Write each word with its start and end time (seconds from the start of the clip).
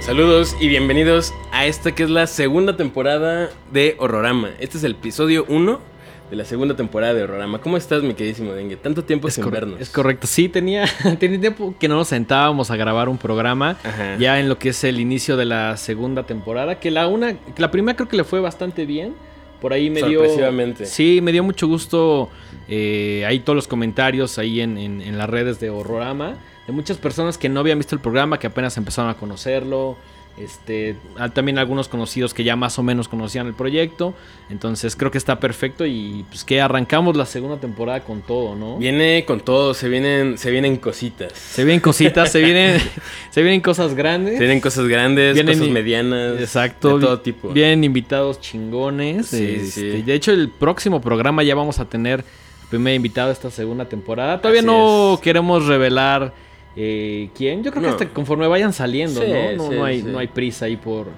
Saludos 0.00 0.54
y 0.60 0.68
bienvenidos 0.68 1.32
a 1.52 1.64
esta 1.64 1.94
que 1.94 2.02
es 2.02 2.10
la 2.10 2.26
segunda 2.26 2.76
temporada 2.76 3.48
de 3.72 3.96
Horrorama. 3.98 4.50
Este 4.60 4.76
es 4.76 4.84
el 4.84 4.92
episodio 4.92 5.46
1 5.48 5.80
de 6.30 6.36
la 6.36 6.44
segunda 6.44 6.76
temporada 6.76 7.14
de 7.14 7.22
Horrorama. 7.22 7.58
¿Cómo 7.62 7.78
estás, 7.78 8.02
mi 8.02 8.12
queridísimo 8.12 8.52
Dengue? 8.52 8.76
Tanto 8.76 9.04
tiempo 9.04 9.30
sin 9.30 9.50
vernos. 9.50 9.80
Es 9.80 9.88
correcto, 9.88 10.26
sí, 10.26 10.50
tenía, 10.50 10.84
tenía 11.18 11.40
tiempo 11.40 11.74
que 11.80 11.88
no 11.88 11.94
nos 11.94 12.08
sentábamos 12.08 12.70
a 12.70 12.76
grabar 12.76 13.08
un 13.08 13.16
programa 13.16 13.78
Ajá. 13.82 14.18
ya 14.18 14.38
en 14.40 14.50
lo 14.50 14.58
que 14.58 14.68
es 14.70 14.84
el 14.84 15.00
inicio 15.00 15.38
de 15.38 15.46
la 15.46 15.78
segunda 15.78 16.24
temporada, 16.24 16.78
que 16.80 16.90
la 16.90 17.06
una, 17.06 17.32
que 17.32 17.62
la 17.62 17.70
primera 17.70 17.96
creo 17.96 18.08
que 18.08 18.18
le 18.18 18.24
fue 18.24 18.40
bastante 18.40 18.84
bien. 18.84 19.14
Por 19.60 19.72
ahí 19.72 19.90
me 19.90 20.00
dio. 20.08 20.22
Sí, 20.86 21.20
me 21.22 21.32
dio 21.32 21.42
mucho 21.44 21.66
gusto. 21.66 22.28
eh, 22.68 23.24
ahí 23.26 23.38
todos 23.40 23.54
los 23.54 23.68
comentarios 23.68 24.38
ahí 24.38 24.60
en, 24.60 24.76
en- 24.76 25.00
en 25.00 25.18
las 25.18 25.30
redes 25.30 25.60
de 25.60 25.70
Horrorama. 25.70 26.36
De 26.66 26.72
muchas 26.72 26.96
personas 26.98 27.38
que 27.38 27.48
no 27.48 27.60
habían 27.60 27.78
visto 27.78 27.94
el 27.94 28.00
programa, 28.00 28.38
que 28.40 28.48
apenas 28.48 28.76
empezaron 28.76 29.08
a 29.10 29.14
conocerlo. 29.14 29.96
Este, 30.38 30.96
también 31.32 31.56
algunos 31.58 31.88
conocidos 31.88 32.34
que 32.34 32.44
ya 32.44 32.56
más 32.56 32.78
o 32.78 32.82
menos 32.82 33.08
conocían 33.08 33.46
el 33.46 33.54
proyecto. 33.54 34.14
Entonces 34.50 34.94
creo 34.94 35.10
que 35.10 35.16
está 35.16 35.40
perfecto 35.40 35.86
y 35.86 36.26
pues 36.28 36.44
que 36.44 36.60
arrancamos 36.60 37.16
la 37.16 37.24
segunda 37.24 37.58
temporada 37.58 38.00
con 38.00 38.20
todo, 38.20 38.54
¿no? 38.54 38.76
Viene 38.76 39.24
con 39.26 39.40
todo, 39.40 39.72
se 39.72 39.88
vienen, 39.88 40.36
se 40.36 40.50
vienen 40.50 40.76
cositas. 40.76 41.32
Se 41.32 41.64
vienen 41.64 41.80
cositas, 41.80 42.30
se 42.30 42.40
vienen, 42.40 42.80
se 43.30 43.42
vienen 43.42 43.62
cosas 43.62 43.94
grandes. 43.94 44.34
Se 44.34 44.40
vienen 44.40 44.60
cosas 44.60 44.86
grandes, 44.88 45.34
Vienen 45.34 45.58
cosas 45.58 45.72
medianas. 45.72 46.38
Exacto. 46.38 46.98
De 46.98 47.06
todo 47.06 47.20
tipo. 47.20 47.48
Vienen 47.48 47.84
invitados 47.84 48.38
chingones. 48.40 49.28
Sí, 49.28 49.56
este, 49.56 49.70
sí. 49.70 50.02
De 50.02 50.14
hecho, 50.14 50.32
el 50.32 50.50
próximo 50.50 51.00
programa 51.00 51.42
ya 51.44 51.54
vamos 51.54 51.78
a 51.78 51.86
tener 51.86 52.20
el 52.20 52.68
primer 52.68 52.94
invitado 52.94 53.28
de 53.28 53.32
esta 53.32 53.50
segunda 53.50 53.86
temporada. 53.88 54.40
Todavía 54.42 54.60
Así 54.60 54.66
no 54.66 55.14
es. 55.14 55.20
queremos 55.20 55.66
revelar 55.66 56.34
eh, 56.76 57.30
quién. 57.34 57.62
Yo 57.64 57.70
creo 57.70 57.82
que 57.82 57.88
hasta 57.88 58.08
conforme 58.10 58.46
vayan 58.46 58.72
saliendo, 58.72 59.20
Sí, 59.22 59.26
¿no? 59.30 59.52
No, 59.64 59.68
sí, 59.70 59.74
no 59.76 59.84
hay, 59.84 60.00
sí. 60.02 60.06
no 60.10 60.18
hay 60.18 60.26
prisa 60.28 60.66
ahí 60.66 60.76
por, 60.76 61.08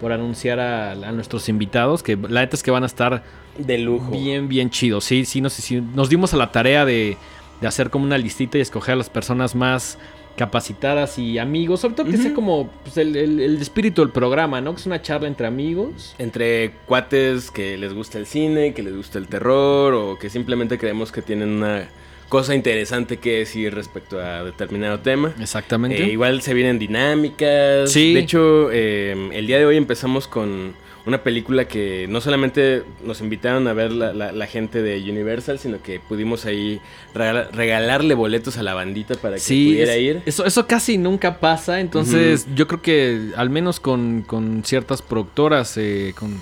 por 0.00 0.12
anunciar 0.12 0.60
a, 0.60 0.92
a 0.92 1.12
nuestros 1.12 1.48
invitados. 1.48 2.02
Que 2.02 2.16
la 2.16 2.40
neta 2.40 2.56
es 2.56 2.62
que 2.62 2.70
van 2.70 2.82
a 2.82 2.86
estar 2.86 3.22
De 3.58 3.78
lujo. 3.78 4.10
bien, 4.10 4.48
bien 4.48 4.70
chidos. 4.70 5.04
Sí, 5.04 5.24
sí, 5.24 5.40
nos, 5.40 5.52
sí, 5.52 5.80
nos 5.80 6.08
dimos 6.08 6.34
a 6.34 6.36
la 6.36 6.50
tarea 6.52 6.84
de, 6.84 7.16
de 7.60 7.66
hacer 7.66 7.90
como 7.90 8.04
una 8.04 8.18
listita 8.18 8.58
y 8.58 8.60
escoger 8.60 8.94
a 8.94 8.96
las 8.96 9.08
personas 9.10 9.54
más 9.54 9.98
capacitadas 10.36 11.16
y 11.18 11.38
amigos. 11.38 11.78
Sobre 11.80 11.94
todo 11.94 12.10
que 12.10 12.16
sea 12.16 12.34
como 12.34 12.68
pues, 12.82 12.96
el, 12.96 13.14
el- 13.14 13.38
el 13.40 13.62
espíritu 13.62 14.02
del 14.02 14.10
programa, 14.10 14.60
¿no? 14.60 14.74
Que 14.74 14.80
es 14.80 14.86
una 14.86 15.00
charla 15.00 15.28
entre 15.28 15.46
amigos. 15.46 16.14
Entre 16.18 16.72
cuates 16.86 17.52
que 17.52 17.78
les 17.78 17.94
gusta 17.94 18.18
el 18.18 18.26
cine, 18.26 18.74
que 18.74 18.82
les 18.82 18.96
gusta 18.96 19.18
el 19.18 19.28
terror 19.28 19.94
o 19.94 20.18
que 20.18 20.28
simplemente 20.30 20.76
creemos 20.76 21.12
que 21.12 21.22
tienen 21.22 21.50
una 21.50 21.88
cosa 22.28 22.54
interesante 22.54 23.18
que 23.18 23.38
decir 23.38 23.74
respecto 23.74 24.20
a 24.20 24.44
determinado 24.44 25.00
tema. 25.00 25.32
Exactamente. 25.40 26.02
Eh, 26.02 26.12
igual 26.12 26.42
se 26.42 26.54
vienen 26.54 26.78
dinámicas. 26.78 27.90
Sí. 27.92 28.14
De 28.14 28.20
hecho, 28.20 28.70
eh, 28.72 29.30
el 29.32 29.46
día 29.46 29.58
de 29.58 29.66
hoy 29.66 29.76
empezamos 29.76 30.26
con 30.28 30.72
una 31.06 31.22
película 31.22 31.68
que 31.68 32.06
no 32.08 32.22
solamente 32.22 32.82
nos 33.04 33.20
invitaron 33.20 33.68
a 33.68 33.74
ver 33.74 33.92
la, 33.92 34.14
la- 34.14 34.32
la 34.32 34.46
gente 34.46 34.80
de 34.80 34.98
Universal, 35.10 35.58
sino 35.58 35.82
que 35.82 36.00
pudimos 36.00 36.46
ahí 36.46 36.80
regala- 37.14 37.50
regalarle 37.52 38.14
boletos 38.14 38.56
a 38.56 38.62
la 38.62 38.72
bandita 38.72 39.14
para 39.16 39.34
que 39.34 39.40
Sí, 39.42 39.66
pudiera 39.66 39.94
es- 39.96 40.00
ir. 40.00 40.22
Eso, 40.24 40.46
eso 40.46 40.66
casi 40.66 40.96
nunca 40.96 41.40
pasa. 41.40 41.80
Entonces, 41.80 42.46
yo 42.54 42.66
creo 42.66 42.80
que 42.80 43.32
al 43.36 43.50
menos 43.50 43.80
con, 43.80 44.22
con 44.22 44.64
ciertas 44.64 45.02
productoras, 45.02 45.76
eh, 45.76 46.14
con 46.18 46.40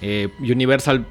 eh, 0.00 0.28
Universal, 0.38 1.06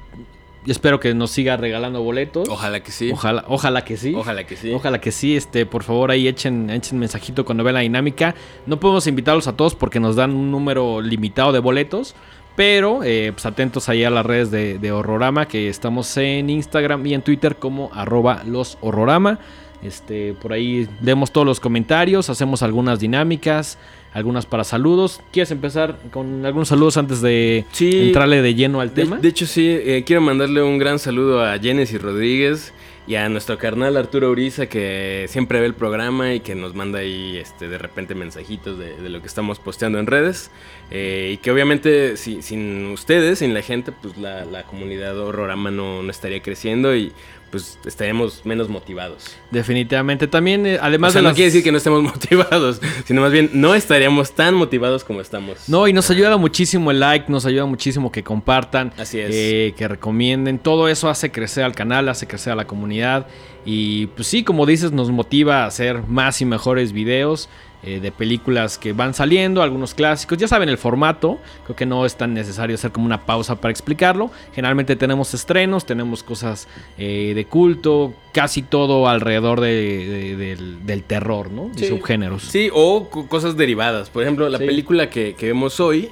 yo 0.64 0.72
espero 0.72 0.98
que 1.00 1.12
nos 1.14 1.30
siga 1.30 1.56
regalando 1.56 2.02
boletos. 2.02 2.48
Ojalá 2.48 2.82
que 2.82 2.90
sí. 2.90 3.10
Ojalá, 3.12 3.44
ojalá 3.48 3.84
que 3.84 3.96
sí. 3.96 4.14
Ojalá 4.14 4.44
que 4.44 4.56
sí. 4.56 4.72
Ojalá 4.72 5.00
que 5.00 5.12
sí, 5.12 5.36
este, 5.36 5.66
por 5.66 5.82
favor 5.82 6.10
ahí 6.10 6.26
echen, 6.26 6.70
echen 6.70 6.98
mensajito 6.98 7.44
cuando 7.44 7.64
vean 7.64 7.74
la 7.74 7.80
dinámica. 7.80 8.34
No 8.66 8.80
podemos 8.80 9.06
invitarlos 9.06 9.46
a 9.46 9.56
todos 9.56 9.74
porque 9.74 10.00
nos 10.00 10.16
dan 10.16 10.30
un 10.32 10.50
número 10.50 11.00
limitado 11.00 11.52
de 11.52 11.58
boletos. 11.58 12.14
Pero 12.56 13.00
eh, 13.02 13.32
pues 13.32 13.46
atentos 13.46 13.88
ahí 13.88 14.04
a 14.04 14.10
las 14.10 14.24
redes 14.24 14.52
de, 14.52 14.78
de 14.78 14.92
Horrorama, 14.92 15.48
que 15.48 15.68
estamos 15.68 16.16
en 16.16 16.50
Instagram 16.50 17.04
y 17.04 17.14
en 17.14 17.22
Twitter 17.22 17.56
como 17.56 17.90
arroba 17.92 18.42
los 18.44 18.78
Horrorama. 18.80 19.40
Este, 19.82 20.32
por 20.32 20.52
ahí 20.52 20.88
leemos 21.02 21.30
todos 21.30 21.46
los 21.46 21.60
comentarios, 21.60 22.30
hacemos 22.30 22.62
algunas 22.62 23.00
dinámicas, 23.00 23.76
algunas 24.14 24.46
para 24.46 24.64
saludos. 24.64 25.20
¿Quieres 25.32 25.50
empezar 25.50 25.98
con 26.10 26.46
algunos 26.46 26.68
saludos 26.68 26.96
antes 26.96 27.20
de 27.20 27.66
Sí. 27.72 28.06
entrarle 28.06 28.40
de 28.40 28.54
lleno 28.54 28.80
al 28.80 28.94
De, 28.94 29.02
tema? 29.02 29.18
de 29.18 29.28
hecho, 29.28 29.44
sí, 29.46 29.68
eh, 29.68 30.04
quiero 30.06 30.22
mandarle 30.22 30.62
un 30.62 30.78
gran 30.78 30.98
saludo 30.98 31.44
a 31.44 31.58
Genesis 31.58 32.00
Rodríguez 32.00 32.72
y 33.06 33.16
a 33.16 33.28
nuestro 33.28 33.58
carnal 33.58 33.98
Arturo 33.98 34.30
Uriza, 34.30 34.64
que 34.66 35.26
siempre 35.28 35.60
ve 35.60 35.66
el 35.66 35.74
programa 35.74 36.32
y 36.32 36.40
que 36.40 36.54
nos 36.54 36.74
manda 36.74 37.00
ahí 37.00 37.36
este, 37.36 37.68
de 37.68 37.76
repente 37.76 38.14
mensajitos 38.14 38.78
de, 38.78 38.96
de 38.96 39.08
lo 39.10 39.20
que 39.20 39.26
estamos 39.26 39.58
posteando 39.58 39.98
en 39.98 40.06
redes. 40.06 40.50
Eh, 40.90 41.32
y 41.34 41.36
que 41.38 41.50
obviamente 41.50 42.16
si- 42.16 42.40
sin 42.40 42.86
ustedes, 42.86 43.40
sin 43.40 43.52
la 43.52 43.60
gente, 43.60 43.92
pues 43.92 44.16
la, 44.16 44.46
la 44.46 44.62
comunidad 44.62 45.18
horrorama 45.18 45.70
no, 45.70 46.02
no 46.02 46.10
estaría 46.10 46.40
creciendo 46.40 46.96
y 46.96 47.12
pues 47.54 47.78
estaríamos 47.86 48.40
menos 48.44 48.68
motivados. 48.68 49.26
Definitivamente. 49.52 50.26
También, 50.26 50.66
eh, 50.66 50.78
O 50.80 50.82
además 50.82 51.12
sea, 51.12 51.20
de 51.20 51.22
no 51.22 51.28
las- 51.28 51.36
quiere 51.36 51.46
decir 51.50 51.62
que 51.62 51.70
no 51.70 51.78
estemos 51.78 52.02
motivados, 52.14 52.80
sino 53.04 53.20
más 53.20 53.30
bien 53.30 53.48
no 53.52 53.76
estaríamos 53.76 54.32
tan 54.32 54.54
motivados 54.56 55.04
como 55.04 55.20
estamos. 55.20 55.68
No, 55.68 55.86
y 55.86 55.92
nos 55.92 56.10
ayuda 56.10 56.36
muchísimo 56.36 56.90
el 56.90 56.98
like, 56.98 57.30
nos 57.30 57.46
ayuda 57.46 57.64
muchísimo 57.66 58.10
que 58.10 58.24
compartan, 58.24 58.92
Así 58.98 59.20
es. 59.20 59.30
eh, 59.32 59.74
que 59.76 59.86
recomienden. 59.86 60.58
Todo 60.58 60.88
eso 60.88 61.08
hace 61.08 61.30
crecer 61.30 61.62
al 61.62 61.76
canal, 61.76 62.08
hace 62.08 62.26
crecer 62.26 62.52
a 62.52 62.56
la 62.56 62.66
comunidad. 62.66 63.28
Y 63.64 64.08
pues 64.08 64.26
sí, 64.26 64.42
como 64.42 64.66
dices, 64.66 64.90
nos 64.90 65.10
motiva 65.12 65.62
a 65.62 65.66
hacer 65.66 66.02
más 66.08 66.40
y 66.42 66.44
mejores 66.44 66.92
videos 66.92 67.48
eh, 67.86 68.00
de 68.00 68.12
películas 68.12 68.78
que 68.78 68.92
van 68.92 69.14
saliendo, 69.14 69.62
algunos 69.62 69.94
clásicos. 69.94 70.38
Ya 70.38 70.48
saben 70.48 70.68
el 70.68 70.78
formato, 70.78 71.38
creo 71.64 71.76
que 71.76 71.86
no 71.86 72.06
es 72.06 72.16
tan 72.16 72.34
necesario 72.34 72.74
hacer 72.74 72.92
como 72.92 73.06
una 73.06 73.26
pausa 73.26 73.56
para 73.60 73.70
explicarlo. 73.70 74.30
Generalmente 74.54 74.96
tenemos 74.96 75.34
estrenos, 75.34 75.86
tenemos 75.86 76.22
cosas 76.22 76.66
eh, 76.98 77.32
de 77.34 77.44
culto, 77.46 78.14
casi 78.32 78.62
todo 78.62 79.08
alrededor 79.08 79.60
de- 79.60 80.06
de- 80.06 80.36
del, 80.36 80.86
del 80.86 81.02
terror, 81.02 81.50
¿no? 81.50 81.70
Y 81.76 81.80
Sí. 81.80 81.86
subgéneros. 81.88 82.42
Sí, 82.42 82.68
o 82.72 83.08
co- 83.10 83.26
cosas 83.28 83.56
derivadas. 83.56 84.10
Por 84.10 84.22
ejemplo, 84.22 84.48
la 84.48 84.58
Sí. 84.58 84.66
película 84.66 85.10
que, 85.10 85.34
que 85.34 85.46
vemos 85.46 85.78
hoy, 85.80 86.08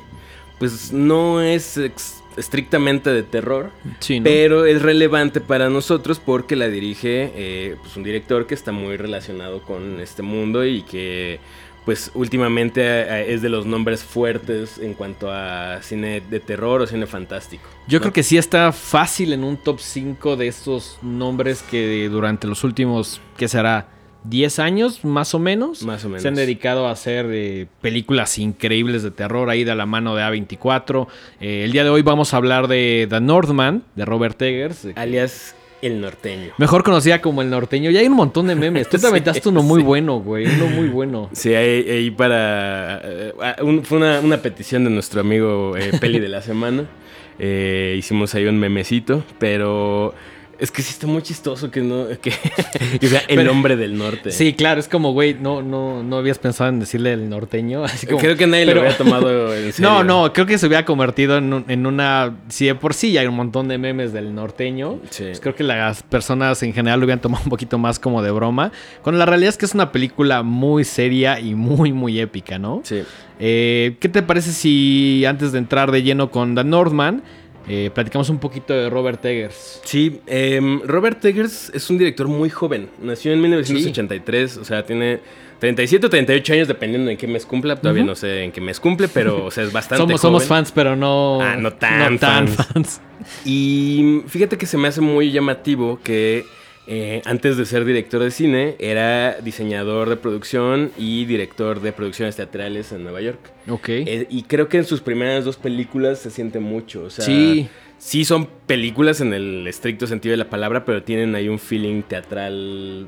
pues 0.58 0.92
no 0.92 1.40
es 1.40 1.76
ex- 1.76 2.21
estrictamente 2.36 3.10
de 3.10 3.22
terror, 3.22 3.70
Sí, 4.00 4.20
¿no? 4.20 4.24
pero 4.24 4.64
es 4.66 4.82
relevante 4.82 5.40
para 5.40 5.68
nosotros 5.68 6.20
porque 6.24 6.56
la 6.56 6.68
dirige 6.68 7.32
eh, 7.34 7.76
pues 7.80 7.96
un 7.96 8.02
director 8.02 8.46
que 8.46 8.54
está 8.54 8.72
muy 8.72 8.96
relacionado 8.96 9.62
con 9.62 10.00
este 10.00 10.22
mundo 10.22 10.64
y 10.64 10.82
que 10.82 11.40
pues 11.84 12.12
últimamente 12.14 12.80
eh, 12.82 13.32
es 13.34 13.42
de 13.42 13.48
los 13.48 13.66
nombres 13.66 14.04
fuertes 14.04 14.78
en 14.78 14.94
cuanto 14.94 15.30
a 15.30 15.80
cine 15.82 16.20
de 16.30 16.38
terror 16.40 16.80
o 16.80 16.86
cine 16.86 17.06
fantástico. 17.06 17.64
Yo 17.88 17.98
¿no? 17.98 18.02
creo 18.02 18.12
que 18.12 18.22
sí 18.22 18.38
está 18.38 18.70
fácil 18.72 19.32
en 19.32 19.42
un 19.42 19.56
top 19.56 19.80
5 19.80 20.36
de 20.36 20.46
estos 20.46 20.98
nombres 21.02 21.62
que 21.62 22.08
durante 22.08 22.46
los 22.46 22.62
últimos, 22.62 23.20
¿qué 23.36 23.48
será? 23.48 23.88
10 24.24 24.58
años 24.60 25.04
más 25.04 25.34
o 25.34 25.38
menos. 25.38 25.82
Más 25.82 26.04
o 26.04 26.08
menos. 26.08 26.22
Se 26.22 26.28
han 26.28 26.34
dedicado 26.34 26.86
a 26.86 26.92
hacer 26.92 27.26
eh, 27.30 27.66
películas 27.80 28.38
increíbles 28.38 29.02
de 29.02 29.10
terror 29.10 29.50
ahí 29.50 29.64
de 29.64 29.74
la 29.74 29.86
mano 29.86 30.14
de 30.14 30.22
A24. 30.22 31.06
Eh, 31.40 31.62
el 31.64 31.72
día 31.72 31.84
de 31.84 31.90
hoy 31.90 32.02
vamos 32.02 32.32
a 32.34 32.36
hablar 32.36 32.68
de 32.68 33.06
The 33.10 33.20
Northman, 33.20 33.82
de 33.96 34.04
Robert 34.04 34.40
Eggers. 34.40 34.86
alias 34.94 35.56
El 35.82 36.00
Norteño. 36.00 36.52
Mejor 36.58 36.84
conocida 36.84 37.20
como 37.20 37.42
El 37.42 37.50
Norteño. 37.50 37.90
Ya 37.90 37.98
hay 38.00 38.06
un 38.06 38.12
montón 38.14 38.46
de 38.46 38.54
memes. 38.54 38.88
Tú 38.88 38.96
te 38.96 38.98
Sí, 39.02 39.06
aventaste 39.06 39.48
uno 39.48 39.62
muy 39.64 39.80
sí. 39.80 39.86
bueno, 39.86 40.20
güey. 40.20 40.46
Uno 40.46 40.66
muy 40.68 40.88
bueno. 40.88 41.28
Sí, 41.32 41.52
ahí, 41.54 41.90
ahí 41.90 42.10
para... 42.12 43.00
eh, 43.02 43.32
un- 43.62 43.82
fue 43.84 43.98
una, 43.98 44.20
una 44.20 44.36
petición 44.40 44.84
de 44.84 44.90
nuestro 44.90 45.20
amigo 45.20 45.76
eh, 45.76 45.90
Peli 46.00 46.20
de 46.20 46.28
la 46.28 46.40
semana. 46.42 46.84
Eh, 47.38 47.96
hicimos 47.98 48.34
ahí 48.34 48.44
un 48.44 48.58
memecito, 48.60 49.24
pero 49.38 50.14
es 50.58 50.70
que 50.70 50.82
sí 50.82 50.90
está 50.90 51.06
muy 51.06 51.22
chistoso 51.22 51.70
que 51.70 51.80
no... 51.80 52.06
Que, 52.20 52.32
que 53.00 53.08
sea 53.08 53.20
el 53.28 53.36
Pero- 53.36 53.50
hombre 53.50 53.76
del 53.76 53.96
norte. 53.98 54.30
Sí, 54.30 54.52
claro, 54.52 54.78
es 54.80 54.88
como, 54.88 55.12
güey, 55.12 55.34
no, 55.34 55.62
no, 55.62 56.02
no 56.02 56.16
habías 56.18 56.38
pensado 56.38 56.70
en 56.70 56.80
decirle 56.80 57.12
el 57.14 57.28
norteño. 57.28 57.84
Así 57.84 58.06
como, 58.06 58.18
Creo 58.18 58.36
que 58.36 58.46
nadie 58.46 58.66
pero- 58.66 58.80
lo 58.82 58.86
había 58.86 58.96
tomado 58.96 59.54
en 59.56 59.72
serio. 59.72 59.90
No, 59.90 60.04
no, 60.04 60.32
creo 60.32 60.46
que 60.46 60.58
se 60.58 60.66
hubiera 60.66 60.84
convertido 60.84 61.38
en, 61.38 61.52
un- 61.52 61.64
en 61.68 61.86
una. 61.86 62.36
Si 62.48 62.66
de 62.66 62.74
por 62.74 62.94
sí 62.94 63.12
ya 63.12 63.22
hay 63.22 63.26
un 63.26 63.34
montón 63.36 63.68
de 63.68 63.78
memes 63.78 64.12
del 64.12 64.34
norteño, 64.34 65.00
Sí. 65.10 65.24
pues 65.24 65.40
creo 65.40 65.54
que 65.54 65.64
las 65.64 66.02
personas 66.02 66.62
en 66.62 66.72
general 66.72 67.00
lo 67.00 67.04
hubieran 67.06 67.20
tomado 67.20 67.42
un 67.44 67.50
poquito 67.50 67.78
más 67.78 67.98
como 67.98 68.22
de 68.22 68.30
broma. 68.30 68.70
Cuando 69.02 69.18
la 69.18 69.26
realidad 69.26 69.48
es 69.50 69.56
que 69.58 69.66
es 69.66 69.74
una 69.74 69.90
película 69.92 70.42
muy 70.42 70.84
seria 70.84 71.40
y 71.40 71.54
muy, 71.54 71.92
muy 71.92 72.20
épica, 72.20 72.58
¿no? 72.58 72.80
Sí. 72.84 73.02
Eh, 73.40 73.96
¿Qué 73.98 74.08
te 74.08 74.22
parece 74.22 74.52
si 74.52 75.24
antes 75.26 75.50
de 75.52 75.58
entrar 75.58 75.90
de 75.90 76.02
lleno 76.02 76.30
con 76.30 76.54
The 76.54 76.62
Northman, 76.62 77.22
eh, 77.68 77.90
platicamos 77.94 78.28
un 78.28 78.38
poquito 78.38 78.74
de 78.74 78.90
Robert 78.90 79.24
Eggers? 79.24 79.80
Sí, 79.84 80.20
em, 80.26 80.80
Robert 80.84 81.24
Eggers 81.24 81.70
es 81.74 81.88
un 81.90 81.98
director 81.98 82.28
muy 82.28 82.50
joven. 82.50 82.88
Nació 83.00 83.32
en 83.32 83.40
1983, 83.40 84.56
o 84.58 84.64
sea, 84.64 84.84
tiene 84.84 85.20
37 85.60 86.06
o 86.06 86.10
38 86.10 86.52
años, 86.54 86.68
dependiendo 86.68 87.10
en 87.10 87.16
qué 87.16 87.26
mes 87.28 87.46
cumpla. 87.46 87.76
Todavía 87.76 88.02
no 88.02 88.16
sé 88.16 88.42
en 88.42 88.52
qué 88.52 88.60
mes 88.60 88.80
cumple, 88.80 89.08
pero 89.08 89.44
o 89.46 89.50
sea, 89.50 89.62
es 89.64 89.72
bastante 89.72 90.02
Somos, 90.02 90.20
joven. 90.20 90.40
somos 90.40 90.44
fans, 90.44 90.72
pero 90.72 90.96
no. 90.96 91.40
Ah, 91.40 91.56
no 91.56 91.72
tan 91.72 92.18
fans. 92.18 93.00
Y 93.44 94.22
fíjate 94.26 94.58
que 94.58 94.66
se 94.66 94.76
me 94.76 94.88
hace 94.88 95.00
muy 95.00 95.30
llamativo 95.30 96.00
que 96.02 96.44
eh, 96.86 97.22
antes 97.26 97.56
de 97.56 97.64
ser 97.64 97.84
director 97.84 98.20
de 98.22 98.30
cine 98.30 98.74
era 98.80 99.36
diseñador 99.40 100.08
de 100.08 100.16
producción 100.16 100.90
y 100.98 101.24
director 101.26 101.80
de 101.80 101.92
producciones 101.92 102.34
teatrales 102.36 102.90
en 102.92 103.04
Nueva 103.04 103.20
York. 103.20 103.38
Ok. 103.68 103.88
Eh, 103.88 104.26
y 104.28 104.42
creo 104.42 104.68
que 104.68 104.78
en 104.78 104.84
sus 104.84 105.00
primeras 105.00 105.44
dos 105.44 105.56
películas 105.56 106.18
se 106.18 106.30
siente 106.30 106.58
mucho. 106.58 107.04
O 107.04 107.10
sea, 107.10 107.24
Sí. 107.24 107.68
sí 107.98 108.24
son 108.24 108.48
películas 108.66 109.20
en 109.20 109.32
el 109.32 109.66
estricto 109.68 110.06
sentido 110.08 110.32
de 110.32 110.38
la 110.38 110.50
palabra, 110.50 110.84
pero 110.84 111.02
tienen 111.04 111.34
ahí 111.36 111.48
un 111.48 111.58
feeling 111.60 112.02
teatral 112.02 113.06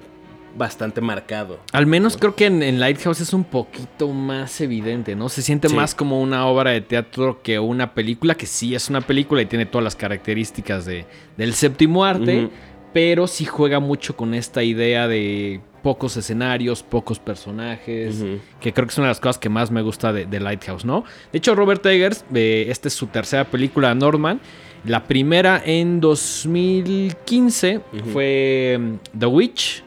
bastante 0.56 1.00
marcado. 1.00 1.58
Al 1.72 1.84
menos 1.86 2.16
creo 2.16 2.36
que 2.36 2.46
en, 2.46 2.62
en 2.62 2.78
Lighthouse 2.78 3.20
es 3.20 3.32
un 3.32 3.42
poquito 3.42 4.08
más 4.10 4.60
evidente, 4.60 5.16
¿no? 5.16 5.28
Se 5.28 5.42
siente 5.42 5.68
Sí. 5.68 5.74
más 5.74 5.96
como 5.96 6.20
una 6.22 6.46
obra 6.46 6.70
de 6.70 6.80
teatro 6.80 7.40
que 7.42 7.58
una 7.58 7.92
película, 7.92 8.36
que 8.36 8.46
sí 8.46 8.72
es 8.72 8.88
una 8.88 9.00
película 9.00 9.42
y 9.42 9.46
tiene 9.46 9.66
todas 9.66 9.82
las 9.82 9.96
características 9.96 10.84
de, 10.86 11.06
del 11.36 11.54
séptimo 11.54 12.04
arte, 12.04 12.44
Ujú. 12.44 12.50
Pero 12.94 13.26
sí 13.26 13.44
juega 13.44 13.80
mucho 13.80 14.16
con 14.16 14.32
esta 14.32 14.62
idea 14.62 15.06
de 15.08 15.60
pocos 15.82 16.16
escenarios, 16.16 16.82
pocos 16.82 17.18
personajes, 17.18 18.24
que 18.60 18.72
creo 18.72 18.86
que 18.86 18.92
es 18.92 18.96
una 18.98 19.08
de 19.08 19.10
las 19.10 19.20
cosas 19.20 19.36
que 19.36 19.50
más 19.50 19.70
me 19.70 19.82
gusta 19.82 20.14
de, 20.14 20.24
de 20.24 20.40
Lighthouse, 20.40 20.86
¿no? 20.86 21.04
De 21.30 21.38
hecho, 21.38 21.54
Robert 21.54 21.84
Eggers, 21.84 22.24
eh, 22.32 22.66
esta 22.68 22.88
es 22.88 22.94
su 22.94 23.08
tercera 23.08 23.44
película, 23.44 23.94
Norman. 23.94 24.40
La 24.86 25.04
primera 25.04 25.60
en 25.64 26.00
2015 26.00 27.78
Ujú. 27.78 28.10
fue 28.12 28.78
mm, 28.78 29.18
The 29.18 29.26
Witch 29.26 29.82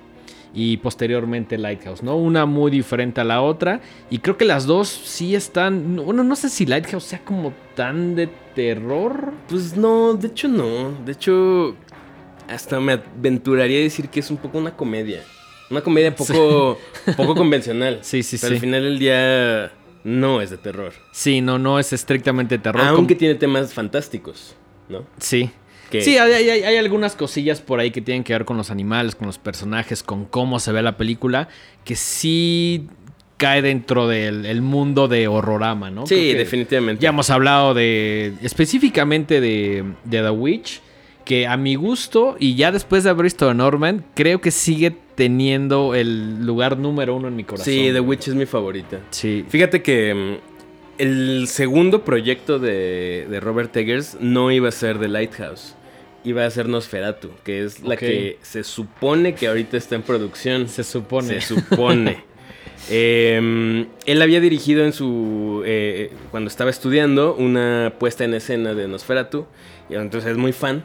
y 0.53 0.77
posteriormente 0.77 1.57
Lighthouse, 1.57 2.01
¿no? 2.03 2.17
Una 2.17 2.45
muy 2.45 2.71
diferente 2.71 3.21
a 3.21 3.23
la 3.23 3.41
otra 3.41 3.79
y 4.09 4.19
creo 4.19 4.37
que 4.37 4.45
las 4.45 4.65
dos 4.65 4.87
sí 4.89 5.35
están, 5.35 5.95
bueno, 5.97 6.23
no 6.23 6.35
sé 6.35 6.49
si 6.49 6.65
Lighthouse 6.65 7.03
sea 7.03 7.23
como 7.23 7.53
tan 7.75 8.15
de 8.15 8.27
terror. 8.55 9.33
Pues 9.47 9.77
no, 9.77 10.15
de 10.15 10.27
hecho 10.29 10.47
no. 10.47 10.91
De 11.05 11.11
hecho, 11.11 11.75
hasta 12.47 12.79
me 12.79 12.93
aventuraría 12.93 13.79
a 13.79 13.81
decir 13.83 14.09
que 14.09 14.19
es 14.19 14.29
un 14.31 14.37
poco 14.37 14.57
una 14.57 14.71
comedia. 14.75 15.23
Una 15.69 15.81
comedia 15.81 16.15
poco, 16.15 16.79
poco 17.17 17.35
convencional. 17.35 17.99
Sí, 18.03 18.23
sí, 18.23 18.37
Pero 18.39 18.49
sí. 18.49 18.53
al 18.55 18.59
final 18.61 18.83
del 18.83 18.99
día 18.99 19.71
no 20.03 20.41
es 20.41 20.49
de 20.49 20.57
terror. 20.57 20.93
Sí, 21.11 21.41
no, 21.41 21.59
no 21.59 21.79
es 21.79 21.91
estrictamente 21.93 22.57
terror. 22.57 22.81
Aunque 22.85 23.13
como- 23.15 23.19
tiene 23.19 23.35
temas 23.35 23.73
fantásticos, 23.73 24.55
¿no? 24.89 25.05
Sí. 25.19 25.49
Sí, 25.89 26.17
hay, 26.17 26.33
hay- 26.33 26.49
hay 26.63 26.75
algunas 26.77 27.15
cosillas 27.15 27.61
por 27.61 27.79
ahí 27.79 27.91
que 27.91 28.01
tienen 28.01 28.23
que 28.25 28.33
ver 28.33 28.43
con 28.43 28.57
los 28.57 28.71
animales, 28.71 29.15
con 29.15 29.27
los 29.27 29.37
personajes, 29.37 30.03
con 30.03 30.25
cómo 30.25 30.59
se 30.59 30.73
ve 30.73 30.81
la 30.81 30.97
película, 30.97 31.47
que 31.85 31.95
sí 31.95 32.87
cae 33.37 33.61
dentro 33.61 34.07
del 34.07 34.45
el 34.45 34.61
mundo 34.61 35.07
de 35.07 35.27
horrorama, 35.29 35.89
¿no? 35.89 36.05
Sí, 36.05 36.33
definitivamente. 36.33 37.01
Ya 37.03 37.09
hemos 37.09 37.29
hablado 37.29 37.73
de 37.73 38.33
específicamente 38.41 39.39
de, 39.39 39.83
de 40.03 40.21
The 40.21 40.29
Witch, 40.29 40.81
que 41.27 41.45
a 41.45 41.57
mi 41.57 41.75
gusto, 41.75 42.37
y 42.39 42.55
ya 42.55 42.71
después 42.71 43.03
de 43.03 43.09
haber 43.09 43.23
visto 43.25 43.49
a 43.49 43.53
Norman, 43.53 44.05
creo 44.15 44.39
que 44.39 44.49
sigue 44.49 44.95
teniendo 45.15 45.93
el 45.93 46.45
lugar 46.45 46.77
número 46.77 47.17
uno 47.17 47.27
en 47.27 47.35
mi 47.35 47.43
corazón. 47.43 47.65
Sí, 47.65 47.89
The 47.91 47.99
Witch 47.99 48.29
es 48.29 48.35
mi 48.35 48.45
favorita. 48.45 49.01
Sí. 49.09 49.43
Fíjate 49.49 49.81
que 49.81 50.13
mm, 50.13 51.01
el 51.01 51.47
segundo 51.49 52.05
proyecto 52.05 52.59
de, 52.59 53.27
de 53.29 53.39
Robert 53.41 53.75
Eggers 53.75 54.15
no 54.21 54.53
iba 54.53 54.69
a 54.69 54.71
ser 54.71 54.99
The 54.99 55.09
Lighthouse. 55.09 55.75
Iba 56.23 56.45
a 56.45 56.49
ser 56.49 56.69
Nosferatu, 56.69 57.31
que 57.43 57.65
es 57.65 57.81
la 57.81 57.97
que 57.97 58.37
se 58.41 58.63
supone 58.63 59.35
que 59.35 59.47
ahorita 59.49 59.75
está 59.75 59.95
en 59.95 60.03
producción. 60.03 60.69
Se 60.69 60.85
supone. 60.85 61.41
Se 61.41 61.55
supone. 61.55 62.23
Eh, 62.89 63.85
él 64.05 64.21
había 64.21 64.39
dirigido 64.39 64.85
en 64.85 64.93
su. 64.93 65.61
eh, 65.65 66.09
cuando 66.31 66.47
estaba 66.47 66.69
estudiando, 66.69 67.35
una 67.35 67.91
puesta 67.99 68.23
en 68.23 68.33
escena 68.33 68.73
de 68.73 68.87
Nosferatu. 68.87 69.45
Y 69.89 69.95
entonces 69.95 70.31
es 70.31 70.37
muy 70.37 70.53
fan. 70.53 70.83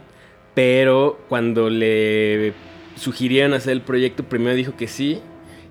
Pero 0.55 1.19
cuando 1.29 1.71
le 1.71 2.53
sugirieron 2.97 3.55
hacer 3.55 3.73
el 3.73 3.81
proyecto, 3.81 4.23
primero 4.25 4.55
dijo 4.55 4.77
que 4.77 4.87
sí. 4.89 5.21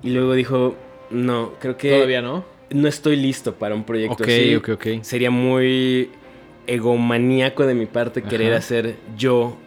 Y 0.04 0.10
luego 0.10 0.34
dijo. 0.34 0.76
No, 1.12 1.54
creo 1.60 1.76
que 1.78 1.92
Todavía 1.92 2.22
no. 2.22 2.46
no 2.70 2.88
estoy 2.88 3.18
listo 3.18 3.56
para 3.56 3.76
un 3.76 3.84
proyecto 3.84 4.24
Ok, 4.24 4.30
así. 4.30 4.56
ok, 4.56 4.70
ok. 4.70 4.88
Sería 5.02 5.30
muy 5.30 6.10
egomaníaco 6.68 7.66
de 7.66 7.74
mi 7.74 7.86
parte 7.86 8.22
querer 8.22 8.54
hacer 8.54 8.96
yo, 9.18 9.58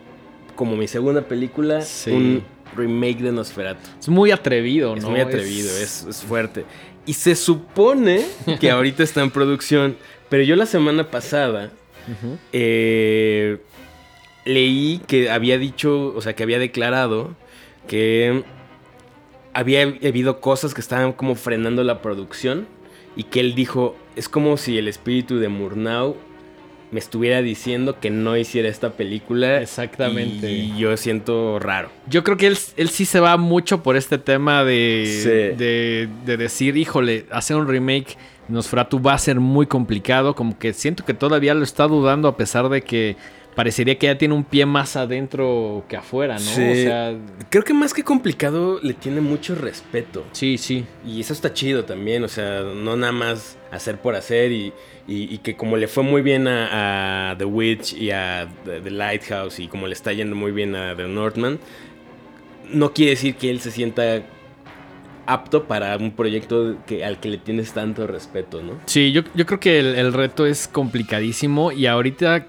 como 0.57 0.75
mi 0.75 0.89
segunda 0.89 1.21
película, 1.23 1.83
Sí. 1.83 2.11
un 2.11 2.43
remake 2.75 3.19
de 3.23 3.31
Nosferatu. 3.33 3.91
Es 4.01 4.09
muy 4.09 4.31
atrevido, 4.31 4.93
¿no? 4.93 5.03
Es 5.03 5.05
muy 5.05 5.21
atrevido, 5.21 5.69
es, 5.77 6.07
es 6.09 6.23
fuerte. 6.23 6.65
Y 7.05 7.13
se 7.13 7.35
supone 7.37 8.25
que 8.61 8.71
ahorita 8.71 9.03
está 9.03 9.23
en 9.23 9.31
producción, 9.31 9.97
pero 10.31 10.43
yo 10.45 10.57
la 10.57 10.65
semana 10.65 11.11
pasada 11.11 11.71
eh, 12.53 13.59
leí 14.45 15.01
que 15.07 15.31
había 15.31 15.59
dicho, 15.59 16.13
o 16.15 16.21
sea, 16.21 16.35
que 16.35 16.43
había 16.43 16.59
declarado 16.59 17.35
que 17.89 18.45
había 19.53 19.83
habido 19.83 20.41
cosas 20.41 20.75
que 20.75 20.81
estaban 20.81 21.13
como 21.13 21.35
frenando 21.35 21.85
la 21.85 22.03
producción 22.03 22.67
y 23.17 23.25
que 23.25 23.41
él 23.41 23.55
dijo, 23.55 23.97
es 24.17 24.29
como 24.29 24.57
si 24.57 24.79
el 24.79 24.89
espíritu 24.89 25.39
de 25.39 25.49
Murnau 25.49 26.17
me 26.91 26.99
estuviera 27.01 27.43
diciendo 27.43 27.99
que 28.01 28.11
no 28.11 28.37
hiciera 28.37 28.69
esta 28.69 28.91
película. 28.91 29.61
Exactamente. 29.61 30.51
Y 30.51 30.77
yo 30.79 30.97
siento 30.97 31.59
raro. 31.59 31.91
Yo 32.09 32.23
creo 32.23 32.37
que 32.37 32.47
él, 32.47 32.57
él 32.77 32.89
sí 32.89 33.05
se 33.05 33.19
va 33.21 33.37
mucho 33.37 33.83
por 33.83 33.97
este 33.97 34.17
tema 34.19 34.65
de, 34.65 35.05
Sí. 35.23 35.57
de, 35.59 36.09
de 36.25 36.37
decir, 36.37 36.77
híjole, 36.77 37.27
hacer 37.31 37.57
un 37.57 37.67
remake 37.69 38.17
Nosferatu 38.49 39.01
va 39.01 39.15
a 39.15 39.19
ser 39.19 39.41
muy 39.41 39.67
complicado. 39.67 40.35
Como 40.35 40.57
que 40.59 40.73
siento 40.73 41.05
que 41.05 41.15
todavía 41.15 41.55
lo 41.55 41.65
está 41.65 41.89
dudando 41.89 42.29
a 42.29 42.37
pesar 42.37 42.69
de 42.69 42.83
que 42.83 43.17
parecería 43.55 43.97
que 43.99 44.07
ya 44.07 44.19
tiene 44.19 44.35
un 44.35 44.45
pie 44.45 44.67
más 44.67 44.97
adentro 44.97 45.85
que 45.89 45.97
afuera, 45.97 46.35
¿no? 46.35 46.41
Sí. 46.41 46.63
O 46.71 46.75
sea, 46.75 47.15
Creo 47.51 47.63
que 47.65 47.73
más 47.75 47.95
que 47.95 48.03
complicado 48.03 48.81
le 48.83 48.95
tiene 48.95 49.21
mucho 49.21 49.55
respeto. 49.55 50.25
sí, 50.33 50.59
sí. 50.59 50.85
Y 51.07 51.21
eso 51.21 51.33
está 51.33 51.53
chido 51.53 51.85
también, 51.85 52.25
o 52.25 52.29
sea, 52.29 52.61
no 52.63 52.97
nada 52.97 53.13
más 53.13 53.57
hacer 53.71 53.99
por 54.01 54.15
hacer 54.17 54.53
y, 54.53 54.73
y- 55.07 55.35
y 55.35 55.39
que 55.39 55.57
como 55.57 55.77
le 55.77 55.87
fue 55.89 56.03
muy 56.03 56.23
bien 56.23 56.49
a, 56.49 57.31
a 57.33 57.39
The 57.39 57.45
Witch 57.45 57.93
y 57.95 58.11
a 58.11 58.49
The, 58.65 58.91
Lighthouse 58.91 59.59
y 59.61 59.69
como 59.69 59.87
le 59.87 59.93
está 59.93 60.13
yendo 60.13 60.35
muy 60.37 60.53
bien 60.53 60.75
a 60.75 60.95
The 60.97 61.07
Northman, 61.09 61.59
no 62.73 62.93
quiere 62.93 63.11
decir 63.11 63.35
que 63.37 63.51
él 63.51 63.61
se 63.61 63.71
sienta 63.71 64.23
apto 65.27 65.65
para 65.65 65.97
un 65.97 66.11
proyecto 66.13 66.77
que, 66.87 67.05
al 67.05 67.19
que 67.19 67.29
le 67.31 67.39
tienes 67.39 67.73
tanto 67.73 68.07
respeto, 68.07 68.63
¿no? 68.63 68.79
Sí, 68.87 69.11
yo, 69.13 69.23
yo 69.35 69.47
creo 69.47 69.59
que 69.61 69.79
el, 69.79 69.95
el 69.95 70.13
reto 70.13 70.45
es 70.45 70.69
complicadísimo 70.69 71.73
y 71.73 71.87
ahorita, 71.87 72.47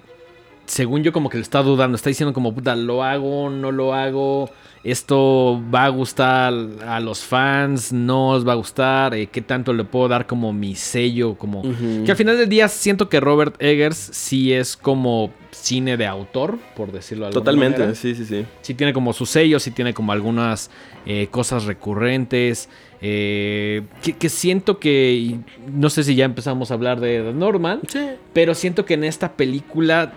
según 0.66 1.04
yo, 1.04 1.14
como 1.14 1.30
que 1.30 1.38
lo 1.38 1.44
está 1.44 1.62
dudando, 1.62 1.96
está 1.96 2.10
diciendo 2.10 2.34
como, 2.34 2.54
puta, 2.54 2.76
lo 2.76 3.04
hago, 3.04 3.50
no 3.50 3.72
lo 3.72 3.94
hago, 3.94 4.50
esto 4.84 5.62
va 5.74 5.86
a 5.86 5.90
gustar 5.90 6.54
a 6.86 7.00
los 7.00 7.24
fans, 7.24 7.92
no 7.92 8.30
os 8.30 8.48
va 8.48 8.54
a 8.54 8.56
gustar, 8.56 9.14
eh, 9.14 9.28
qué 9.28 9.42
tanto 9.42 9.74
le 9.74 9.84
puedo 9.84 10.08
dar 10.08 10.28
como 10.28 10.54
mi 10.54 10.76
sello, 10.76 11.36
como... 11.36 11.62
Que 11.62 12.12
al 12.12 12.18
final 12.18 12.38
del 12.38 12.50
día 12.50 12.68
siento 12.68 13.10
que 13.10 13.20
Robert 13.20 13.56
Eggers 13.60 13.98
sí 13.98 14.54
es 14.54 14.78
como 14.78 15.32
cine 15.52 15.98
de 15.98 16.06
autor, 16.06 16.60
por 16.76 16.92
decirlo 16.92 17.30
Totalmente, 17.30 17.80
manera 17.80 17.96
sí, 17.96 18.14
sí, 18.14 18.26
sí. 18.26 18.46
sí 18.62 18.74
tiene 18.74 18.94
como 18.94 19.14
sus 19.14 19.30
sellos, 19.30 19.64
sí 19.64 19.72
tiene 19.72 19.94
como 19.94 20.12
algunas 20.12 20.70
eh, 21.06 21.28
cosas 21.32 21.66
recurrentes. 21.66 22.70
eh, 23.02 23.84
que, 24.02 24.14
que 24.14 24.30
siento 24.30 24.80
que. 24.80 25.38
No 25.72 25.90
sé 25.90 26.04
si 26.04 26.16
ya 26.16 26.26
empezamos 26.26 26.72
a 26.72 26.74
hablar 26.76 27.00
de 27.00 27.34
Norman. 27.34 27.82
Sí. 27.88 28.10
Pero 28.34 28.54
siento 28.54 28.86
que 28.86 28.96
en 28.96 29.04
esta 29.04 29.34
película. 29.34 30.14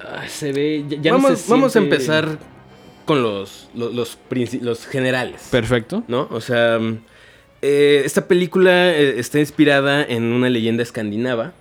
Ah, 0.00 0.26
se 0.28 0.52
ve. 0.52 0.84
Ya, 0.88 0.96
ya 1.00 1.12
no 1.12 1.18
vamos, 1.20 1.38
se 1.40 1.50
vamos 1.50 1.76
a 1.76 1.78
empezar 1.78 2.38
con 3.04 3.22
los, 3.22 3.68
los, 3.74 4.18
los, 4.62 4.86
generales. 4.86 5.48
Perfecto. 5.50 6.02
¿no? 6.08 6.28
O 6.30 6.40
sea, 6.40 6.78
eh, 7.62 8.02
esta 8.04 8.26
película 8.28 8.92
eh, 8.94 9.18
está 9.18 9.38
inspirada 9.38 10.04
en 10.04 10.24
una 10.24 10.48
leyenda 10.50 10.82
escandinava. 10.82 11.52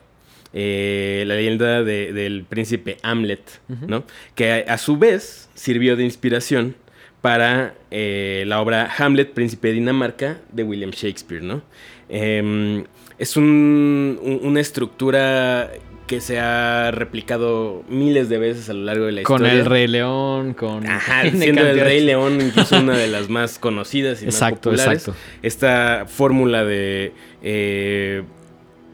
eh, 0.58 1.26
la 1.28 1.36
leyenda 1.36 1.84
de- 1.84 2.14
del 2.14 2.46
príncipe 2.46 2.98
Hamlet, 3.04 3.42
¿no? 3.88 4.06
Que 4.36 4.64
a, 4.68 4.74
a 4.74 4.78
su 4.78 4.98
vez 4.98 5.50
sirvió 5.54 5.98
de 5.98 6.06
inspiración 6.06 6.76
para 7.22 7.76
eh, 7.92 8.46
la 8.48 8.62
obra 8.62 8.90
Hamlet, 8.98 9.34
príncipe 9.34 9.68
de 9.70 9.74
Dinamarca, 9.74 10.38
de 10.54 10.64
William 10.64 10.92
Shakespeare, 10.92 11.44
¿no? 11.44 11.62
Em, 12.08 12.86
es 13.18 13.36
un- 13.36 14.18
un- 14.22 14.40
una 14.44 14.62
estructura 14.62 15.72
que 16.08 16.22
se 16.22 16.40
ha 16.40 16.92
replicado 16.92 17.84
miles 17.90 18.30
de 18.30 18.38
veces 18.38 18.70
a 18.70 18.74
lo 18.74 18.84
largo 18.84 19.06
de 19.06 19.12
la 19.14 19.24
Con 19.24 19.38
historia. 19.44 19.60
el 19.62 19.66
Rey 19.66 19.88
León, 19.88 20.54
con. 20.54 20.86
Ajá, 20.88 21.24
siendo 21.32 21.62
el 21.62 21.80
Rey 21.80 22.02
León 22.02 22.40
incluso 22.42 22.78
una 22.80 22.96
de 22.98 23.08
las 23.08 23.30
más 23.30 23.58
conocidas 23.60 24.22
y 24.22 24.26
Exacto, 24.26 24.72
más 24.72 24.80
populares. 24.82 25.02
exacto. 25.08 25.20
Esta 25.42 26.06
fórmula 26.08 26.64
de 26.64 27.14
eh, 27.42 28.24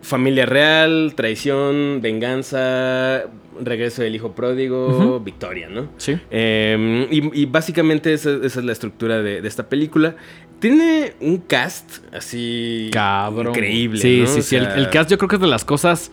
familia 0.01 0.46
real, 0.46 1.13
traición, 1.15 2.00
venganza, 2.01 3.24
regreso 3.62 4.01
del 4.01 4.15
hijo 4.15 4.32
pródigo, 4.34 5.20
victoria, 5.20 5.70
¿no? 5.70 5.89
Sí. 5.98 6.18
Eh, 6.32 7.08
y, 7.12 7.41
y 7.41 7.46
básicamente 7.46 8.13
esa, 8.13 8.32
esa 8.44 8.60
es 8.60 8.65
la 8.65 8.72
estructura 8.72 9.22
de, 9.22 9.41
de 9.41 9.48
esta 9.48 9.68
película. 9.70 10.15
Tiene 10.60 11.13
un 11.22 11.38
cast 11.39 12.06
así 12.13 12.89
Cabrón. 12.94 13.50
increíble. 13.50 14.00
Sí, 14.00 14.22
¿no? 14.22 14.27
sí, 14.27 14.39
O 14.39 14.44
sí. 14.44 14.56
el, 14.56 14.89
cast 14.89 15.10
yo 15.10 15.18
creo 15.18 15.27
que 15.27 15.36
es 15.36 15.41
de 15.41 15.48
las 15.48 15.65
cosas. 15.65 16.12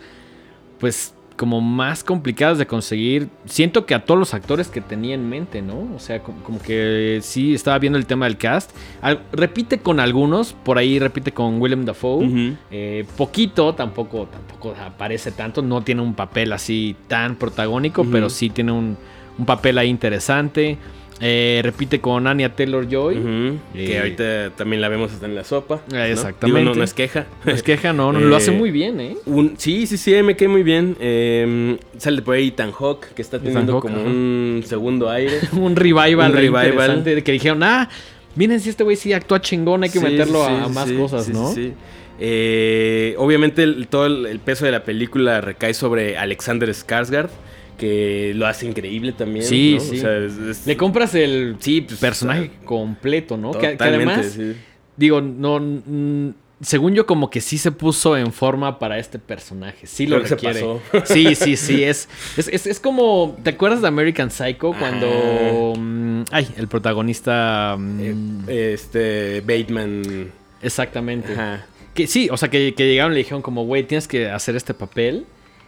Pues. 0.79 1.13
como 1.39 1.61
más 1.61 2.03
complicadas 2.03 2.57
de 2.57 2.67
conseguir. 2.67 3.29
Siento 3.45 3.85
que 3.85 3.95
a 3.95 4.03
todos 4.03 4.19
los 4.19 4.33
actores 4.33 4.67
que 4.67 4.81
tenía 4.81 5.15
en 5.15 5.29
mente, 5.29 5.61
¿no? 5.61 5.87
O 5.95 5.99
sea, 5.99 6.21
como, 6.21 6.43
como 6.43 6.59
que 6.61 7.19
sí 7.23 7.53
estaba 7.53 7.79
viendo 7.79 7.97
el 7.97 8.05
tema 8.05 8.25
del 8.25 8.35
cast. 8.37 8.71
Al- 9.01 9.21
repite 9.31 9.77
con 9.79 10.01
algunos, 10.01 10.51
por 10.51 10.77
ahí 10.77 10.99
repite 10.99 11.31
con 11.31 11.61
Willem 11.61 11.85
Dafoe. 11.85 12.57
Eh, 12.71 13.05
poquito, 13.15 13.73
tampoco, 13.73 14.27
tampoco 14.29 14.75
aparece 14.85 15.31
tanto, 15.31 15.61
no 15.61 15.81
tiene 15.81 16.01
un 16.01 16.13
papel 16.13 16.51
así 16.51 16.97
tan 17.07 17.37
protagónico, 17.37 18.03
pero 18.11 18.29
sí 18.29 18.49
tiene 18.49 18.73
un, 18.73 18.97
un 19.37 19.45
papel 19.45 19.77
ahí 19.77 19.87
interesante. 19.87 20.77
Eh, 21.21 21.59
repite 21.63 21.99
con 21.99 22.27
Anya 22.27 22.55
Taylor 22.55 22.87
Joy. 22.87 23.17
Ujú, 23.17 23.57
Eh, 23.75 23.85
Que 23.85 23.99
ahorita 23.99 24.51
también 24.55 24.81
la 24.81 24.87
vemos 24.89 25.11
hasta 25.11 25.25
en 25.25 25.35
la 25.35 25.43
sopa. 25.43 25.81
¿no? 25.91 26.01
Exactamente. 26.03 26.59
Digo, 26.61 26.71
no, 26.73 26.77
no 26.77 26.83
es 26.83 26.93
queja. 26.93 27.25
No 27.43 27.51
es 27.51 27.61
queja, 27.61 27.91
no, 27.91 28.13
no, 28.13 28.19
lo 28.21 28.35
hace 28.37 28.51
Eh, 28.51 28.57
muy 28.57 28.71
bien, 28.71 28.99
¿eh? 29.01 29.17
Un- 29.25 29.55
sí, 29.57 29.85
sí, 29.85 29.97
sí, 29.97 30.13
me 30.23 30.37
quedé 30.37 30.47
muy 30.47 30.63
bien. 30.63 30.95
Eh, 30.99 31.77
sale 31.97 32.21
por 32.21 32.35
ahí 32.35 32.47
Ethan 32.47 32.71
Hawke, 32.71 33.07
que 33.13 33.21
está 33.21 33.37
teniendo 33.39 33.79
como 33.81 33.97
ajá. 33.97 34.05
un 34.05 34.63
segundo 34.65 35.09
aire. 35.09 35.39
un 35.51 35.75
revival, 35.75 36.31
Un 36.31 36.37
revival. 36.37 37.03
de 37.03 37.21
que 37.23 37.31
dijeron, 37.33 37.63
ah, 37.63 37.89
miren 38.35 38.59
si 38.61 38.69
este 38.69 38.83
güey 38.85 38.95
sí 38.95 39.11
actúa 39.11 39.41
chingón, 39.41 39.83
hay 39.83 39.89
que 39.89 39.99
Sí, 39.99 40.05
meterlo 40.05 40.45
sí, 40.45 40.51
a, 40.53 40.65
sí, 40.67 40.71
más 40.73 40.91
cosas, 40.93 41.27
¿no? 41.29 41.51
sí, 41.53 41.63
sí. 41.69 41.73
Eh, 42.21 43.15
obviamente 43.17 43.63
el- 43.63 43.87
todo 43.87 44.05
el, 44.05 44.25
el 44.25 44.39
peso 44.39 44.65
de 44.65 44.71
la 44.71 44.83
película 44.83 45.39
recae 45.41 45.73
sobre 45.73 46.17
Alexander 46.17 46.69
Skarsgård, 46.69 47.29
que 47.79 48.33
lo 48.35 48.45
hace 48.45 48.67
increíble 48.67 49.13
también. 49.13 49.43
Sí, 49.43 49.73
¿no? 49.75 49.79
sí. 49.79 49.97
O 49.97 50.01
sea, 50.01 50.17
es- 50.17 50.37
es- 50.37 50.67
Le 50.67 50.77
compras 50.77 51.15
el 51.15 51.55
Sí, 51.59 51.81
pues, 51.81 51.99
personaje 51.99 52.51
completo, 52.65 53.37
¿no? 53.37 53.51
Que, 53.51 53.75
además, 53.79 54.33
sí. 54.35 54.53
digo, 54.97 55.21
no, 55.21 55.59
mm, 55.59 56.33
según 56.61 56.93
yo 56.93 57.05
como 57.05 57.29
que 57.29 57.39
sí 57.39 57.57
se 57.57 57.71
puso 57.71 58.17
en 58.17 58.33
forma 58.33 58.79
para 58.79 58.99
este 58.99 59.17
personaje, 59.17 59.87
sí 59.87 60.05
lo 60.05 60.17
Creo 60.17 60.23
que 60.23 60.27
se 60.29 60.35
requiere. 60.35 60.59
pasó. 60.59 60.81
Sí, 61.13 61.33
sí, 61.35 61.55
sí, 61.55 61.83
es, 61.85 62.09
es, 62.35 62.49
es, 62.49 62.67
es 62.67 62.79
como, 62.81 63.37
¿te 63.43 63.51
acuerdas 63.51 63.81
de 63.81 63.87
American 63.87 64.29
Psycho 64.29 64.73
cuando, 64.77 65.73
mm, 65.77 66.23
ay, 66.31 66.49
el 66.57 66.67
protagonista, 66.67 67.77
mm, 67.79 68.43
Eh, 68.49 68.71
este 68.73 69.39
Bateman. 69.41 70.31
exactamente. 70.61 71.31
Ajá. 71.33 71.65
Que 71.93 72.07
sí, 72.07 72.27
o 72.31 72.37
sea, 72.37 72.49
que, 72.49 72.73
que 72.75 72.85
llegaron 72.87 73.13
y 73.13 73.15
le 73.15 73.19
dijeron 73.19 73.41
como, 73.41 73.65
güey, 73.65 73.83
tienes 73.83 74.07
que 74.07 74.29
hacer 74.29 74.55
este 74.55 74.73
papel. 74.73 75.25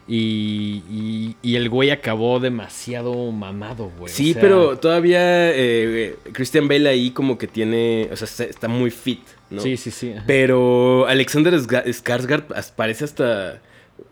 Y, 0.08 0.84
y, 0.90 1.36
y 1.42 1.56
el 1.56 1.70
güey 1.70 1.92
acabó 1.92 2.40
demasiado 2.40 3.32
mamado, 3.32 3.92
güey. 3.98 4.12
Sí, 4.12 4.32
o 4.32 4.34
sea, 4.34 4.42
pero 4.42 4.78
todavía 4.78 5.52
eh, 5.56 6.16
Christian 6.34 6.68
Bale 6.68 6.90
ahí 6.90 7.12
como 7.12 7.38
que 7.38 7.48
tiene, 7.48 8.10
o 8.12 8.16
sea, 8.16 8.28
se- 8.28 8.50
está 8.50 8.68
muy 8.68 8.90
fit, 8.92 9.22
¿no? 9.50 9.62
Sí, 9.62 9.78
sí, 9.78 9.92
sí. 9.92 10.12
ajá. 10.14 10.24
Pero 10.28 11.06
Alexander 11.08 11.54
Skarsgård 11.54 12.72
parece 12.76 13.06
hasta, 13.06 13.62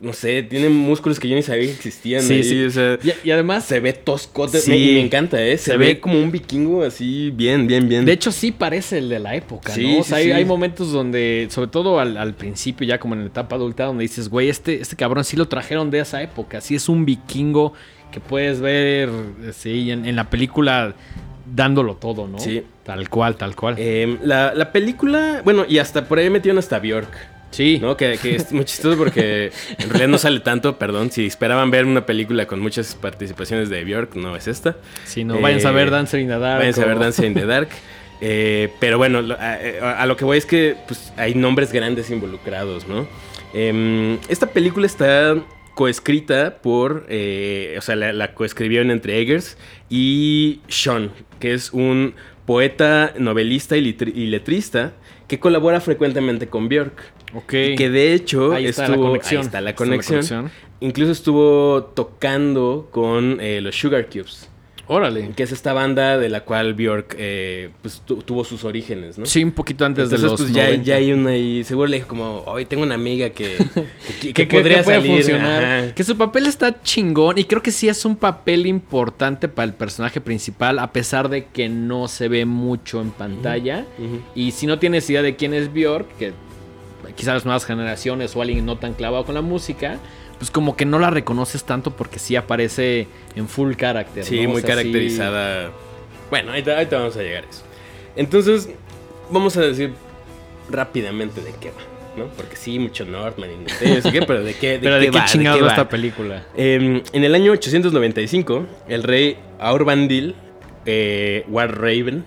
no 0.02 0.14
sé, 0.14 0.44
tiene 0.44 0.70
músculos 0.70 1.20
que 1.20 1.28
yo 1.28 1.36
ni 1.36 1.42
sabía 1.42 1.66
que 1.66 1.72
existían 1.74 2.22
Sí, 2.24 2.34
ahí, 2.36 2.44
sí. 2.44 2.64
o 2.64 2.70
sea, 2.72 2.98
Y, 3.04 3.28
y 3.28 3.32
además, 3.32 3.66
se 3.66 3.80
ve 3.80 3.92
toscote 3.94 4.60
Sí. 4.60 4.72
me 4.72 5.02
encanta, 5.02 5.42
¿eh? 5.44 5.58
Se, 5.58 5.72
Se 5.72 5.78
ve, 5.78 5.86
ve- 5.88 6.00
como 6.00 6.20
un 6.22 6.32
vikingo 6.32 6.84
así, 6.84 7.32
bien, 7.32 7.68
bien, 7.68 7.90
bien. 7.90 8.06
de 8.06 8.12
hecho, 8.14 8.32
sí 8.32 8.52
parece 8.52 9.00
el 9.00 9.10
de 9.10 9.20
la 9.20 9.36
época, 9.36 9.74
Sí, 9.74 9.84
¿no? 9.96 10.00
O 10.00 10.04
sí, 10.04 10.14
hay, 10.14 10.24
sí. 10.26 10.32
hay 10.32 10.46
momentos 10.46 10.92
donde, 10.92 11.48
sobre 11.50 11.68
todo 11.70 12.00
al, 12.00 12.16
al 12.18 12.34
principio, 12.34 12.88
ya 12.88 13.00
como 13.00 13.14
en 13.16 13.22
la 13.22 13.28
etapa 13.28 13.56
adulta, 13.56 13.86
donde 13.86 14.04
dices, 14.04 14.30
güey, 14.30 14.50
este, 14.50 14.82
este 14.82 14.96
cabrón 14.96 15.24
sí 15.24 15.36
lo 15.36 15.48
trajeron 15.48 15.92
de 15.92 16.00
esa 16.00 16.22
época. 16.24 16.62
Sí 16.62 16.76
es 16.76 16.88
un 16.88 17.06
vikingo 17.06 17.74
que 18.12 18.20
puedes 18.20 18.60
ver, 18.62 19.10
sí, 19.54 19.92
en, 19.92 20.06
en 20.06 20.16
la 20.16 20.30
película 20.30 20.96
dándolo 21.54 21.96
todo, 21.96 22.28
¿no? 22.28 22.40
Sí. 22.40 22.64
Tal 22.84 23.10
cual, 23.10 23.36
tal 23.36 23.56
cual. 23.56 23.76
Eh, 23.78 24.18
la, 24.24 24.54
la 24.54 24.72
película, 24.72 25.42
bueno, 25.44 25.66
y 25.68 25.78
hasta 25.80 26.06
por 26.08 26.20
ahí 26.20 26.30
metieron 26.30 26.58
hasta 26.58 26.80
Bjork. 26.80 27.10
Sí. 27.52 27.80
¿No? 27.80 27.98
Que, 27.98 28.18
que 28.22 28.36
es 28.36 28.52
muy 28.52 28.66
chistoso 28.66 28.98
porque 28.98 29.52
en 29.78 29.90
realidad 29.90 30.08
no 30.10 30.18
sale 30.18 30.40
tanto, 30.40 30.78
perdón. 30.78 31.12
Si 31.12 31.26
esperaban 31.26 31.72
ver 31.72 31.86
una 31.86 32.06
película 32.06 32.46
con 32.46 32.60
muchas 32.60 32.96
participaciones 32.96 33.70
de 33.70 33.84
Björk, 33.84 34.16
no 34.16 34.36
es 34.36 34.48
esta. 34.48 34.78
Sí, 35.06 35.24
no, 35.24 35.36
Eh, 35.36 35.42
vayan 35.42 35.66
a 35.66 35.72
ver 35.72 35.92
Dancer 35.92 36.20
in 36.20 36.28
the 36.28 36.40
Dark. 36.40 36.60
Váyanse 36.60 36.82
a 36.82 36.86
ver 36.86 37.00
Dancing 37.00 37.26
in 37.26 37.34
the 37.34 37.46
Dark. 37.46 37.70
Eh, 38.22 38.74
pero 38.82 38.98
bueno, 38.98 39.20
a, 39.40 40.06
lo 40.06 40.18
que 40.18 40.26
voy 40.26 40.38
es 40.38 40.46
que 40.46 40.76
pues, 40.88 41.14
hay 41.16 41.36
nombres 41.36 41.72
grandes 41.72 42.10
involucrados, 42.10 42.86
¿no? 42.86 43.08
Em, 43.54 44.18
esta 44.28 44.48
película 44.48 44.86
está 44.86 45.38
coescrita 45.74 46.58
por, 46.62 47.06
eh, 47.08 47.76
o 47.78 47.82
sea, 47.82 47.96
la, 47.96 48.12
la 48.12 48.34
coescribieron 48.34 48.92
entre 48.92 49.20
Eggers 49.20 49.58
y 49.90 50.60
Sean, 50.68 51.12
que 51.40 51.54
es 51.54 51.72
un 51.72 52.14
poeta, 52.46 53.14
novelista 53.18 53.78
y, 53.78 53.96
y 54.14 54.26
letrista 54.26 54.92
que 55.30 55.40
colabora 55.40 55.80
frecuentemente 55.80 56.48
con 56.48 56.68
Björk. 56.68 57.02
Ok. 57.34 57.54
Y 57.54 57.76
que 57.76 57.90
de 57.90 58.14
hecho 58.14 58.54
Ahí 58.54 58.66
está 58.66 58.88
la 58.88 58.98
conexión. 58.98 59.42
ahí 59.42 59.46
está 59.46 59.62
la 59.62 59.70
Está 59.72 59.86
la 59.86 59.90
conexión. 59.92 60.52
Incluso 60.82 61.12
estuvo 61.12 61.84
tocando 61.96 62.88
con 62.92 63.38
eh, 63.42 63.62
los 63.62 63.76
Sugar 63.76 64.08
Cubes. 64.08 64.50
Órale. 64.92 65.30
Que 65.36 65.44
es 65.44 65.52
esta 65.52 65.72
banda 65.72 66.18
de 66.18 66.30
la 66.30 66.44
cual 66.46 66.74
Bjork 66.74 67.16
eh, 67.20 67.70
pues, 67.84 68.02
tu- 68.04 68.24
tuvo 68.24 68.44
sus 68.44 68.64
orígenes, 68.64 69.20
¿no? 69.20 69.26
Sí, 69.28 69.44
un 69.44 69.52
poquito 69.52 69.86
antes 69.86 70.06
Entonces, 70.06 70.24
de 70.24 70.28
los 70.32 70.42
pues 70.42 70.52
ya, 70.52 70.64
90. 70.64 70.84
ya 70.84 70.96
hay 70.96 71.14
una 71.14 71.30
ahí. 71.30 71.64
Seguro 71.64 71.88
le 71.88 71.98
dijo 71.98 72.08
como, 72.08 72.40
hoy 72.48 72.66
tengo 72.66 72.82
una 72.82 72.96
amiga 72.96 73.30
que, 73.30 73.56
que, 74.20 74.34
que 74.34 74.48
que, 74.48 74.58
podría 74.58 74.84
salir. 74.84 75.12
funcionar. 75.18 75.64
Ajá. 75.64 75.94
Que 75.94 76.04
su 76.04 76.18
papel 76.18 76.48
está 76.48 76.82
chingón 76.82 77.38
y 77.38 77.44
creo 77.44 77.62
que 77.62 77.70
sí 77.72 77.88
es 77.88 78.04
un 78.04 78.16
papel 78.16 78.66
importante 78.66 79.48
para 79.48 79.66
el 79.68 79.74
personaje 79.76 80.22
principal 80.22 80.80
a 80.80 80.92
pesar 80.92 81.30
de 81.30 81.46
que 81.46 81.70
no 81.70 82.08
se 82.08 82.28
ve 82.28 82.46
mucho 82.46 83.00
en 83.00 83.12
pantalla. 83.12 83.86
Y 84.34 84.50
si 84.52 84.66
no 84.66 84.80
tienes 84.80 85.08
idea 85.12 85.22
de 85.22 85.36
quién 85.36 85.54
es 85.54 85.72
Björk, 85.72 86.18
que 86.18 86.34
quizás 87.16 87.34
las 87.36 87.46
nuevas 87.46 87.66
generaciones 87.66 88.36
o 88.36 88.42
alguien 88.42 88.66
no 88.66 88.78
tan 88.78 88.94
clavado 88.94 89.26
con 89.26 89.36
la 89.36 89.42
música, 89.42 89.98
pues 90.38 90.52
como 90.52 90.76
que 90.78 90.86
no 90.86 91.00
la 91.00 91.10
reconoces 91.10 91.64
tanto 91.64 91.92
porque 91.92 92.20
sí 92.20 92.36
aparece 92.36 93.08
en 93.36 93.48
full 93.48 93.74
character. 93.76 94.24
Sí, 94.24 94.42
¿no? 94.44 94.50
O 94.50 94.52
muy 94.54 94.62
sí- 94.62 94.68
caracterizada. 94.68 95.72
Bueno, 96.30 96.52
ahorita, 96.52 96.76
ahorita 96.78 96.98
vamos 96.98 97.18
a 97.18 97.22
llegar 97.22 97.44
a 97.46 97.50
eso. 97.50 97.64
Entonces, 98.16 98.70
vamos 99.30 99.58
a 99.58 99.62
decir 99.62 99.94
rápidamente 100.70 101.42
de 101.42 101.52
qué 101.60 101.70
va, 101.70 101.82
¿no? 102.18 102.28
Porque 102.38 102.56
sí, 102.56 102.78
mucho 102.80 103.06
Northman 103.06 103.50
y 103.52 103.90
no 103.96 104.02
sé 104.02 104.12
qué, 104.12 104.22
pero 104.22 104.44
de 104.44 104.54
qué, 104.54 104.74
de 104.74 104.80
Pero 104.90 104.96
qué 105.00 105.06
de 105.06 105.12
qué 105.12 105.18
va, 105.18 105.26
chingado 105.26 105.60
qué 105.60 105.68
esta 105.68 105.90
película. 105.90 106.46
Eh, 106.56 107.02
en 107.12 107.24
el 107.24 107.36
año 107.36 107.52
895, 107.52 108.66
el 108.88 109.04
rey 109.04 109.38
Aurbandil, 109.60 110.36
eh, 110.86 111.44
War 111.48 111.76
Raven. 111.80 112.26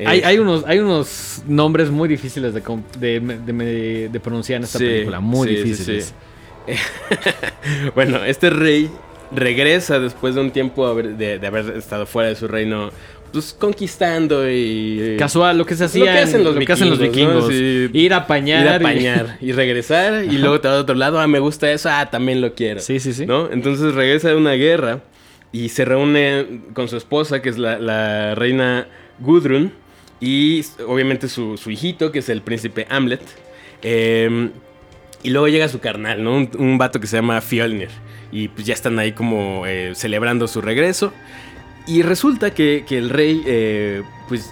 Eh, 0.00 0.04
Hay, 0.06 0.20
hay 0.22 0.38
unos, 0.38 0.64
hay 0.66 0.78
unos 0.78 1.42
nombres 1.46 1.90
muy 1.90 2.08
difíciles 2.08 2.52
de, 2.54 2.62
de, 2.98 3.20
de- 3.20 4.08
de 4.08 4.20
pronunciar 4.20 4.58
en 4.58 4.64
esta 4.64 4.78
Sí, 4.78 4.84
película. 4.86 5.20
Muy 5.20 5.48
sí, 5.48 5.54
difíciles. 5.56 6.14
sí. 6.66 6.74
bueno, 7.94 8.24
este 8.24 8.50
rey 8.50 8.90
regresa 9.32 9.98
después 9.98 10.34
de 10.34 10.40
un 10.40 10.50
tiempo 10.50 10.86
haber- 10.86 11.16
de, 11.16 11.44
haber 11.46 11.76
estado 11.76 12.06
fuera 12.06 12.28
de 12.28 12.36
su 12.36 12.48
reino, 12.48 12.90
pues 13.32 13.54
conquistando 13.58 14.48
y... 14.50 15.16
Casual, 15.18 15.56
lo 15.58 15.64
que 15.66 15.76
se 15.76 15.84
hacía. 15.84 16.04
Lo 16.06 16.10
que 16.12 16.18
hacen 16.18 16.44
los 16.44 16.54
lo 16.56 16.60
que 16.64 16.72
hacen 16.72 16.90
los 16.90 16.98
vikingos. 16.98 17.50
Ir 17.52 18.12
a 18.12 18.18
apañar. 18.18 18.62
Ir 18.64 18.68
a 18.68 18.72
y- 18.72 18.76
apañar 18.76 19.38
y, 19.40 19.52
regresar 19.52 20.24
y 20.24 20.38
luego 20.38 20.60
te 20.60 20.68
vas 20.68 20.78
a 20.78 20.80
otro 20.80 20.94
lado, 20.96 21.20
ah, 21.20 21.26
me 21.26 21.38
gusta 21.38 21.70
eso, 21.70 21.88
ah, 21.92 22.08
también 22.10 22.40
lo 22.40 22.54
quiero. 22.54 22.80
Sí, 22.80 22.98
sí, 23.00 23.12
sí. 23.12 23.26
¿No? 23.26 23.50
Entonces 23.50 23.94
regresa 23.94 24.28
de 24.30 24.36
una 24.36 24.52
guerra 24.52 25.00
y 25.52 25.68
se 25.70 25.84
reúne 25.84 26.62
con 26.74 26.88
su 26.88 26.96
esposa, 26.96 27.40
que 27.42 27.48
es 27.50 27.58
la, 27.58 27.78
la 27.78 28.34
reina 28.34 28.86
Gudrun, 29.20 29.72
y 30.20 30.64
obviamente 30.86 31.28
su, 31.28 31.56
su 31.56 31.70
hijito, 31.70 32.12
que 32.12 32.18
es 32.20 32.28
el 32.28 32.42
príncipe 32.42 32.86
Hamlet. 32.90 33.22
Eh, 33.82 34.50
y 35.22 35.30
luego 35.30 35.48
llega 35.48 35.68
su 35.68 35.80
carnal, 35.80 36.22
¿no? 36.22 36.34
Un, 36.36 36.50
un 36.58 36.78
vato 36.78 37.00
que 37.00 37.06
se 37.06 37.16
llama 37.16 37.40
Fjolnir. 37.40 37.88
Y 38.32 38.48
pues 38.48 38.66
ya 38.66 38.74
están 38.74 38.98
ahí 38.98 39.12
como 39.12 39.66
eh, 39.66 39.92
celebrando 39.94 40.46
su 40.48 40.60
regreso. 40.60 41.12
Y 41.86 42.02
resulta 42.02 42.54
que, 42.54 42.84
que 42.86 42.98
el 42.98 43.10
rey, 43.10 43.42
eh, 43.46 44.02
pues, 44.28 44.50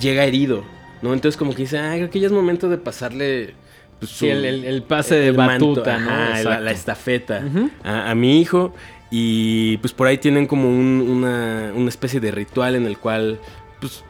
llega 0.00 0.24
herido, 0.24 0.64
¿no? 1.02 1.12
Entonces 1.12 1.36
como 1.36 1.52
que 1.54 1.62
dice, 1.62 1.78
ah, 1.78 1.92
creo 1.96 2.10
que 2.10 2.20
ya 2.20 2.26
es 2.26 2.32
momento 2.32 2.68
de 2.68 2.78
pasarle... 2.78 3.54
Pues, 3.98 4.12
Sí, 4.12 4.28
el, 4.28 4.44
el- 4.46 4.64
el 4.64 4.82
pase 4.82 5.16
de 5.16 5.32
manto, 5.32 5.68
batuta, 5.70 5.98
¿no? 5.98 6.10
ajá, 6.10 6.60
la, 6.60 6.70
estafeta 6.70 7.44
a 7.84 8.14
mi 8.14 8.40
hijo. 8.40 8.74
Y 9.10 9.76
pues 9.78 9.92
por 9.92 10.06
ahí 10.06 10.16
tienen 10.18 10.46
como 10.46 10.68
un- 10.70 11.04
una, 11.08 11.72
una 11.74 11.88
especie 11.88 12.18
de 12.20 12.30
ritual 12.30 12.76
en 12.76 12.86
el 12.86 12.96
cual, 12.96 13.38
pues, 13.80 14.02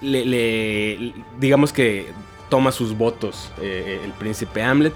le, 0.00 1.12
digamos 1.38 1.72
que 1.72 2.06
toma 2.48 2.72
sus 2.72 2.96
votos 2.96 3.52
eh, 3.60 4.00
el 4.04 4.12
príncipe 4.12 4.62
Hamlet. 4.62 4.94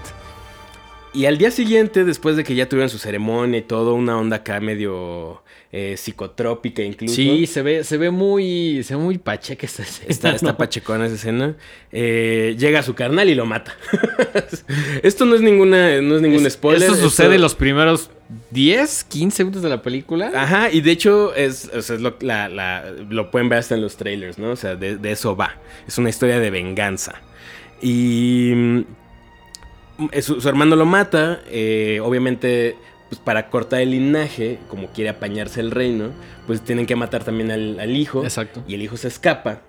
Y 1.13 1.25
al 1.25 1.37
día 1.37 1.51
siguiente, 1.51 2.05
después 2.05 2.35
de 2.35 2.43
que 2.43 2.55
ya 2.55 2.67
tuvieron 2.67 2.89
su 2.89 2.97
ceremonia 2.97 3.59
y 3.59 3.63
todo, 3.63 3.93
una 3.93 4.17
onda 4.17 4.37
acá 4.37 4.59
medio 4.59 5.42
eh, 5.75 5.97
psicotrópica 5.97 6.83
incluso. 6.83 7.15
Sí, 7.15 7.47
se 7.47 7.63
ve, 7.63 7.83
se 7.83 7.97
ve 7.97 8.11
muy. 8.11 8.83
Se 8.83 8.95
ve 8.95 9.01
muy 9.01 9.17
pacheca 9.17 9.65
esta 9.65 9.81
escena. 9.81 10.05
Está, 10.09 10.29
está 10.35 10.55
pachecona 10.57 11.07
esa 11.07 11.15
escena. 11.15 11.55
Eh, 11.91 12.55
llega 12.59 12.83
su 12.83 12.93
carnal 12.93 13.27
y 13.27 13.33
lo 13.35 13.45
mata. 13.47 13.75
esto 15.03 15.25
no 15.25 15.33
es 15.35 15.41
ninguna, 15.41 15.99
no 16.01 16.15
es 16.17 16.21
ningún 16.21 16.45
Es- 16.45 16.53
spoiler. 16.53 16.83
Esto 16.83 16.95
sucede 16.95 17.25
esto- 17.27 17.35
en 17.35 17.41
los 17.41 17.55
primeros 17.55 18.11
10, 18.51 19.03
15 19.05 19.43
minutos 19.43 19.63
de 19.63 19.69
la 19.69 19.81
película. 19.81 20.31
Ajá, 20.35 20.71
y 20.71 20.81
de 20.81 20.91
hecho 20.91 21.33
es, 21.35 21.69
o 21.75 21.81
sea, 21.81 21.95
es 21.95 22.01
lo, 22.01 22.17
la- 22.21 22.49
la- 22.49 22.85
lo 23.09 23.31
pueden 23.31 23.49
ver 23.49 23.57
hasta 23.59 23.73
en 23.75 23.81
los 23.81 23.97
trailers, 23.97 24.37
¿no? 24.37 24.51
O 24.51 24.55
sea, 24.55 24.75
de, 24.75 24.97
de 24.97 25.11
eso 25.11 25.35
va. 25.35 25.55
Es 25.87 25.97
una 25.97 26.09
historia 26.09 26.39
de 26.39 26.51
venganza. 26.51 27.15
Y 27.81 28.51
mm, 28.55 28.81
su, 30.21 30.39
su 30.39 30.49
hermano 30.49 30.75
lo 30.75 30.85
mata, 30.85 31.41
eh, 31.49 31.99
obviamente, 32.01 32.75
pues 33.13 33.23
para 33.23 33.51
cortar 33.51 33.81
el 33.81 33.91
linaje, 33.91 34.57
como 34.69 34.87
quiere 34.87 35.11
apañarse 35.11 35.59
el 35.59 35.69
reino, 35.69 36.09
pues 36.47 36.61
tienen 36.61 36.87
que 36.87 36.95
matar 36.95 37.23
también 37.23 37.51
al, 37.51 37.79
al 37.79 37.95
hijo. 37.95 38.23
Exacto. 38.23 38.63
Y 38.67 38.73
el 38.73 38.81
hijo 38.81 38.97
se 38.97 39.07
escapa. 39.07 39.61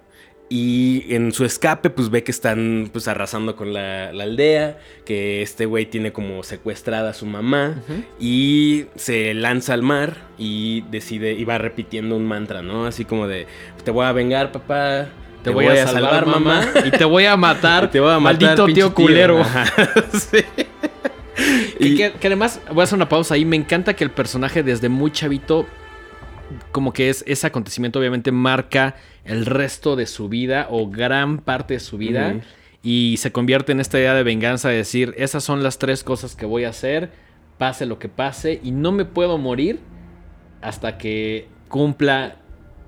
Y 0.49 1.15
en 1.15 1.33
su 1.33 1.45
escape, 1.45 1.91
pues 1.91 2.09
ve 2.09 2.25
que 2.25 2.31
están 2.31 2.89
pues 2.91 3.07
arrasando 3.07 3.55
con 3.55 3.75
la, 3.75 4.15
la 4.15 4.25
aldea, 4.25 4.79
que 5.05 5.43
este 5.43 5.67
güey 5.67 5.85
tiene 5.85 6.13
como 6.13 6.43
secuestrada 6.43 7.11
a 7.11 7.13
su 7.13 7.27
mamá 7.27 7.83
y 8.19 8.87
se 8.95 9.35
lanza 9.35 9.75
al 9.75 9.83
mar 9.83 10.17
y 10.39 10.83
decide, 10.91 11.33
y 11.33 11.45
va 11.45 11.59
repitiendo 11.59 12.17
un 12.17 12.25
mantra, 12.25 12.63
¿no? 12.63 12.87
Así 12.87 13.05
como 13.05 13.27
de, 13.27 13.47
te 13.85 13.91
voy 13.91 14.07
a 14.07 14.13
vengar, 14.13 14.53
papá. 14.53 15.09
Te, 15.43 15.51
voy, 15.51 15.67
a 15.67 15.87
salvar, 15.87 16.25
mamá. 16.25 16.67
Y 16.87 16.91
te 16.93 17.05
voy 17.05 17.27
a 17.27 17.37
matar. 17.39 17.91
Te 17.91 18.01
voy 18.01 18.11
a 18.11 18.19
matar, 18.19 18.41
maldito 18.41 18.67
tío 18.73 18.95
culero. 18.95 19.41
Ajá, 19.41 19.67
sí. 20.13 20.39
Que, 21.79 21.89
Y- 21.89 21.97
que- 21.97 22.13
que 22.13 22.27
además, 22.29 22.61
voy 22.71 22.81
a 22.81 22.85
hacer 22.85 22.97
una 22.97 23.09
pausa 23.09 23.35
ahí. 23.35 23.45
Me 23.45 23.57
encanta 23.57 23.95
que 23.95 24.05
el 24.05 24.11
personaje 24.11 24.63
desde 24.63 24.89
muy 24.89 25.11
chavito, 25.11 25.67
como 26.73 26.93
que 26.93 27.09
es 27.11 27.25
ese 27.27 27.47
acontecimiento, 27.47 27.99
obviamente 27.99 28.31
marca 28.33 28.95
el 29.25 29.47
resto 29.47 29.97
de 29.97 30.07
su 30.07 30.29
vida 30.29 30.69
o 30.71 30.89
gran 30.89 31.39
parte 31.39 31.75
de 31.75 31.81
su 31.81 31.99
vida. 31.99 32.37
Y 32.83 33.17
se 33.17 33.33
convierte 33.33 33.73
en 33.73 33.81
esta 33.81 33.99
idea 33.99 34.15
de 34.15 34.23
venganza, 34.23 34.69
de 34.69 34.77
decir, 34.77 35.15
esas 35.17 35.43
son 35.43 35.63
las 35.63 35.79
tres 35.79 36.05
cosas 36.05 36.37
que 36.37 36.45
voy 36.47 36.65
a 36.65 36.69
hacer, 36.69 37.11
pase 37.59 37.87
lo 37.87 37.99
que 37.99 38.09
pase, 38.11 38.61
y 38.63 38.71
no 38.73 38.93
me 38.93 39.05
puedo 39.07 39.39
morir 39.39 39.81
hasta 40.61 40.99
que 40.99 41.49
cumpla 41.69 42.37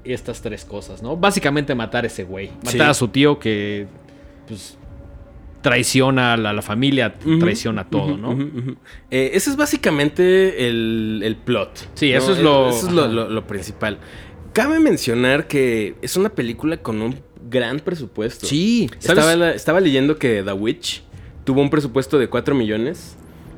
estas 0.04 0.42
tres 0.42 0.64
cosas, 0.64 1.02
¿no? 1.02 1.16
Básicamente 1.16 1.74
matar 1.74 2.04
a 2.04 2.08
ese 2.08 2.24
güey. 2.24 2.50
Matar 2.58 2.72
Sí. 2.72 2.80
a 2.80 2.94
su 2.94 3.08
tío 3.08 3.38
que, 3.38 3.86
pues, 4.46 4.76
traiciona 5.70 6.34
a 6.34 6.36
la, 6.36 6.52
la 6.52 6.62
familia, 6.62 7.16
Ujú, 7.26 7.40
traiciona 7.40 7.88
todo, 7.90 8.16
¿no? 8.16 8.32
Eh, 9.10 9.30
ese 9.34 9.50
es 9.50 9.56
básicamente 9.56 10.68
el, 10.68 11.22
el 11.24 11.34
plot. 11.34 11.88
Sí, 11.94 12.12
¿no? 12.12 12.18
eso 12.18 12.32
es 12.34 12.38
lo- 12.38 12.68
Eso 12.68 12.86
es 12.86 12.92
lo, 12.92 13.08
lo- 13.08 13.28
lo 13.28 13.46
principal. 13.48 13.98
Cabe 14.52 14.78
mencionar 14.78 15.48
que 15.48 15.96
es 16.02 16.16
una 16.16 16.28
película 16.28 16.76
con 16.76 17.02
un 17.02 17.16
gran 17.50 17.80
presupuesto. 17.80 18.46
Sí. 18.46 18.88
Estaba, 19.00 19.50
estaba 19.50 19.80
leyendo 19.80 20.18
que 20.18 20.44
The 20.44 20.52
Witch 20.52 21.02
tuvo 21.44 21.62
un 21.62 21.70
presupuesto 21.70 22.16
de 22.16 22.28
4 22.28 22.54
millones 22.54 23.16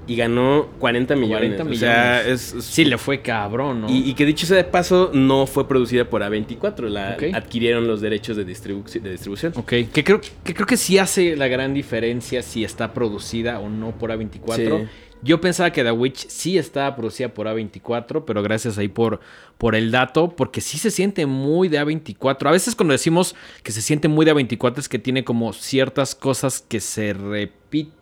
y 0.09 0.17
ganó 0.17 0.67
40 0.81 1.15
millones. 1.15 1.55
40 1.61 1.63
O 1.63 1.75
sea, 1.75 2.21
millones. 2.23 2.27
es, 2.27 2.55
es- 2.55 2.65
Sí, 2.65 2.85
le 2.85 2.99
fue 2.99 3.21
cabrón, 3.23 3.83
¿no? 3.83 3.91
y, 3.91 4.09
y 4.11 4.15
que 4.15 4.25
dicho 4.25 4.47
sea 4.47 4.57
de 4.57 4.65
paso, 4.65 5.11
no 5.13 5.47
fue 5.47 5.69
producida 5.69 6.05
por 6.09 6.23
A24. 6.23 6.89
La. 6.89 7.17
Adquirieron 7.35 7.87
los 7.87 8.01
derechos 8.01 8.37
de, 8.37 8.47
distribu- 8.47 9.01
de 9.01 9.11
distribución. 9.13 9.53
Ok, 9.57 9.69
que 9.93 10.03
creo, 10.05 10.21
que 10.21 10.55
creo 10.55 10.67
que 10.67 10.77
sí 10.77 10.99
hace 10.99 11.37
la 11.37 11.47
gran 11.49 11.75
diferencia 11.75 12.43
si 12.43 12.65
está 12.65 12.93
producida 12.95 13.61
o 13.61 13.69
no 13.69 13.93
por 13.93 14.11
A24. 14.11 14.57
Sí. 14.81 14.89
Yo 15.21 15.41
pensaba 15.41 15.73
que 15.73 15.83
The 15.83 15.91
Witch 15.91 16.29
sí 16.29 16.59
estaba 16.59 16.95
producida 16.95 17.35
por 17.35 17.49
A24, 17.49 18.23
pero 18.25 18.41
gracias 18.41 18.79
ahí 18.79 18.87
por, 18.87 19.19
por 19.59 19.75
el 19.75 19.91
dato, 19.91 20.31
porque 20.37 20.61
sí 20.61 20.79
se 20.79 20.93
siente 20.93 21.27
muy 21.27 21.67
de 21.69 21.81
A24. 21.83 22.47
A 22.47 22.53
veces 22.53 22.77
cuando 22.77 22.93
decimos 22.93 23.35
que 23.65 23.73
se 23.73 23.83
siente 23.83 24.07
muy 24.07 24.25
de 24.25 24.33
A24 24.33 24.79
es 24.79 24.89
que 24.89 25.01
tiene 25.01 25.25
como 25.25 25.53
ciertas 25.53 26.15
cosas 26.15 26.65
que 26.67 26.79
se 26.79 27.15
repiten 27.15 27.98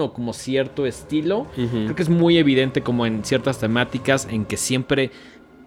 o 0.00 0.12
como 0.14 0.32
cierto 0.32 0.86
estilo. 0.86 1.46
Creo 1.54 1.94
que 1.94 2.02
es 2.02 2.08
muy 2.08 2.38
evidente 2.38 2.80
como 2.82 3.04
en 3.04 3.24
ciertas 3.24 3.58
temáticas 3.60 4.26
en 4.30 4.44
que 4.46 4.56
siempre 4.56 5.10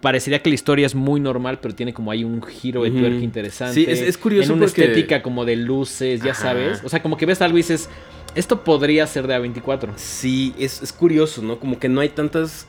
parecería 0.01 0.41
que 0.41 0.49
la 0.49 0.55
historia 0.55 0.87
es 0.87 0.95
muy 0.95 1.19
normal, 1.19 1.59
pero 1.61 1.75
tiene 1.75 1.93
como 1.93 2.09
ahí 2.09 2.23
un 2.23 2.41
giro 2.41 2.81
de 2.83 2.89
Ujú. 2.89 2.99
tuerca 2.99 3.19
interesante. 3.19 3.75
Sí, 3.75 3.85
es- 3.87 4.01
es 4.01 4.17
curioso 4.17 4.53
En 4.53 4.57
una 4.57 4.65
porque- 4.65 4.81
estética 4.85 5.21
como 5.21 5.45
de 5.45 5.55
luces, 5.55 6.21
ya 6.23 6.31
Ajá. 6.31 6.41
sabes. 6.41 6.81
O 6.83 6.89
sea, 6.89 7.03
como 7.03 7.17
que 7.17 7.27
ves 7.27 7.39
algo 7.43 7.57
y 7.57 7.61
dices, 7.61 7.87
esto 8.33 8.63
podría 8.63 9.05
ser 9.05 9.27
de 9.27 9.35
A24. 9.35 9.91
Sí, 9.97 10.55
es, 10.57 10.81
es 10.81 10.91
curioso, 10.91 11.43
¿no? 11.43 11.59
Como 11.59 11.77
que 11.77 11.87
no 11.87 12.01
hay 12.01 12.09
tantas 12.09 12.65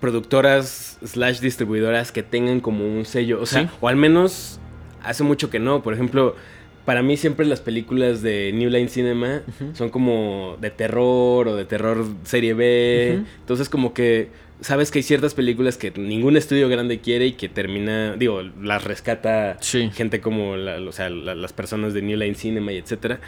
productoras 0.00 0.98
slash 1.04 1.40
distribuidoras 1.40 2.12
que 2.12 2.22
tengan 2.22 2.60
como 2.60 2.84
un 2.86 3.04
sello. 3.04 3.40
O 3.40 3.46
sea, 3.46 3.62
Sí. 3.62 3.68
o 3.80 3.88
al 3.88 3.96
menos 3.96 4.58
hace 5.02 5.22
mucho 5.24 5.50
que 5.50 5.58
no. 5.58 5.82
Por 5.82 5.94
ejemplo, 5.94 6.36
para 6.84 7.02
mí 7.02 7.16
siempre 7.16 7.46
las 7.46 7.60
películas 7.60 8.22
de 8.22 8.52
New 8.52 8.70
Line 8.70 8.88
Cinema 8.88 9.42
son 9.74 9.90
como 9.90 10.56
de 10.60 10.70
terror 10.70 11.48
o 11.48 11.56
de 11.56 11.64
terror 11.64 12.04
serie 12.24 12.54
B. 12.54 13.20
Entonces 13.40 13.68
como 13.68 13.94
que 13.94 14.28
sabes 14.60 14.90
que 14.90 15.00
hay 15.00 15.02
ciertas 15.02 15.34
películas 15.34 15.76
que 15.76 15.90
ningún 15.90 16.36
estudio 16.36 16.68
grande 16.68 17.00
quiere 17.00 17.26
y 17.26 17.32
que 17.32 17.48
termina, 17.48 18.14
digo, 18.16 18.42
las 18.60 18.84
rescata 18.84 19.56
Sí. 19.60 19.90
gente 19.92 20.20
como 20.20 20.56
la- 20.56 20.80
o 20.80 20.92
sea, 20.92 21.10
la- 21.10 21.34
las 21.34 21.52
personas 21.52 21.94
de 21.94 22.02
New 22.02 22.16
Line 22.18 22.34
Cinema 22.36 22.72
y 22.72 22.76
etcétera. 22.78 23.20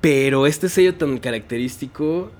Pero 0.00 0.46
este 0.46 0.68
sello 0.68 0.94
tan 0.94 1.18
característico, 1.18 2.30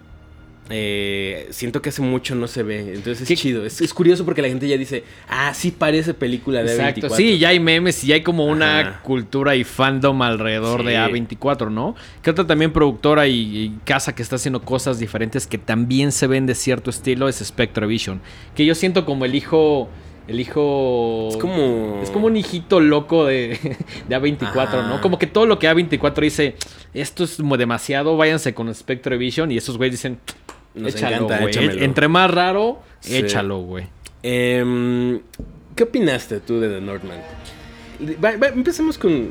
eh, 0.71 1.47
siento 1.51 1.81
que 1.81 1.91
hace 1.91 2.03
mucho 2.03 2.35
no 2.35 2.49
se 2.49 2.63
ve. 2.63 2.95
Entonces 2.95 3.23
es 3.23 3.29
¿Qué? 3.29 3.37
chido. 3.37 3.65
Es, 3.65 3.81
es 3.81 3.95
curioso 3.95 4.25
porque 4.25 4.43
la 4.43 4.49
gente 4.49 4.67
ya 4.67 4.77
dice, 4.77 5.05
ah, 5.29 5.55
sí 5.55 5.71
parece 5.71 6.13
película 6.15 6.63
de 6.63 6.73
Exacto. 6.73 7.09
A24. 7.09 7.17
Sí, 7.17 7.39
ya 7.39 7.51
hay 7.51 7.61
memes 7.61 8.03
y 8.05 8.09
ya 8.09 8.15
hay 8.17 8.23
como 8.23 8.47
una 8.47 9.01
cultura 9.03 9.55
y 9.57 9.65
fandom 9.65 10.23
alrededor 10.23 10.81
Sí. 10.81 10.87
de 10.89 10.97
A24, 10.99 11.71
¿no? 11.71 11.95
Que 12.23 12.31
otra 12.31 12.47
también 12.47 12.73
productora 12.73 13.27
y, 13.27 13.35
y 13.57 13.79
casa 13.85 14.15
que 14.15 14.23
está 14.23 14.37
haciendo 14.37 14.63
cosas 14.63 14.99
diferentes 14.99 15.47
que 15.47 15.59
también 15.59 16.11
se 16.13 16.27
ven 16.27 16.47
de 16.47 16.55
cierto 16.55 16.91
estilo 16.91 17.29
es 17.29 17.37
Spectrovision. 17.37 18.21
Que 18.55 18.65
yo 18.67 18.75
siento 18.75 19.05
como 19.05 19.25
el 19.25 19.35
hijo. 19.35 19.89
El 20.27 20.41
hijo. 20.41 21.29
Es 21.31 21.37
como... 21.37 22.01
Es 22.03 22.11
como 22.11 22.27
un 22.27 22.37
hijito 22.37 22.81
loco 22.81 23.27
de, 23.27 23.51
de 24.09 24.17
A24, 24.17 24.57
Ajá. 24.57 24.83
¿no? 24.89 25.01
Como 25.01 25.19
que 25.21 25.29
todo 25.29 25.47
lo 25.47 25.61
que 25.61 25.71
A24 25.71 26.21
dice, 26.21 26.57
esto 26.95 27.23
es 27.23 27.37
como 27.37 27.57
demasiado, 27.57 28.17
váyanse 28.17 28.53
con 28.53 28.75
Spectrovision. 28.75 29.53
Y 29.53 29.57
esos 29.59 29.77
güeyes 29.77 29.93
dicen, 29.93 30.19
Nos 30.77 30.95
échalo, 30.95 31.17
encanta, 31.17 31.39
güey. 31.41 31.51
échamelo. 31.51 31.83
Entre 31.83 32.09
más 32.09 32.31
raro, 32.31 32.81
Sí. 33.01 33.17
échalo, 33.17 33.59
güey. 33.61 33.87
Em, 34.23 35.21
¿Qué 35.75 35.83
opinaste 35.85 36.41
tú 36.41 36.59
de 36.61 36.69
The 36.69 36.81
Northman? 36.81 37.19
Va- 38.23 38.37
va- 38.37 38.49
empecemos 38.49 38.97
con 38.99 39.31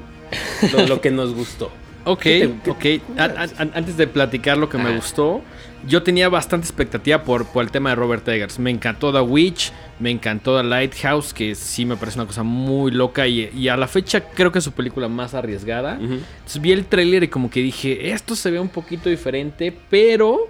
lo, 0.74 0.88
lo 0.88 1.02
que 1.02 1.12
nos 1.12 1.34
gustó. 1.34 1.72
Ok, 2.08 2.22
¿Qué 2.22 2.52
te- 2.64 2.70
ok. 2.70 2.78
qué- 2.78 3.02
antes 3.18 3.98
de 3.98 4.06
platicar 4.06 4.60
lo 4.60 4.70
que 4.70 4.78
me 4.78 4.96
gustó, 4.96 5.42
yo 5.88 6.04
tenía 6.04 6.30
bastante 6.30 6.68
expectativa 6.68 7.24
por, 7.24 7.48
por 7.48 7.64
el 7.64 7.72
tema 7.72 7.90
de 7.90 7.96
Robert 7.96 8.28
Eggers. 8.28 8.60
Me 8.60 8.70
encantó 8.70 9.12
The 9.12 9.22
Witch, 9.22 9.72
me 10.00 10.12
encantó 10.12 10.56
The 10.56 10.64
Lighthouse, 10.68 11.34
que 11.34 11.56
sí 11.56 11.84
me 11.84 11.98
parece 11.98 12.20
una 12.20 12.28
cosa 12.28 12.44
muy 12.44 12.92
loca 12.92 13.26
y, 13.28 13.50
y 13.56 13.70
a 13.70 13.76
la 13.76 13.88
fecha 13.88 14.22
creo 14.30 14.52
que 14.52 14.60
es 14.60 14.64
su 14.64 14.72
película 14.74 15.08
más 15.08 15.34
arriesgada. 15.34 15.96
Entonces 16.00 16.62
vi 16.62 16.74
el 16.74 16.86
tráiler 16.86 17.24
y 17.24 17.28
como 17.28 17.50
que 17.50 17.62
dije, 17.62 18.12
esto 18.12 18.36
se 18.36 18.52
ve 18.52 18.60
un 18.60 18.70
poquito 18.70 19.10
diferente, 19.10 19.76
pero 19.90 20.48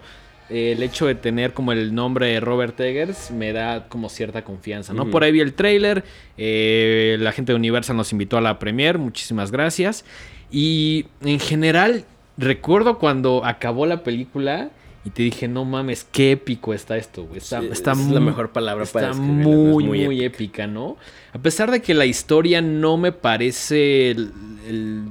el 0.49 0.84
hecho 0.84 1.08
de 1.08 1.15
tener 1.15 1.53
como 1.53 1.71
el 1.71 1.95
nombre 1.95 2.27
de 2.27 2.39
Robert 2.39 2.79
Eggers 2.79 3.31
me 3.31 3.51
da 3.53 3.88
como 3.89 4.10
cierta 4.10 4.43
confianza, 4.43 4.93
¿no? 4.93 5.10
Por 5.10 5.23
ahí 5.23 5.31
vi 5.31 5.39
el 5.39 5.53
tráiler, 5.53 6.03
eh, 6.38 7.17
la 7.19 7.31
gente 7.31 7.51
de 7.51 7.55
Universal 7.55 7.97
nos 7.97 8.12
invitó 8.12 8.38
a 8.38 8.41
la 8.41 8.60
premiere, 8.60 8.97
muchísimas 8.97 9.51
gracias. 9.51 10.05
Y 10.51 11.08
en 11.23 11.39
general, 11.39 12.05
recuerdo 12.38 12.99
cuando 12.99 13.43
acabó 13.43 13.86
la 13.86 14.03
película 14.03 14.69
y 15.03 15.10
te 15.12 15.23
dije, 15.23 15.47
no 15.47 15.65
mames, 15.65 16.05
qué 16.12 16.31
épico 16.31 16.73
está 16.73 16.97
esto, 16.97 17.23
güey. 17.25 17.38
Está, 17.39 17.62
Sí, 17.62 17.69
está 17.71 17.91
es 17.93 17.97
muy, 17.97 18.13
la 18.13 18.19
mejor 18.19 18.51
palabra 18.51 18.86
para 18.86 19.12
Está 19.12 19.19
¿no? 19.19 19.25
Es 19.25 19.31
muy, 19.47 19.84
muy 19.86 20.05
muy, 20.05 20.23
épica, 20.23 20.67
¿no? 20.67 20.97
A 21.34 21.39
pesar 21.39 21.69
de 21.71 21.81
que 21.81 21.93
la 21.93 22.05
historia 22.05 22.62
no 22.62 22.97
me 22.97 23.12
parece 23.12 24.12
el, 24.12 24.31
el, 24.67 25.03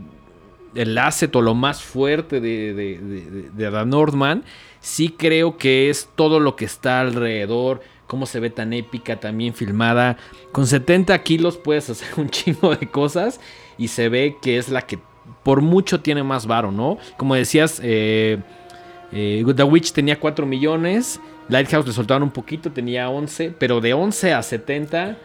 el 0.75 0.99
asset 0.99 1.35
o 1.37 1.42
lo 1.42 1.55
más 1.55 1.83
fuerte 1.83 2.40
de, 2.40 2.75
de, 2.75 2.99
de, 2.99 3.31
de- 3.31 3.51
de 3.51 3.70
The 3.70 3.85
Northman, 3.87 4.42
sí 4.85 5.09
creo 5.09 5.57
que 5.57 5.88
es 5.88 6.11
todo 6.14 6.40
lo 6.40 6.57
que 6.57 6.66
está 6.66 7.01
alrededor, 7.01 7.81
cómo 8.07 8.27
se 8.27 8.38
ve 8.38 8.51
tan 8.51 8.75
épica, 8.75 9.18
también 9.18 9.55
filmada. 9.55 10.18
Con 10.53 10.66
70 10.66 11.23
kilos 11.23 11.57
puedes 11.57 11.88
hacer 11.88 12.09
un 12.18 12.29
chingo 12.31 12.77
de 12.77 12.87
cosas 12.87 13.40
y 13.79 13.88
se 13.88 14.11
ve 14.11 14.37
que 14.42 14.59
es 14.59 14.68
la 14.68 14.83
que 14.83 14.99
por 15.42 15.62
mucho 15.62 16.01
tiene 16.01 16.23
más 16.23 16.47
varo, 16.47 16.70
¿no? 16.70 16.99
Como 17.16 17.35
decías, 17.35 17.81
eh, 17.83 18.42
eh, 19.11 19.42
The 19.57 19.62
Witch 19.62 19.92
tenía 19.92 20.20
4 20.20 20.44
millones. 20.44 21.18
Lighthouse 21.49 21.87
le 21.87 21.92
soltaron 21.94 22.25
un 22.25 22.31
poquito, 22.31 22.70
tenía 22.70 23.09
11. 23.09 23.55
Pero 23.59 23.81
de 23.81 23.94
11 23.94 24.35
a 24.35 24.42
70 24.42 25.16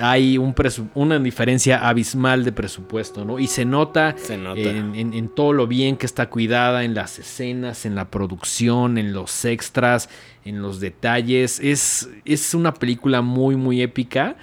hay 0.00 0.38
un 0.38 0.54
una 0.94 1.18
diferencia 1.18 1.88
abismal 1.88 2.44
de 2.44 2.52
presupuesto, 2.52 3.24
¿no? 3.24 3.38
Y 3.38 3.46
se 3.46 3.64
nota, 3.64 4.14
Se 4.16 4.36
nota. 4.36 4.60
En, 4.60 4.94
en- 4.94 5.14
en 5.14 5.28
todo 5.28 5.52
lo 5.52 5.66
bien 5.66 5.96
que 5.96 6.06
está 6.06 6.28
cuidada, 6.30 6.84
en 6.84 6.94
las 6.94 7.18
escenas, 7.18 7.84
en 7.86 7.94
la 7.94 8.10
producción, 8.10 8.98
en 8.98 9.12
los 9.12 9.44
extras, 9.44 10.08
en 10.44 10.62
los 10.62 10.80
detalles. 10.80 11.60
Es, 11.60 12.08
es 12.24 12.54
una 12.54 12.74
película 12.74 13.22
muy, 13.22 13.56
muy 13.56 13.82
épica 13.82 14.36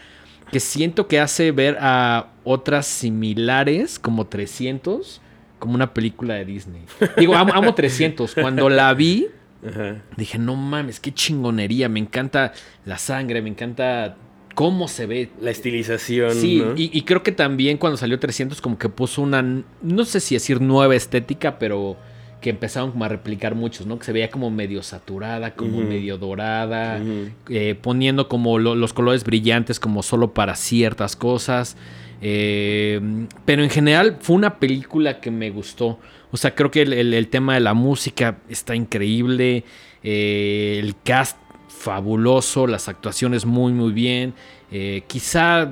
que 0.51 0.59
siento 0.59 1.07
que 1.07 1.19
hace 1.19 1.51
ver 1.51 1.77
a 1.81 2.27
otras 2.43 2.85
similares 2.85 3.97
como 3.99 4.27
300 4.27 5.21
como 5.59 5.73
una 5.73 5.93
película 5.93 6.35
de 6.35 6.45
Disney. 6.45 6.83
Digo, 7.17 7.33
amo, 7.35 7.53
amo 7.53 7.73
300. 7.73 8.35
Cuando 8.35 8.69
la 8.69 8.93
vi, 8.93 9.27
Ajá. 9.67 10.01
dije, 10.15 10.37
no 10.37 10.55
mames, 10.55 10.99
qué 10.99 11.11
chingonería. 11.13 11.89
Me 11.89 11.99
encanta 11.99 12.51
la 12.85 12.97
sangre, 12.99 13.41
me 13.41 13.49
encanta 13.49 14.15
cómo 14.55 14.87
se 14.87 15.05
ve. 15.05 15.29
La 15.39 15.51
estilización, 15.51 16.31
Sí, 16.33 16.63
¿no? 16.65 16.73
y, 16.75 16.89
y 16.91 17.01
creo 17.03 17.21
que 17.21 17.31
también 17.31 17.77
cuando 17.77 17.97
salió 17.97 18.17
300 18.19 18.59
como 18.61 18.77
que 18.79 18.89
puso 18.89 19.21
una, 19.21 19.41
no 19.83 20.05
sé 20.05 20.19
si 20.19 20.33
decir 20.35 20.59
nueva 20.61 20.95
estética, 20.95 21.59
pero 21.59 21.97
que 22.41 22.49
empezaron 22.51 22.91
como 22.91 23.05
a 23.05 23.07
replicar 23.07 23.55
muchos, 23.55 23.85
¿no? 23.87 23.97
Que 23.97 24.05
se 24.05 24.11
veía 24.11 24.29
como 24.29 24.51
medio 24.51 24.83
saturada, 24.83 25.55
como 25.55 25.79
medio 25.81 26.17
dorada, 26.17 27.01
eh, 27.49 27.75
poniendo 27.81 28.27
como 28.27 28.59
lo- 28.59 28.75
los 28.75 28.93
colores 28.93 29.23
brillantes 29.23 29.79
como 29.79 30.03
solo 30.03 30.33
para 30.33 30.55
ciertas 30.55 31.15
cosas. 31.15 31.75
Eh, 32.21 33.01
pero 33.45 33.63
en 33.63 33.69
general 33.69 34.17
fue 34.21 34.35
una 34.35 34.59
película 34.59 35.19
que 35.21 35.31
me 35.31 35.49
gustó. 35.49 35.99
O 36.31 36.37
sea, 36.37 36.53
creo 36.53 36.69
que 36.71 36.81
el, 36.83 36.93
el- 36.93 37.13
el 37.13 37.27
tema 37.29 37.53
de 37.55 37.61
la 37.61 37.73
música 37.73 38.37
está 38.49 38.75
increíble. 38.75 39.63
eh, 40.07 40.79
el 40.83 40.93
cast 41.03 41.35
fabuloso. 41.77 42.67
Las 42.67 42.88
actuaciones 42.88 43.45
muy, 43.45 43.73
muy 43.73 43.91
bien. 43.91 44.33
eh, 44.71 45.03
quizá 45.07 45.71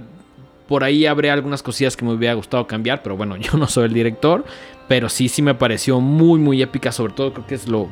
por 0.68 0.84
ahí 0.84 1.06
habría 1.06 1.34
algunas 1.34 1.62
cosillas 1.62 1.98
que 1.98 2.06
me 2.06 2.14
hubiera 2.14 2.34
gustado 2.34 2.66
cambiar. 2.68 3.04
Pero 3.04 3.18
bueno, 3.18 3.38
yo 3.38 3.58
no 3.58 3.68
soy 3.68 3.86
el 3.86 3.94
director. 3.94 4.46
Pero 4.88 5.10
sí, 5.10 5.30
sí 5.30 5.42
me 5.42 5.56
pareció 5.56 6.00
muy, 6.00 6.40
muy 6.40 6.62
épica. 6.62 6.92
Sobre 6.92 7.14
todo 7.14 7.34
creo 7.34 7.48
que 7.48 7.56
es 7.56 7.68
lo... 7.68 7.90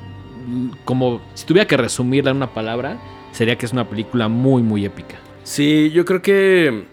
Como 0.85 1.21
si 1.33 1.45
tuviera 1.45 1.67
que 1.67 1.77
resumirla 1.77 2.31
en 2.31 2.37
una 2.37 2.53
palabra, 2.53 2.99
sería 3.31 3.57
que 3.57 3.65
es 3.65 3.73
una 3.73 3.87
película 3.87 4.27
muy, 4.27 4.63
muy 4.63 4.85
épica. 4.85 5.17
Sí, 5.43 5.91
yo 5.91 6.03
creo 6.05 6.21
que 6.21 6.85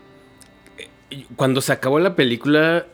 eh, 1.11 1.24
cuando 1.35 1.61
se 1.61 1.72
acabó 1.72 1.98
la 1.98 2.14
película, 2.14 2.87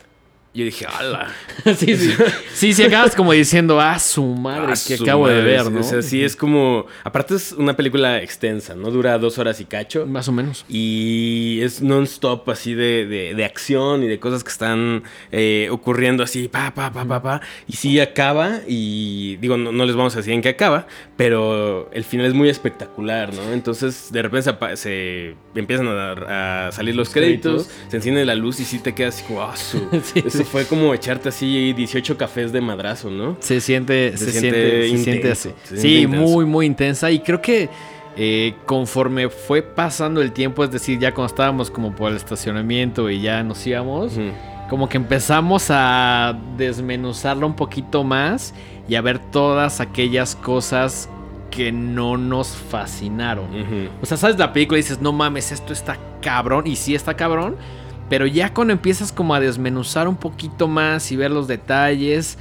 yo 0.54 0.64
dije, 0.64 0.86
¡hala! 0.86 1.32
sí, 1.76 1.96
sí. 1.96 2.12
Sí, 2.54 2.72
sí, 2.74 2.82
acabas 2.84 3.16
como 3.16 3.32
diciendo, 3.32 3.80
ah, 3.80 3.98
su 3.98 4.24
madre, 4.24 4.66
Ah, 4.68 4.74
que 4.86 4.96
su 4.96 5.02
acabo 5.04 5.26
de 5.28 5.40
ver, 5.42 5.70
¿no? 5.70 5.80
O 5.80 5.82
sea, 5.82 6.00
sí 6.02 6.22
es 6.22 6.36
como. 6.36 6.86
Aparte, 7.02 7.34
es 7.34 7.52
una 7.52 7.74
película 7.76 8.22
extensa, 8.22 8.74
¿no? 8.76 8.90
Dura 8.90 9.18
dos 9.18 9.38
horas 9.38 9.60
y 9.60 9.64
cacho. 9.64 10.06
Más 10.06 10.28
o 10.28 10.32
menos. 10.32 10.64
Y 10.68 11.58
es 11.62 11.82
non-stop 11.82 12.48
así 12.50 12.74
de, 12.74 13.06
de- 13.06 13.34
de 13.34 13.44
acción 13.44 14.02
y 14.04 14.06
de 14.06 14.18
cosas 14.20 14.44
que 14.44 14.50
están 14.50 15.02
eh, 15.32 15.68
ocurriendo 15.72 16.22
así, 16.22 16.46
pa, 16.48 16.72
pa, 16.72 16.92
pa, 16.92 17.04
pa, 17.04 17.20
pa. 17.22 17.40
Y 17.66 17.72
sí 17.74 17.98
acaba, 17.98 18.60
y 18.68 19.36
digo, 19.36 19.56
no, 19.56 19.72
no 19.72 19.84
les 19.86 19.96
vamos 19.96 20.14
a 20.14 20.18
decir 20.18 20.34
en 20.34 20.42
qué 20.42 20.50
acaba, 20.50 20.86
pero 21.16 21.90
el 21.92 22.04
final 22.04 22.26
es 22.26 22.34
muy 22.34 22.48
espectacular, 22.48 23.32
¿no? 23.34 23.52
Entonces, 23.52 24.08
de 24.12 24.22
repente 24.22 24.50
se, 24.76 25.34
empiezan 25.54 25.88
a, 25.88 26.66
a 26.68 26.72
salir 26.72 26.94
los 26.94 27.10
créditos, 27.10 27.68
se 27.88 27.96
enciende 27.96 28.24
la 28.24 28.34
luz 28.36 28.60
y 28.60 28.64
sí 28.64 28.78
te 28.78 28.94
quedas 28.94 29.16
así 29.16 29.24
como, 29.24 29.42
ah, 29.42 29.56
su- 29.56 29.88
Sí, 30.04 30.43
sí. 30.44 30.48
fue 30.52 30.66
como 30.66 30.92
echarte 30.94 31.28
así 31.30 31.72
18 31.72 32.16
cafés 32.16 32.52
de 32.52 32.60
madrazo, 32.60 33.10
¿no? 33.10 33.36
Se 33.40 33.60
siente, 33.60 34.16
se, 34.16 34.26
Se 34.26 34.40
siente, 34.40 34.88
siente 34.88 34.96
se 34.98 35.04
siente 35.04 35.30
así. 35.32 35.50
se 35.64 35.76
Sí, 35.76 35.98
siente 35.98 36.16
muy, 36.16 36.44
muy 36.44 36.66
intensa. 36.66 37.10
Y 37.10 37.20
creo 37.20 37.40
que 37.40 37.68
eh, 38.16 38.54
conforme 38.64 39.28
fue 39.28 39.62
pasando 39.62 40.22
el 40.22 40.32
tiempo, 40.32 40.62
es 40.62 40.70
decir, 40.70 40.98
ya 40.98 41.12
cuando 41.12 41.32
estábamos 41.32 41.70
como 41.70 41.94
por 41.94 42.10
el 42.10 42.16
estacionamiento 42.16 43.10
y 43.10 43.20
ya 43.20 43.42
nos 43.42 43.66
íbamos, 43.66 44.12
como 44.70 44.88
que 44.88 44.96
empezamos 44.96 45.66
a 45.70 46.38
desmenuzarla 46.56 47.44
un 47.44 47.56
poquito 47.56 48.04
más 48.04 48.54
y 48.88 48.94
a 48.94 49.00
ver 49.00 49.18
todas 49.18 49.80
aquellas 49.80 50.36
cosas 50.36 51.08
que 51.50 51.72
no 51.72 52.16
nos 52.16 52.48
fascinaron. 52.48 53.46
O 54.02 54.06
sea, 54.06 54.16
sabes 54.16 54.38
la 54.38 54.52
película 54.52 54.78
y 54.78 54.82
dices, 54.82 55.00
no 55.00 55.12
mames, 55.12 55.52
esto 55.52 55.72
está 55.72 55.98
cabrón. 56.20 56.66
Y 56.66 56.76
sí 56.76 56.94
está 56.94 57.14
cabrón. 57.14 57.56
Pero 58.08 58.26
ya 58.26 58.52
cuando 58.52 58.72
empiezas 58.72 59.12
como 59.12 59.34
a 59.34 59.40
desmenuzar 59.40 60.08
un 60.08 60.16
poquito 60.16 60.68
más 60.68 61.10
y 61.10 61.16
ver 61.16 61.30
los 61.30 61.48
detalles, 61.48 62.38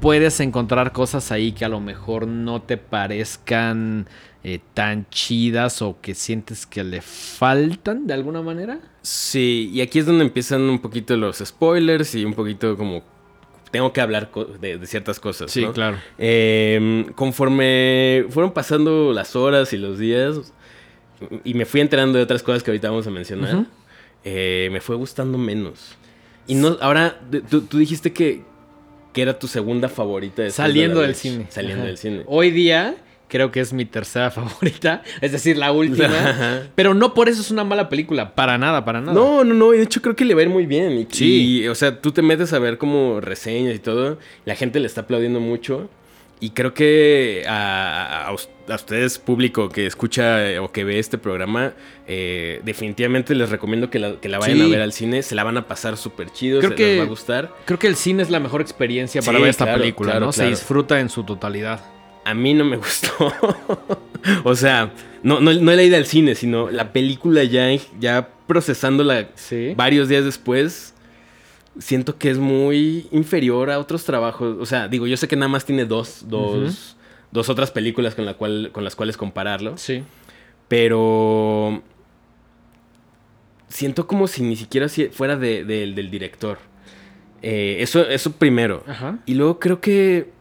puedes 0.00 0.40
encontrar 0.40 0.92
cosas 0.92 1.30
ahí 1.32 1.52
que 1.52 1.64
a 1.64 1.68
lo 1.68 1.80
mejor 1.80 2.26
no 2.26 2.62
te 2.62 2.76
parezcan 2.76 4.06
eh, 4.42 4.60
tan 4.74 5.08
chidas 5.08 5.80
o 5.82 6.00
que 6.00 6.14
sientes 6.14 6.66
que 6.66 6.84
le 6.84 7.00
faltan 7.00 8.06
de 8.06 8.14
alguna 8.14 8.42
manera. 8.42 8.80
Sí, 9.02 9.70
y 9.72 9.80
aquí 9.80 10.00
es 10.00 10.06
donde 10.06 10.24
empiezan 10.24 10.62
un 10.62 10.80
poquito 10.80 11.16
los 11.16 11.38
spoilers 11.38 12.14
y 12.14 12.24
un 12.24 12.34
poquito 12.34 12.76
como 12.76 13.02
tengo 13.70 13.92
que 13.92 14.00
hablar 14.00 14.30
de, 14.60 14.78
de 14.78 14.86
ciertas 14.86 15.18
cosas. 15.18 15.56
¿no? 15.56 15.72
claro. 15.72 15.96
Eh, 16.18 17.06
conforme 17.14 18.26
fueron 18.30 18.52
pasando 18.52 19.12
las 19.12 19.34
horas 19.36 19.72
y 19.72 19.78
los 19.78 19.98
días 19.98 20.52
y 21.44 21.54
me 21.54 21.64
fui 21.64 21.80
enterando 21.80 22.18
de 22.18 22.24
otras 22.24 22.42
cosas 22.42 22.62
que 22.62 22.70
ahorita 22.70 22.90
vamos 22.90 23.06
a 23.06 23.10
mencionar. 23.10 23.66
Eh, 24.24 24.68
me 24.72 24.80
fue 24.80 24.96
gustando 24.96 25.38
menos. 25.38 25.96
Y 26.46 26.54
no, 26.54 26.76
ahora 26.80 27.18
de- 27.30 27.40
tú, 27.40 27.62
tú 27.62 27.78
dijiste 27.78 28.12
que, 28.12 28.42
que 29.12 29.22
era 29.22 29.38
tu 29.38 29.46
segunda 29.48 29.88
favorita. 29.88 30.42
de 30.42 30.50
Saliendo 30.50 31.00
la 31.00 31.06
del 31.06 31.16
cine. 31.16 31.46
Saliendo 31.50 31.82
Ajá. 31.82 31.86
del 31.88 31.98
cine. 31.98 32.22
Hoy 32.26 32.50
día 32.50 32.96
creo 33.28 33.50
que 33.50 33.60
es 33.60 33.72
mi 33.72 33.84
tercera 33.84 34.30
favorita. 34.30 35.02
Es 35.20 35.32
decir, 35.32 35.56
la 35.56 35.72
última. 35.72 36.06
Ajá. 36.06 36.62
pero 36.74 36.94
no 36.94 37.14
por 37.14 37.28
eso 37.28 37.40
es 37.40 37.50
una 37.50 37.64
mala 37.64 37.88
película. 37.88 38.34
Para 38.34 38.58
nada, 38.58 38.84
para 38.84 39.00
nada. 39.00 39.12
No, 39.14 39.42
no, 39.44 39.54
no, 39.54 39.72
y 39.74 39.78
de 39.78 39.84
hecho 39.84 40.02
creo 40.02 40.14
que 40.16 40.24
le 40.24 40.34
va 40.34 40.40
a 40.40 40.44
ir 40.44 40.50
muy 40.50 40.66
bien. 40.66 40.92
Y, 40.92 41.06
Sí. 41.10 41.60
y, 41.62 41.68
o 41.68 41.74
sea, 41.74 42.00
tú 42.00 42.12
te 42.12 42.22
metes 42.22 42.52
a 42.52 42.58
ver 42.58 42.76
como 42.78 43.20
reseñas 43.20 43.74
y 43.74 43.78
todo, 43.78 44.18
la 44.44 44.54
gente 44.54 44.80
le 44.80 44.86
está 44.86 45.02
aplaudiendo 45.02 45.40
mucho. 45.40 45.88
Y 46.44 46.50
creo 46.50 46.74
que 46.74 47.44
a, 47.48 48.24
a- 48.24 48.26
a 48.28 48.32
us- 48.34 48.50
a 48.68 48.74
ustedes, 48.74 49.18
público 49.18 49.70
que 49.70 49.86
escucha 49.86 50.50
eh, 50.50 50.58
o 50.58 50.70
que 50.72 50.84
ve 50.84 50.98
este 50.98 51.16
programa, 51.16 51.72
eh, 52.06 52.60
definitivamente 52.64 53.34
les 53.34 53.48
recomiendo 53.48 53.88
que 53.88 53.98
la, 53.98 54.16
que 54.20 54.28
la 54.28 54.38
vayan 54.38 54.58
Sí. 54.58 54.62
a 54.64 54.68
ver 54.68 54.82
al 54.82 54.92
cine. 54.92 55.22
Se 55.22 55.34
la 55.34 55.42
van 55.42 55.56
a 55.56 55.66
pasar 55.66 55.96
súper 55.96 56.30
chido, 56.30 56.58
Creo 56.58 56.70
se 56.72 56.76
que- 56.76 56.86
les 56.86 56.98
va 57.00 57.04
a 57.04 57.06
gustar. 57.06 57.50
Creo 57.64 57.78
que 57.78 57.86
el 57.86 57.96
cine 57.96 58.22
es 58.22 58.28
la 58.28 58.40
mejor 58.40 58.60
experiencia 58.60 59.22
para 59.22 59.38
Sí, 59.38 59.42
ver 59.42 59.50
esta 59.50 59.64
claro, 59.64 59.80
película, 59.80 60.10
claro, 60.12 60.26
¿no? 60.26 60.32
Se 60.32 60.46
disfruta 60.46 61.00
en 61.00 61.08
su 61.08 61.24
totalidad. 61.24 61.80
A 62.26 62.34
mí 62.34 62.52
no 62.52 62.64
me 62.66 62.76
gustó. 62.76 63.10
o 64.44 64.54
sea, 64.54 64.90
no, 65.22 65.40
no, 65.40 65.52
no 65.54 65.72
la 65.72 65.82
ida 65.82 65.96
al 65.96 66.06
cine, 66.06 66.34
sino 66.34 66.70
la 66.70 66.92
película 66.92 67.44
ya, 67.44 67.68
ya 67.98 68.28
procesándola 68.46 69.28
Sí. 69.34 69.72
varios 69.76 70.08
días 70.08 70.24
después, 70.24 70.93
siento 71.78 72.18
que 72.18 72.30
es 72.30 72.38
muy 72.38 73.06
inferior 73.10 73.70
a 73.70 73.78
otros 73.78 74.04
trabajos. 74.04 74.56
O 74.60 74.66
sea, 74.66 74.88
digo, 74.88 75.06
yo 75.06 75.16
sé 75.16 75.28
que 75.28 75.36
nada 75.36 75.48
más 75.48 75.64
tiene 75.64 75.84
dos, 75.84 76.24
dos, 76.28 76.96
dos 77.32 77.48
otras 77.48 77.70
películas 77.70 78.14
con, 78.14 78.24
la 78.26 78.34
cual, 78.34 78.70
con 78.72 78.84
las 78.84 78.94
cuales 78.96 79.16
compararlo. 79.16 79.76
Sí. 79.76 80.02
Pero 80.68 81.82
siento 83.68 84.06
como 84.06 84.26
si 84.28 84.42
ni 84.42 84.56
siquiera 84.56 84.88
si- 84.88 85.08
fuera 85.08 85.36
de- 85.36 85.64
de- 85.64 85.92
del 85.92 86.10
director. 86.10 86.58
Eh, 87.42 87.76
eso, 87.80 88.06
eso 88.08 88.32
primero. 88.32 88.82
Ajá. 88.86 89.18
Y 89.26 89.34
luego 89.34 89.58
creo 89.58 89.80
que... 89.80 90.32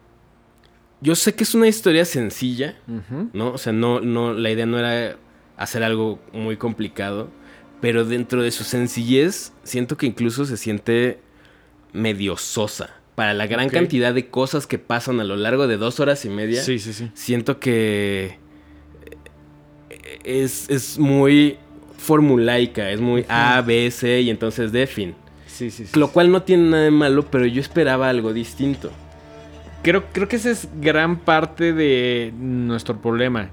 Yo 1.01 1.15
sé 1.15 1.35
que 1.35 1.43
es 1.43 1.53
una 1.53 1.67
historia 1.67 2.05
sencilla, 2.05 2.77
Ujú. 2.87 3.29
¿no? 3.33 3.51
O 3.51 3.57
sea, 3.57 3.73
no, 3.73 3.99
no, 3.99 4.33
la 4.33 4.49
idea 4.51 4.65
no 4.65 4.79
era 4.79 5.17
hacer 5.57 5.83
algo 5.83 6.19
muy 6.31 6.55
complicado, 6.55 7.29
pero 7.81 8.05
dentro 8.05 8.41
de 8.41 8.51
su 8.51 8.63
sencillez, 8.63 9.51
siento 9.63 9.97
que 9.97 10.05
incluso 10.05 10.45
se 10.45 10.55
siente 10.55 11.19
medio 11.93 12.37
sosa. 12.37 12.89
Para 13.15 13.33
la 13.35 13.45
gran 13.45 13.69
cantidad 13.69 14.13
de 14.13 14.27
cosas 14.29 14.65
que 14.65 14.79
pasan 14.79 15.19
a 15.19 15.23
lo 15.23 15.35
largo 15.35 15.67
de 15.67 15.77
dos 15.77 15.99
horas 15.99 16.25
y 16.25 16.29
media, 16.29 16.61
Sí, 16.63 16.79
sí, 16.79 16.93
sí. 16.93 17.11
siento 17.13 17.59
que 17.59 18.39
eh, 19.89 20.19
es, 20.23 20.67
es 20.69 20.97
muy 20.97 21.57
formulaica, 21.97 22.89
es 22.89 22.99
muy 22.99 23.25
A, 23.29 23.61
B, 23.61 23.89
C 23.91 24.21
y 24.21 24.29
entonces 24.29 24.71
D, 24.71 24.87
fin. 24.87 25.15
Sí, 25.45 25.69
sí, 25.69 25.85
sí. 25.85 25.99
Lo 25.99 26.09
cual 26.11 26.31
no 26.31 26.41
tiene 26.41 26.69
nada 26.69 26.83
de 26.85 26.91
malo, 26.91 27.25
pero 27.29 27.45
yo 27.45 27.61
esperaba 27.61 28.09
algo 28.09 28.33
distinto. 28.33 28.91
Creo, 29.83 30.05
creo 30.11 30.27
que 30.27 30.37
esa 30.37 30.49
es 30.49 30.67
gran 30.81 31.19
parte 31.19 31.73
de 31.73 32.33
nuestro 32.37 32.99
problema. 32.99 33.51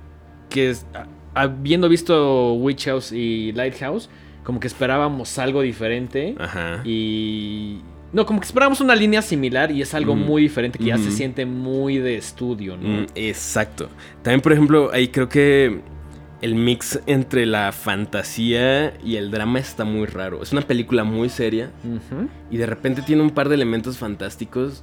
Que 0.49 0.71
es, 0.71 0.87
habiendo 1.35 1.89
visto 1.89 2.55
Witch 2.55 2.87
House 2.87 3.13
y 3.13 3.53
Lighthouse, 3.53 4.09
como 4.43 4.59
que 4.59 4.67
esperábamos 4.69 5.39
algo 5.39 5.61
diferente. 5.61 6.35
Ajá. 6.39 6.81
Y. 6.85 7.81
No, 8.13 8.27
como 8.27 8.41
que 8.41 8.47
esperábamos 8.47 8.81
una 8.81 8.97
línea 8.97 9.23
similar 9.23 9.71
y 9.71 9.83
es 9.83 9.95
algo 9.95 10.13
Ujú. 10.15 10.21
muy 10.23 10.43
diferente 10.43 10.79
que 10.79 10.87
ya 10.87 10.99
se 10.99 11.11
siente 11.13 11.47
muy 11.47 11.99
de 11.99 12.17
estudio, 12.17 12.77
¿no? 12.77 13.03
Mm, 13.03 13.07
exacto. 13.15 13.89
También, 14.23 14.41
por 14.41 14.53
ejemplo, 14.53 14.91
ahí 14.93 15.09
creo 15.09 15.29
que 15.29 15.81
el 16.43 16.55
mix 16.55 17.01
entre 17.07 17.47
la 17.47 17.71
fantasía 17.73 18.95
y 19.05 19.17
el 19.17 19.31
drama 19.31 19.59
está 19.59 19.85
muy 19.85 20.07
raro. 20.07 20.43
Es 20.43 20.53
una 20.53 20.63
película 20.63 21.05
muy 21.05 21.29
seria 21.29 21.71
y 22.51 22.57
de 22.57 22.67
repente 22.67 23.03
tiene 23.03 23.23
un 23.23 23.31
par 23.31 23.49
de 23.49 23.55
elementos 23.55 23.99
fantásticos 23.99 24.83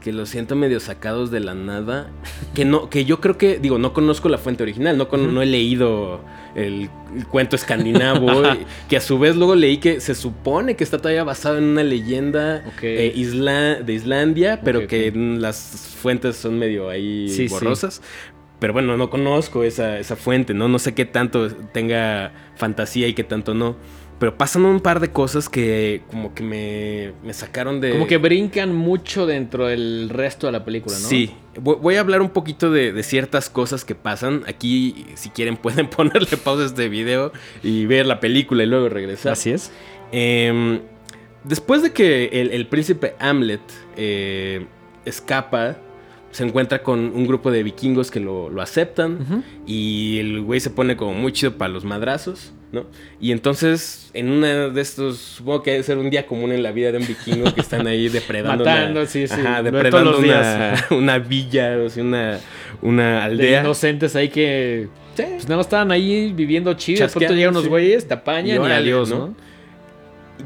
que 0.00 0.12
los 0.12 0.28
siento 0.28 0.54
medio 0.54 0.78
sacados 0.80 1.30
de 1.30 1.40
la 1.40 1.54
nada. 1.54 2.08
Que 2.54 2.64
no, 2.64 2.88
que 2.88 3.04
yo 3.04 3.20
creo 3.20 3.36
que, 3.36 3.58
digo, 3.58 3.78
no 3.78 3.92
conozco 3.92 4.28
la 4.28 4.38
fuente 4.38 4.62
original, 4.62 4.96
no, 4.96 5.08
con- 5.08 5.34
no 5.34 5.42
he 5.42 5.46
leído 5.46 6.20
el, 6.54 6.88
el 7.16 7.26
cuento 7.26 7.56
escandinavo, 7.56 8.42
y- 8.54 8.66
que 8.88 8.96
a 8.96 9.00
su 9.00 9.18
vez 9.18 9.34
luego 9.36 9.54
leí 9.56 9.78
que 9.78 10.00
se 10.00 10.14
supone 10.14 10.76
que 10.76 10.84
está 10.84 10.98
todavía 10.98 11.24
basado 11.24 11.58
en 11.58 11.64
una 11.64 11.82
leyenda 11.82 12.64
eh, 12.82 13.12
isla- 13.16 13.80
de 13.82 13.92
Islandia, 13.92 14.60
pero 14.62 14.86
que 14.86 15.12
las 15.14 15.96
fuentes 16.00 16.36
son 16.36 16.58
medio 16.58 16.88
ahí 16.88 17.28
Sí, 17.28 17.48
sí. 17.48 17.54
borrosas. 17.54 18.00
Pero 18.60 18.72
bueno, 18.72 18.96
no 18.96 19.08
conozco 19.08 19.62
esa, 19.62 19.98
esa 20.00 20.16
fuente, 20.16 20.52
¿no? 20.52 20.66
No 20.68 20.80
sé 20.80 20.92
qué 20.92 21.04
tanto 21.04 21.48
tenga 21.48 22.32
fantasía 22.56 23.06
y 23.06 23.14
qué 23.14 23.22
tanto 23.24 23.54
no. 23.54 23.76
Pero 24.18 24.36
pasan 24.36 24.64
un 24.64 24.80
par 24.80 24.98
de 24.98 25.10
cosas 25.12 25.48
que 25.48 26.02
como 26.10 26.34
que 26.34 26.42
me, 26.42 27.12
me 27.24 27.32
sacaron 27.32 27.80
de... 27.80 27.92
Como 27.92 28.06
que 28.08 28.16
brincan 28.16 28.74
mucho 28.74 29.26
dentro 29.26 29.68
del 29.68 30.08
resto 30.08 30.46
de 30.46 30.52
la 30.52 30.64
película, 30.64 30.96
¿no? 30.98 31.08
Sí, 31.08 31.32
voy, 31.60 31.94
a 31.94 32.00
hablar 32.00 32.20
un 32.20 32.30
poquito 32.30 32.70
de, 32.72 32.92
de 32.92 33.02
ciertas 33.04 33.48
cosas 33.48 33.84
que 33.84 33.94
pasan. 33.94 34.42
Aquí, 34.48 35.06
si 35.14 35.30
quieren, 35.30 35.56
pueden 35.62 35.88
ponerle 35.88 36.36
pausa 36.36 36.64
a 36.64 36.66
este 36.66 36.88
video 36.88 37.32
y 37.62 37.86
ver 37.86 38.06
la 38.06 38.18
película 38.18 38.64
y 38.64 38.66
luego 38.66 38.88
regresar. 38.88 39.32
Así 39.32 39.50
es. 39.50 39.70
Em, 40.10 40.80
después 41.44 41.82
de 41.82 41.92
que 41.92 42.26
el, 42.32 42.50
el 42.50 42.66
príncipe 42.66 43.14
Hamlet 43.20 43.60
eh, 43.96 44.66
escapa 45.04 45.76
se 46.30 46.44
encuentra 46.44 46.82
con 46.82 47.00
un 47.00 47.26
grupo 47.26 47.50
de 47.50 47.62
vikingos 47.62 48.10
que 48.10 48.20
lo, 48.20 48.50
lo 48.50 48.62
aceptan 48.62 49.44
y 49.66 50.18
el 50.18 50.42
güey 50.42 50.60
se 50.60 50.70
pone 50.70 50.96
como 50.96 51.14
muy 51.14 51.32
chido 51.32 51.56
para 51.56 51.72
los 51.72 51.84
madrazos, 51.84 52.52
¿no? 52.72 52.84
Y 53.20 53.32
entonces, 53.32 54.10
en 54.14 54.30
una 54.30 54.68
de 54.68 54.80
estos, 54.80 55.16
supongo 55.18 55.62
que 55.62 55.70
debe 55.72 55.82
ser 55.82 55.98
un 55.98 56.10
día 56.10 56.26
común 56.26 56.52
en 56.52 56.62
la 56.62 56.70
vida 56.72 56.92
de 56.92 56.98
un 56.98 57.06
vikingo 57.06 57.52
que 57.54 57.60
están 57.60 57.86
ahí 57.86 58.08
depredando. 58.10 58.64
Matando, 58.64 59.00
una, 59.00 59.08
sí, 59.08 59.26
sí, 59.26 59.34
Ajá, 59.40 59.62
de 59.62 59.70
depredando 59.70 60.10
los 60.12 60.20
una, 60.20 60.26
días. 60.72 60.84
una 60.90 61.18
villa, 61.18 61.78
o 61.84 61.88
sea, 61.88 62.02
una, 62.02 62.40
una 62.82 63.18
De 63.20 63.24
aldea. 63.24 63.60
inocentes 63.62 64.14
ahí 64.16 64.28
que. 64.28 64.88
Sí. 65.16 65.24
Pues 65.26 65.44
nada 65.44 65.56
más 65.56 65.66
estaban 65.66 65.90
ahí 65.90 66.32
viviendo 66.32 66.72
chido. 66.74 67.06
De 67.06 67.12
pronto 67.12 67.34
llegan 67.34 67.50
unos 67.50 67.64
sí. 67.64 67.68
güeyes, 67.68 68.06
te 68.06 68.14
apañan 68.14 68.62
Y 68.62 68.72
adiós, 68.72 69.10
¿no? 69.10 69.18
¿no? 69.28 69.34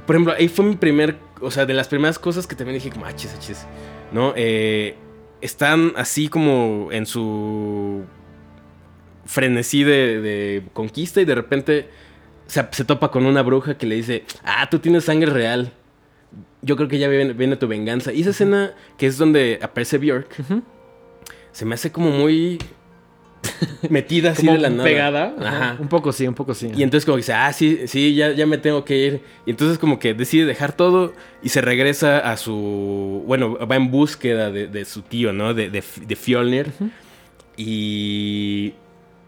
Por 0.07 0.17
ejemplo, 0.17 0.35
ahí 0.39 0.49
fue 0.49 0.65
mi 0.65 0.77
primer, 0.77 1.17
o 1.41 1.51
sea, 1.51 1.67
de 1.67 1.75
las 1.75 1.89
primeras 1.89 2.19
cosas 2.19 2.47
que 2.47 2.55
también 2.57 2.77
dije 2.79 2.89
como, 2.89 3.05
ah, 3.05 3.15
chis, 3.15 3.35
ah, 3.37 3.39
chis", 3.39 3.67
¿no? 4.13 4.33
Eh, 4.37 4.95
están 5.43 5.93
así 5.97 6.29
como 6.29 6.89
en 6.93 7.05
su 7.05 8.03
frenesí 9.27 9.85
de, 9.85 10.21
de 10.21 10.63
conquista 10.73 11.21
y 11.21 11.25
de 11.27 11.35
repente 11.35 11.89
se, 12.47 12.67
se 12.71 12.85
topa 12.85 13.11
con 13.11 13.27
una 13.27 13.43
bruja 13.43 13.77
que 13.77 13.87
le 13.87 13.95
dice, 13.97 14.25
ah, 14.45 14.69
tú 14.71 14.79
tienes 14.79 15.05
sangre 15.05 15.31
real. 15.31 15.73
Yo 16.63 16.77
creo 16.77 16.89
que 16.89 16.99
ya 16.99 17.09
viene, 17.09 17.33
viene 17.33 17.57
tu 17.57 17.67
venganza. 17.69 18.13
Y 18.13 18.21
esa 18.23 18.31
escena, 18.31 18.73
que 18.97 19.07
es 19.07 19.19
donde 19.19 19.59
aparece 19.63 19.99
Bjork, 19.99 20.35
se 21.51 21.65
me 21.65 21.75
hace 21.75 21.91
como 21.93 22.11
muy 22.11 22.59
metida 23.91 24.31
así 24.31 24.43
Como 24.47 24.53
de 24.53 24.63
la 24.63 24.71
nada. 24.71 24.85
pegada. 24.85 25.35
Ajá. 25.41 25.77
Un 25.81 25.89
poco 25.89 26.13
sí, 26.13 26.27
un 26.29 26.35
poco 26.35 26.55
sí. 26.55 26.71
Y 26.77 26.83
entonces 26.85 27.05
como 27.05 27.17
que 27.17 27.23
dice, 27.23 27.33
ah, 27.33 27.53
sí, 27.53 27.81
sí, 27.87 28.15
ya, 28.15 28.31
ya 28.33 28.47
me 28.47 28.59
tengo 28.59 28.85
que 28.85 28.97
ir. 28.97 29.21
Y 29.45 29.51
entonces 29.51 29.79
como 29.79 29.99
que 29.99 30.15
decide 30.15 30.45
dejar 30.47 30.73
todo 30.77 31.13
y 31.43 31.49
se 31.49 31.61
regresa 31.61 32.19
a 32.19 32.37
su... 32.37 33.25
Bueno, 33.27 33.59
va 33.67 33.75
en 33.77 33.91
búsqueda 33.91 34.51
de, 34.53 34.69
de 34.69 34.85
su 34.85 35.03
tío, 35.03 35.33
¿no? 35.33 35.55
De, 35.55 35.69
de, 35.69 35.83
de 36.07 36.17
Fjolnir. 36.17 36.69
Y 37.57 38.75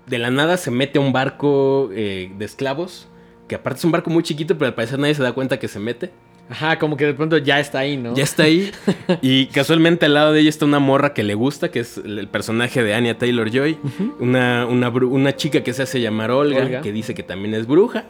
de 0.07 0.19
la 0.19 0.31
nada 0.31 0.57
se 0.57 0.71
mete 0.71 0.99
a 0.99 1.03
un 1.03 1.13
barco 1.13 1.91
eh, 1.93 2.31
de 2.37 2.45
esclavos. 2.45 3.09
Que 3.49 3.57
aparte 3.57 3.79
es 3.79 3.85
un 3.85 3.93
barco 3.93 4.11
muy 4.11 4.23
chiquito, 4.23 4.57
pero 4.57 4.69
al 4.69 4.75
parecer 4.75 4.99
nadie 4.99 5.15
se 5.15 5.23
da 5.23 5.33
cuenta 5.33 5.59
que 5.59 5.69
se 5.69 5.79
mete. 5.79 6.11
Ajá, 6.49 6.79
como 6.79 6.97
que 6.97 7.07
de 7.07 7.15
pronto 7.15 7.39
ya 7.39 7.59
está 7.59 7.79
ahí, 7.81 7.97
¿no? 7.97 8.15
Ya 8.15 8.23
está 8.25 8.45
ahí. 8.45 8.71
y 9.23 9.47
casualmente 9.47 10.07
al 10.07 10.15
lado 10.15 10.33
de 10.33 10.41
ella 10.41 10.51
está 10.51 10.65
una 10.67 10.79
morra 10.79 11.15
que 11.15 11.23
le 11.23 11.35
gusta, 11.35 11.71
que 11.71 11.81
es 11.81 11.99
el 11.99 12.29
personaje 12.29 12.83
de 12.83 12.95
Anya 12.95 13.17
Taylor 13.17 13.51
Joy. 13.51 13.79
una, 14.19 14.67
una, 14.67 14.89
una 14.89 15.37
chica 15.37 15.63
que 15.63 15.73
se 15.73 15.83
hace 15.83 16.01
llamar 16.01 16.31
Olga, 16.31 16.63
Olga. 16.65 16.81
que 16.83 16.93
dice 16.93 17.15
que 17.15 17.23
también 17.23 17.55
es 17.55 17.67
bruja. 17.67 18.05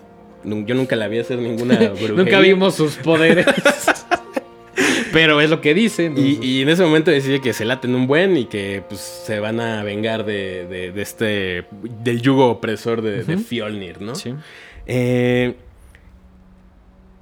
Yo 0.45 0.75
nunca 0.75 0.95
la 0.97 1.09
vi 1.09 1.19
hacer 1.21 1.39
ninguna 1.39 1.75
brujería. 1.79 2.09
Nunca 2.13 2.39
vimos 2.41 2.75
sus 2.75 2.97
poderes. 2.97 3.47
Pero 5.15 5.41
es 5.41 5.49
lo 5.49 5.61
que 5.63 5.73
dicen. 5.73 6.15
Y, 6.19 6.39
y 6.45 6.61
en 6.63 6.69
ese 6.69 6.83
momento 6.83 7.11
decide 7.11 7.41
que 7.41 7.53
se 7.55 7.65
laten 7.65 7.95
un 7.95 8.07
buen 8.07 8.37
y 8.37 8.45
que 8.45 8.83
pues 8.87 9.01
se 9.01 9.41
van 9.41 9.61
a 9.61 9.83
vengar 9.83 10.27
de, 10.27 10.67
de- 10.67 10.93
de 10.93 11.03
este. 11.03 11.65
del 12.03 12.21
yugo 12.21 12.51
opresor 12.51 13.01
de, 13.01 13.25
de 13.25 13.37
Ujú. 13.37 13.45
Fjolnir, 13.45 14.03
¿no? 14.03 14.15
Sí. 14.15 14.35
Eh, 14.87 15.55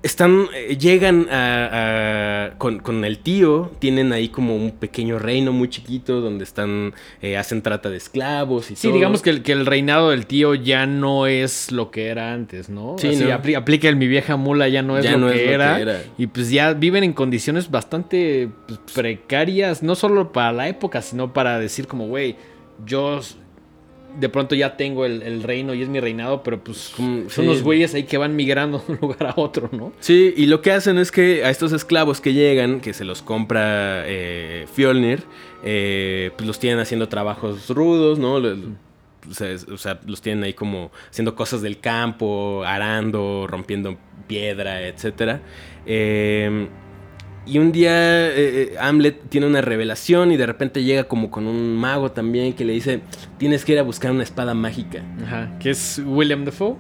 están. 0.03 0.47
eh, 0.55 0.77
llegan 0.79 1.29
a. 1.31 1.69
a- 2.47 2.59
con, 2.59 2.79
con 2.81 3.05
el 3.05 3.19
tío. 3.19 3.71
Tienen 3.79 4.12
ahí 4.12 4.29
como 4.29 4.57
un 4.57 4.73
pequeño 4.73 5.19
reino 5.19 5.53
muy 5.53 5.69
chiquito. 5.69 6.21
Donde 6.21 6.45
están. 6.45 6.95
eh, 7.21 7.37
hacen 7.37 7.62
trata 7.62 7.88
de 7.91 7.97
esclavos 7.97 8.71
y 8.71 8.77
Sí, 8.77 8.88
todo. 8.88 8.95
digamos 8.97 9.23
que 9.23 9.31
el, 9.31 9.43
que 9.43 9.53
el 9.53 9.67
reinado 9.67 10.11
del 10.11 10.27
tío 10.27 10.55
ya 10.55 10.87
no 10.87 11.27
es 11.27 11.71
lo 11.73 11.91
que 11.91 12.09
era 12.09 12.33
antes, 12.33 12.69
¿no? 12.69 12.97
Sí, 12.99 13.09
Así, 13.09 13.31
aplica 13.31 13.88
el 13.88 13.97
mi 13.97 14.07
vieja 14.09 14.37
mula, 14.37 14.69
ya 14.69 14.83
no 14.83 14.99
es, 14.99 15.05
Ya 15.05 15.12
lo, 15.12 15.19
no 15.19 15.27
que 15.29 15.35
es 15.35 15.43
lo 15.43 15.47
que 15.77 15.83
era. 15.83 16.03
Y 16.19 16.27
pues 16.27 16.51
ya 16.51 16.73
viven 16.75 17.05
en 17.05 17.12
condiciones 17.12 17.71
bastante 17.71 18.49
pues, 18.67 18.81
precarias, 18.95 19.83
no 19.83 19.95
solo 19.95 20.33
para 20.33 20.53
la 20.53 20.69
época, 20.69 21.03
sino 21.03 21.33
para 21.33 21.59
decir 21.59 21.87
como, 21.87 22.07
güey, 22.07 22.37
yo 22.85 23.21
de 24.18 24.29
pronto 24.29 24.55
ya 24.55 24.77
tengo 24.77 25.05
el, 25.07 25.22
el 25.22 25.42
reino 25.42 25.75
y 25.75 25.83
es 25.83 25.88
mi 25.88 25.98
reinado, 26.01 26.42
pero 26.42 26.62
pues 26.62 26.79
son 26.79 27.27
sí. 27.29 27.40
unos 27.40 27.62
güeyes 27.62 27.94
ahí 27.94 28.05
que 28.05 28.18
van 28.18 28.37
migrando 28.37 28.79
de 28.87 28.92
un 28.94 28.98
lugar 29.03 29.27
a 29.27 29.35
otro, 29.37 29.68
¿no? 29.72 29.92
Sí, 30.01 30.35
y 30.37 30.46
lo 30.46 30.61
que 30.62 30.72
hacen 30.72 30.98
es 30.98 31.11
que 31.11 31.44
a 31.44 31.51
estos 31.51 31.72
esclavos 31.72 32.20
que 32.20 32.33
llegan, 32.35 32.81
que 32.81 32.92
se 32.92 33.05
los 33.05 33.22
compra 33.22 34.03
eh, 34.07 34.66
Fjolnir, 34.72 35.22
eh, 35.64 36.31
pues 36.37 36.46
los 36.46 36.59
tienen 36.59 36.79
haciendo 36.81 37.09
trabajos 37.09 37.68
rudos, 37.70 38.18
¿no? 38.18 38.35
O 38.35 39.35
sea, 39.35 39.51
es- 39.51 39.68
o 39.68 39.79
sea, 39.79 40.01
los 40.07 40.20
tienen 40.20 40.42
ahí 40.44 40.53
como 40.53 40.90
haciendo 41.11 41.35
cosas 41.37 41.62
del 41.62 41.79
campo, 41.79 42.64
arando, 42.66 43.46
rompiendo 43.48 43.96
piedra, 44.27 44.87
etc. 44.87 45.40
y 47.44 47.59
un 47.59 47.72
día 47.72 48.28
eh, 48.28 48.35
eh, 48.37 48.76
Hamlet 48.78 49.28
tiene 49.28 49.46
una 49.46 49.61
revelación 49.61 50.31
y 50.31 50.37
de 50.37 50.46
repente 50.46 50.85
llega 50.85 51.05
como 51.05 51.31
con 51.31 51.46
un 51.46 51.76
mago 51.76 52.12
también 52.12 52.52
que 52.52 52.64
le 52.64 52.72
dice, 52.72 53.00
tienes 53.38 53.64
que 53.64 53.72
ir 53.72 53.78
a 53.78 53.83
buscar 53.83 54.12
una 54.12 54.22
espada 54.22 54.55
mágica. 54.55 55.02
Ajá, 55.24 55.59
que 55.59 55.70
es 55.70 56.00
William 56.05 56.44
Defoe. 56.44 56.76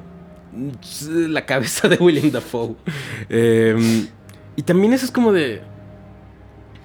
La 1.08 1.46
cabeza 1.46 1.88
de 1.88 1.96
William 1.96 2.30
Dafoe. 2.30 2.76
Eh, 3.28 4.06
y 4.56 4.62
también 4.62 4.92
eso 4.92 5.06
es 5.06 5.10
como 5.10 5.32
de... 5.32 5.62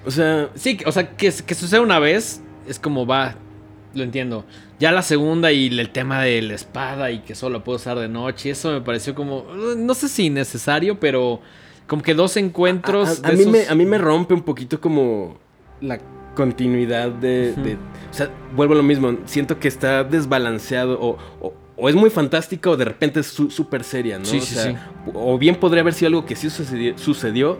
O 0.06 0.10
sea, 0.10 0.48
Sí, 0.54 0.78
o 0.86 0.92
sea, 0.92 1.10
que, 1.16 1.30
que 1.30 1.54
suceda 1.54 1.80
una 1.80 1.98
vez 1.98 2.40
es 2.66 2.78
como 2.78 3.06
va, 3.06 3.36
lo 3.94 4.02
entiendo. 4.02 4.44
Ya 4.78 4.92
la 4.92 5.02
segunda 5.02 5.52
y 5.52 5.66
el 5.66 5.90
tema 5.90 6.22
de 6.22 6.40
la 6.42 6.54
espada 6.54 7.10
y 7.10 7.20
que 7.20 7.34
solo 7.34 7.64
puedo 7.64 7.76
usar 7.76 7.98
de 7.98 8.08
noche, 8.08 8.50
eso 8.50 8.72
me 8.72 8.80
pareció 8.80 9.14
como, 9.14 9.44
no 9.76 9.94
sé 9.94 10.08
si 10.08 10.26
innecesario, 10.26 10.98
pero 10.98 11.40
como 11.88 12.02
que 12.02 12.14
dos 12.14 12.36
encuentros... 12.36 13.08
A, 13.08 13.26
a- 13.26 13.28
a 13.28 13.30
de 13.32 13.36
mí 13.36 13.40
esos- 13.42 13.52
me, 13.52 13.66
a 13.68 13.74
mí 13.74 13.84
me 13.86 13.98
rompe 13.98 14.34
un 14.34 14.42
poquito 14.42 14.80
como 14.80 15.36
la 15.80 15.98
continuidad 16.36 17.10
de, 17.10 17.76
O 18.10 18.14
sea, 18.14 18.30
vuelvo 18.54 18.74
a 18.74 18.76
lo 18.76 18.82
mismo. 18.84 19.16
Siento 19.24 19.58
que 19.58 19.66
está 19.66 20.04
desbalanceado 20.04 21.00
o, 21.00 21.18
o- 21.40 21.54
o 21.76 21.88
es 21.88 21.94
muy 21.94 22.10
fantástica 22.10 22.70
o 22.70 22.76
de 22.76 22.84
repente 22.84 23.20
es 23.20 23.26
su- 23.26 23.50
súper 23.50 23.82
seria, 23.84 24.18
¿no? 24.18 24.24
Sí, 24.24 24.38
o 24.38 24.40
sí, 24.42 24.54
sea, 24.54 24.64
sí. 24.72 24.76
O 25.14 25.38
bien 25.38 25.56
podría 25.56 25.80
haber 25.82 25.94
sido 25.94 26.08
algo 26.08 26.24
que 26.26 26.36
sí 26.36 26.50
sucedió, 26.50 26.96
sucedió 26.98 27.58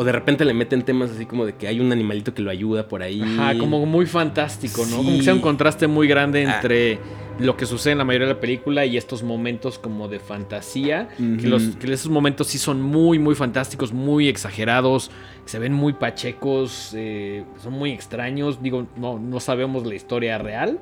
o 0.00 0.04
de 0.04 0.12
repente 0.12 0.46
le 0.46 0.54
meten 0.54 0.80
temas 0.82 1.10
así 1.10 1.26
como 1.26 1.44
de 1.44 1.54
que 1.56 1.68
hay 1.68 1.78
un 1.78 1.92
animalito 1.92 2.32
que 2.32 2.40
lo 2.40 2.50
ayuda 2.50 2.88
por 2.88 3.02
ahí. 3.02 3.20
Ajá, 3.20 3.58
como 3.58 3.84
muy 3.84 4.06
fantástico, 4.06 4.80
¿no? 4.82 4.86
Sí. 4.86 4.96
Como 4.96 5.16
que 5.18 5.22
sea 5.24 5.34
un 5.34 5.40
contraste 5.42 5.86
muy 5.88 6.08
grande 6.08 6.46
Ah. 6.46 6.54
entre 6.54 6.98
lo 7.38 7.54
que 7.56 7.66
sucede 7.66 7.92
en 7.92 7.98
la 7.98 8.04
mayoría 8.04 8.28
de 8.28 8.34
la 8.34 8.40
película 8.40 8.86
y 8.86 8.96
estos 8.96 9.22
momentos 9.22 9.78
como 9.78 10.08
de 10.08 10.18
fantasía. 10.18 11.08
Que, 11.18 11.48
los, 11.48 11.62
que 11.76 11.92
esos 11.92 12.10
momentos 12.10 12.46
sí 12.46 12.56
son 12.58 12.80
muy, 12.80 13.18
muy 13.18 13.34
fantásticos, 13.34 13.92
muy 13.92 14.28
exagerados, 14.28 15.10
se 15.44 15.58
ven 15.58 15.72
muy 15.74 15.92
pachecos, 15.92 16.92
eh, 16.96 17.44
son 17.62 17.74
muy 17.74 17.90
extraños. 17.92 18.62
Digo, 18.62 18.86
no, 18.96 19.18
no 19.18 19.38
sabemos 19.40 19.86
la 19.86 19.94
historia 19.96 20.38
real, 20.38 20.78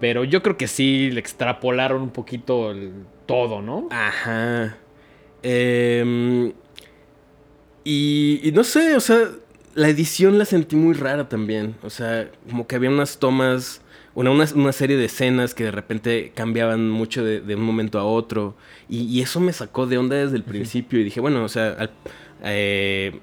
pero 0.00 0.24
yo 0.24 0.42
creo 0.42 0.58
que 0.58 0.66
sí 0.68 1.10
le 1.10 1.20
extrapolaron 1.20 2.02
un 2.02 2.10
poquito 2.10 2.70
el- 2.72 2.92
todo, 3.24 3.62
¿no? 3.62 3.88
Ajá. 3.90 4.76
Em, 5.42 6.52
y, 7.84 8.40
y 8.42 8.52
no 8.52 8.64
sé, 8.64 8.96
o 8.96 9.00
sea, 9.00 9.30
la 9.74 9.88
edición 9.88 10.38
la 10.38 10.44
sentí 10.44 10.76
muy 10.76 10.94
rara 10.94 11.28
también. 11.28 11.74
O 11.82 11.90
sea, 11.90 12.30
como 12.48 12.66
que 12.66 12.76
había 12.76 12.90
unas 12.90 13.18
tomas, 13.18 13.80
una, 14.14 14.30
una, 14.30 14.46
una 14.54 14.72
serie 14.72 14.96
de 14.96 15.04
escenas 15.06 15.54
que 15.54 15.64
de 15.64 15.70
repente 15.70 16.32
cambiaban 16.34 16.90
mucho 16.90 17.24
de, 17.24 17.40
de 17.40 17.54
un 17.54 17.62
momento 17.62 17.98
a 17.98 18.04
otro. 18.04 18.56
Y, 18.88 19.02
y 19.04 19.20
eso 19.22 19.40
me 19.40 19.52
sacó 19.52 19.86
de 19.86 19.98
onda 19.98 20.16
desde 20.16 20.36
el 20.36 20.44
principio. 20.44 21.00
Y 21.00 21.04
dije, 21.04 21.20
bueno, 21.20 21.44
o 21.44 21.48
sea, 21.48 21.70
al- 21.78 21.90
eh, 22.42 23.18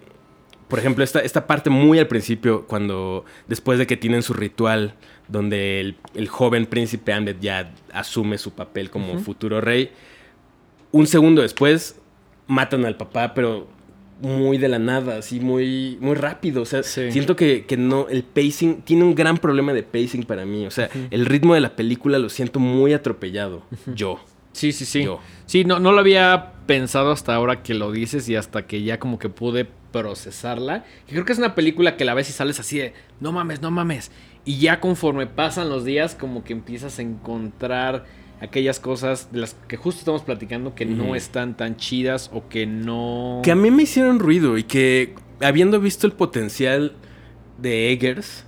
por 0.68 0.80
ejemplo, 0.80 1.04
esta, 1.04 1.20
esta 1.20 1.46
parte 1.46 1.70
muy 1.70 2.00
al 2.00 2.08
principio, 2.08 2.65
cuando 2.65 3.24
después 3.48 3.78
de 3.78 3.86
que 3.86 3.98
tienen 3.98 4.24
su 4.24 4.34
ritual, 4.34 4.96
donde 5.28 5.80
el, 5.80 5.96
el 6.15 6.28
joven 6.28 6.65
príncipe 6.65 7.13
Hamlet 7.13 7.39
ya 7.39 7.74
asume 7.94 8.38
su 8.38 8.52
papel 8.54 8.89
como 8.89 9.20
futuro 9.20 9.62
rey, 9.62 9.91
un 10.91 11.06
segundo 11.08 11.41
después 11.41 12.00
matan 12.48 12.86
al 12.86 12.96
papá, 12.98 13.34
pero 13.34 13.68
muy 14.26 14.58
de 14.58 14.68
la 14.68 14.80
nada, 14.80 15.18
así 15.18 15.40
muy, 15.40 15.98
muy 16.02 16.16
rápido. 16.16 16.62
O 16.62 16.66
sea, 16.66 16.84
Sí. 16.84 17.12
siento 17.12 17.36
que, 17.36 17.66
que 17.66 17.78
no, 17.78 18.08
el 18.10 18.24
pacing, 18.24 18.82
tiene 18.82 19.04
un 19.04 19.16
gran 19.16 19.38
problema 19.38 19.74
de 19.74 19.84
pacing 19.84 20.24
para 20.24 20.46
mí. 20.46 20.66
O 20.66 20.72
sea, 20.72 20.90
el 21.12 21.26
ritmo 21.26 21.54
de 21.54 21.62
la 21.62 21.76
película 21.76 22.20
lo 22.20 22.30
siento 22.30 22.60
muy 22.60 22.94
atropellado. 22.94 23.64
Yo. 23.94 24.20
Sí, 24.52 24.72
sí, 24.72 24.86
sí. 24.86 25.04
Yo. 25.04 25.20
Sí, 25.46 25.66
no, 25.66 25.80
no 25.80 25.92
lo 25.92 26.00
había 26.00 26.54
pensado 26.66 27.12
hasta 27.12 27.36
ahora 27.36 27.62
que 27.62 27.74
lo 27.74 27.92
dices 27.92 28.28
y 28.30 28.36
hasta 28.36 28.66
que 28.66 28.84
ya 28.84 29.00
como 29.00 29.20
que 29.20 29.30
pude 29.30 29.68
procesarla. 29.92 30.86
Y 31.08 31.12
creo 31.12 31.26
que 31.26 31.34
es 31.34 31.38
una 31.40 31.56
película 31.56 31.98
que 31.98 32.06
la 32.06 32.14
ves 32.14 32.30
y 32.30 32.34
sales 32.34 32.60
así 32.60 32.78
de, 32.78 32.94
no 33.20 33.32
mames, 33.32 33.62
no 33.62 33.72
mames. 33.72 34.12
Y 34.46 34.60
ya 34.60 34.80
conforme 34.80 35.26
pasan 35.28 35.70
los 35.70 35.84
días 35.86 36.16
como 36.16 36.44
que 36.44 36.54
empiezas 36.54 37.00
a 37.00 37.02
encontrar 37.02 38.06
aquellas 38.41 38.80
cosas 38.80 39.32
de 39.32 39.39
las 39.39 39.56
que 39.67 39.78
justo 39.78 40.00
estamos 40.00 40.24
platicando 40.24 40.76
que 40.76 40.86
no 40.86 41.15
están 41.15 41.56
tan 41.56 41.78
chidas 41.78 42.30
o 42.34 42.48
que 42.50 42.65
no... 42.65 43.41
Que 43.43 43.52
a 43.52 43.56
mí 43.56 43.71
me 43.71 43.84
hicieron 43.84 44.19
ruido 44.19 44.58
y 44.58 44.63
que 44.63 45.15
habiendo 45.41 45.80
visto 45.80 46.06
el 46.08 46.13
potencial 46.13 46.93
de 47.58 47.91
Eggers, 47.91 48.43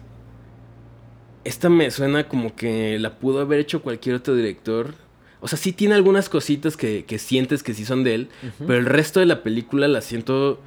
esta 1.43 1.69
me 1.69 1.89
suena 1.91 2.27
como 2.27 2.55
que 2.55 2.99
la 2.99 3.17
pudo 3.19 3.39
haber 3.39 3.59
hecho 3.59 3.81
cualquier 3.81 4.15
otro 4.15 4.35
director. 4.35 4.95
O 5.39 5.47
sea, 5.47 5.57
sí 5.57 5.71
tiene 5.71 5.95
algunas 5.95 6.29
cositas 6.29 6.75
que, 6.75 7.05
que 7.05 7.19
sientes 7.19 7.63
que 7.63 7.73
sí 7.73 7.85
son 7.85 8.03
de 8.03 8.15
él, 8.15 8.29
pero 8.59 8.79
el 8.79 8.85
resto 8.85 9.19
de 9.19 9.25
la 9.27 9.43
película 9.43 9.87
la 9.87 10.01
siento... 10.01 10.61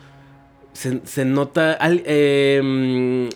Se, 0.72 1.00
se 1.04 1.24
nota... 1.24 1.72
al- 1.72 2.02
eh, 2.06 3.28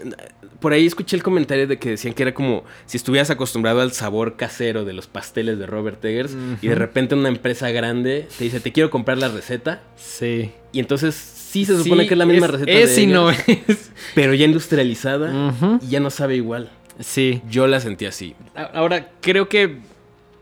por 0.65 0.73
ahí 0.73 0.87
escuché 0.87 1.15
el 1.15 1.23
comentario 1.23 1.67
de 1.67 1.77
que 1.77 1.91
decían 1.91 2.15
que 2.15 2.23
era 2.23 2.33
como 2.33 2.65
si 2.87 2.97
estuvieras 2.97 3.29
acostumbrado 3.29 3.83
al 3.83 3.93
sabor 3.93 4.37
casero 4.37 4.87
de 4.87 4.95
los 4.95 5.07
pasteles 5.07 5.59
de 5.59 5.67
Robert 5.67 6.03
Eggers 6.03 6.35
y 6.63 6.69
de 6.69 6.75
repente 6.75 7.15
una 7.15 7.29
empresa 7.29 7.71
grande 7.71 8.27
te 8.39 8.45
dice, 8.45 8.61
te 8.61 8.73
quiero 8.73 8.89
comprar 8.89 9.19
la 9.19 9.29
receta. 9.29 9.83
Sí. 9.95 10.53
Y 10.73 10.81
entonces 10.81 11.17
sí 11.17 11.67
se 11.67 11.77
supone 11.77 12.07
que 12.07 12.15
es 12.15 12.19
la 12.19 12.25
misma 12.25 12.47
receta. 12.47 12.73
Es 12.73 12.97
de 12.97 13.03
y 13.03 13.07
no 13.07 13.29
es. 13.29 13.93
Pero 14.15 14.33
ya 14.33 14.47
industrializada 14.47 15.53
y 15.83 15.89
ya 15.89 16.01
no 16.01 16.09
sabe 16.09 16.37
igual. 16.37 16.71
Sí. 16.99 17.43
Yo 17.51 17.67
la 17.67 17.79
sentí 17.81 18.07
así. 18.07 18.35
Ahora, 18.55 19.11
creo 19.21 19.51
que 19.51 19.81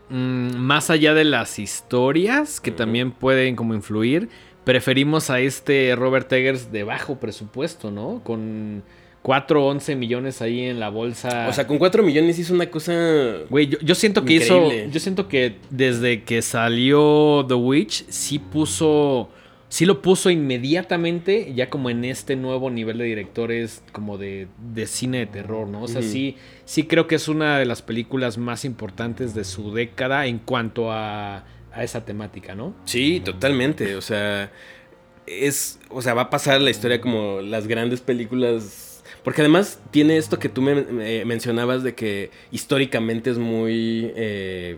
mm, 0.07 0.55
más 0.55 0.89
allá 0.89 1.13
de 1.13 1.25
las 1.25 1.59
historias, 1.59 2.61
que 2.61 2.71
también 2.71 3.11
pueden 3.11 3.57
como 3.57 3.73
influir, 3.73 4.29
preferimos 4.63 5.29
a 5.29 5.41
este 5.41 5.93
Robert 5.97 6.31
Eggers 6.31 6.71
de 6.71 6.85
bajo 6.85 7.19
presupuesto, 7.19 7.91
¿no? 7.91 8.21
Con 8.23 8.83
4 9.23 9.65
o 9.65 9.69
11 9.71 9.95
millones 9.95 10.41
ahí 10.41 10.61
en 10.65 10.79
la 10.79 10.89
bolsa. 10.89 11.47
O 11.49 11.53
sea, 11.53 11.65
con 11.65 11.79
4 11.79 12.03
millones 12.03 12.37
hizo 12.37 12.53
una 12.53 12.69
cosa... 12.69 12.93
Güey, 13.49 13.67
yo, 13.67 13.79
yo 13.79 13.95
siento 13.95 14.23
que 14.25 14.33
Increíble. 14.35 14.83
hizo. 14.83 14.91
Yo 14.91 14.99
siento 14.99 15.27
que 15.27 15.55
desde 15.69 16.23
que 16.23 16.41
salió 16.41 17.45
The 17.47 17.55
Witch, 17.55 18.05
sí 18.09 18.37
puso. 18.37 19.29
Sí 19.69 19.87
lo 19.87 20.03
puso 20.03 20.29
inmediatamente, 20.29 21.51
ya 21.55 21.71
como 21.71 21.89
en 21.89 22.05
este 22.05 22.35
nuevo 22.35 22.69
nivel 22.69 22.99
de 22.99 23.05
directores, 23.05 23.81
como 23.91 24.19
de, 24.19 24.47
de 24.71 24.85
cine 24.85 25.17
de 25.19 25.25
terror, 25.25 25.67
¿no? 25.67 25.81
O 25.81 25.87
sea, 25.87 26.03
sí, 26.03 26.35
sí 26.65 26.83
creo 26.83 27.07
que 27.07 27.15
es 27.15 27.27
una 27.27 27.57
de 27.57 27.65
las 27.65 27.81
películas 27.81 28.37
más 28.37 28.65
importantes 28.65 29.33
de 29.33 29.43
su 29.43 29.73
década 29.73 30.27
en 30.27 30.37
cuanto 30.37 30.91
a, 30.91 31.45
a 31.71 31.83
esa 31.83 32.05
temática, 32.05 32.53
¿no? 32.53 32.75
Sí, 32.85 33.19
totalmente. 33.25 33.95
O 33.95 34.01
sea, 34.01 34.51
es. 35.25 35.79
O 35.89 36.03
sea, 36.03 36.13
va 36.13 36.23
a 36.23 36.29
pasar 36.29 36.61
la 36.61 36.69
historia 36.69 37.01
como 37.01 37.41
las 37.41 37.65
grandes 37.67 38.01
películas. 38.01 38.92
Porque 39.23 39.41
además 39.41 39.79
tiene 39.91 40.17
esto 40.17 40.39
que 40.39 40.49
tú 40.49 40.61
me, 40.61 40.75
me 40.75 41.25
mencionabas 41.25 41.83
de 41.83 41.95
que 41.95 42.29
históricamente 42.51 43.29
es 43.29 43.37
muy 43.37 44.11
eh, 44.15 44.77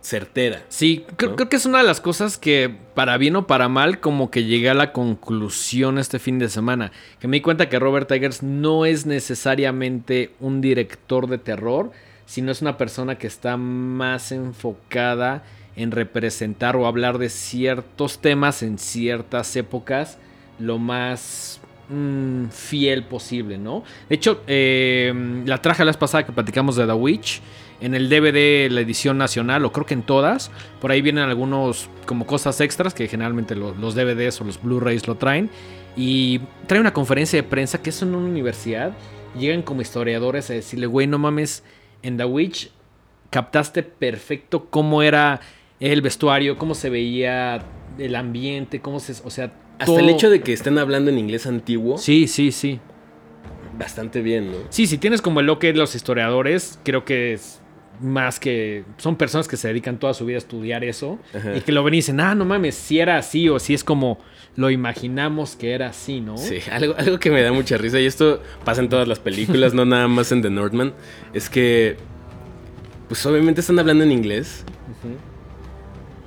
certera. 0.00 0.62
Sí, 0.68 1.04
creo, 1.16 1.36
creo 1.36 1.48
que 1.48 1.56
es 1.56 1.66
una 1.66 1.78
de 1.78 1.84
las 1.84 2.00
cosas 2.00 2.38
que, 2.38 2.74
para 2.94 3.16
bien 3.16 3.36
o 3.36 3.46
para 3.46 3.68
mal, 3.68 4.00
como 4.00 4.30
que 4.30 4.44
llegué 4.44 4.70
a 4.70 4.74
la 4.74 4.92
conclusión 4.92 5.98
este 5.98 6.18
fin 6.18 6.38
de 6.38 6.48
semana. 6.48 6.92
Que 7.20 7.28
me 7.28 7.36
di 7.36 7.40
cuenta 7.42 7.68
que 7.68 7.78
Robert 7.78 8.10
Eggers 8.10 8.42
no 8.42 8.86
es 8.86 9.06
necesariamente 9.06 10.30
un 10.40 10.60
director 10.60 11.28
de 11.28 11.38
terror, 11.38 11.92
sino 12.26 12.50
es 12.50 12.62
una 12.62 12.76
persona 12.76 13.18
que 13.18 13.26
está 13.26 13.56
más 13.56 14.32
enfocada 14.32 15.44
en 15.76 15.90
representar 15.90 16.74
o 16.76 16.86
hablar 16.86 17.18
de 17.18 17.28
ciertos 17.28 18.20
temas 18.20 18.62
en 18.62 18.78
ciertas 18.78 19.54
épocas 19.56 20.18
lo 20.58 20.78
más 20.78 21.60
mm, 21.88 22.46
fiel 22.50 23.04
posible, 23.04 23.58
¿no? 23.58 23.84
De 24.08 24.14
hecho, 24.14 24.42
eh, 24.46 25.12
la 25.44 25.60
traje 25.62 25.84
la 25.84 25.90
vez 25.90 25.96
pasada 25.96 26.24
que 26.26 26.32
platicamos 26.32 26.76
de 26.76 26.86
The 26.86 26.92
Witch. 26.92 27.40
En 27.78 27.94
el 27.94 28.08
DVD, 28.08 28.70
la 28.70 28.80
edición 28.80 29.18
nacional, 29.18 29.62
o 29.66 29.70
creo 29.70 29.84
que 29.84 29.92
en 29.92 30.02
todas, 30.02 30.50
por 30.80 30.90
ahí 30.92 31.02
vienen 31.02 31.24
algunos 31.24 31.90
como 32.06 32.26
cosas 32.26 32.58
extras 32.62 32.94
que 32.94 33.06
generalmente 33.06 33.54
lo- 33.54 33.74
los, 33.74 33.94
DVDs 33.94 34.40
o 34.40 34.44
los 34.44 34.62
Blu-rays 34.62 35.06
lo 35.06 35.16
traen. 35.16 35.50
Y 35.94 36.40
trae 36.66 36.80
una 36.80 36.94
conferencia 36.94 37.38
de 37.38 37.42
prensa 37.46 37.82
que 37.82 37.90
es 37.90 38.00
en 38.00 38.14
una 38.14 38.26
universidad. 38.28 38.92
Llegan 39.38 39.60
como 39.60 39.82
historiadores 39.82 40.48
a 40.48 40.54
decirle, 40.54 40.86
güey, 40.86 41.06
no 41.06 41.18
mames, 41.18 41.64
en 42.02 42.16
The 42.16 42.24
Witch 42.24 42.70
captaste 43.28 43.82
perfecto 43.82 44.66
cómo 44.70 45.02
era 45.02 45.40
el 45.80 46.00
vestuario, 46.00 46.56
cómo 46.56 46.74
se 46.74 46.88
veía 46.88 47.62
el 47.98 48.14
ambiente, 48.14 48.80
cómo 48.80 49.00
se... 49.00 49.12
O 49.22 49.28
sea, 49.30 49.52
Hasta 49.78 49.86
todo- 49.86 49.98
el 49.98 50.08
hecho 50.08 50.30
de 50.30 50.40
que 50.40 50.52
estén 50.52 50.78
hablando 50.78 51.10
en 51.10 51.18
inglés 51.18 51.46
antiguo, 51.46 51.98
Sí, 51.98 52.26
sí, 52.28 52.52
sí. 52.52 52.80
bastante 53.78 54.22
bien, 54.22 54.50
¿no? 54.50 54.58
Sí, 54.70 54.86
si 54.86 54.96
tienes 54.98 55.20
como 55.20 55.42
lo 55.42 55.58
que 55.58 55.72
los 55.74 55.94
historiadores, 55.94 56.78
creo 56.82 57.04
que 57.04 57.34
es 57.34 57.60
más 58.00 58.38
que 58.40 58.84
son 58.98 59.16
personas 59.16 59.48
que 59.48 59.56
se 59.56 59.68
dedican 59.68 59.98
toda 59.98 60.12
su 60.14 60.26
vida 60.26 60.36
a 60.36 60.38
estudiar 60.38 60.84
eso 60.84 61.18
Ajá. 61.34 61.56
y 61.56 61.60
que 61.62 61.72
lo 61.72 61.82
ven 61.82 61.94
y 61.94 61.98
dicen, 61.98 62.20
ah, 62.20 62.34
no 62.34 62.44
mames, 62.44 62.74
si 62.74 62.98
era 63.00 63.16
así 63.16 63.48
o 63.48 63.58
si 63.58 63.72
es 63.74 63.84
como 63.84 64.18
lo 64.54 64.70
imaginamos 64.70 65.56
que 65.56 65.72
era 65.72 65.88
así, 65.88 66.20
¿no? 66.20 66.36
Sí, 66.38 66.58
algo, 66.70 66.94
algo 66.98 67.18
que 67.18 67.30
me 67.30 67.42
da 67.42 67.52
mucha 67.52 67.76
risa, 67.78 67.98
y 68.00 68.06
esto 68.06 68.42
pasa 68.64 68.80
en 68.82 68.88
todas 68.90 69.08
las 69.08 69.18
películas, 69.18 69.72
no 69.74 69.84
nada 69.86 70.08
más 70.08 70.30
en 70.32 70.40
The 70.42 70.50
Northman, 70.50 70.92
es 71.34 71.48
que, 71.50 71.96
pues 73.08 73.24
obviamente 73.26 73.60
están 73.62 73.78
hablando 73.78 74.04
en 74.04 74.12
inglés, 74.12 74.64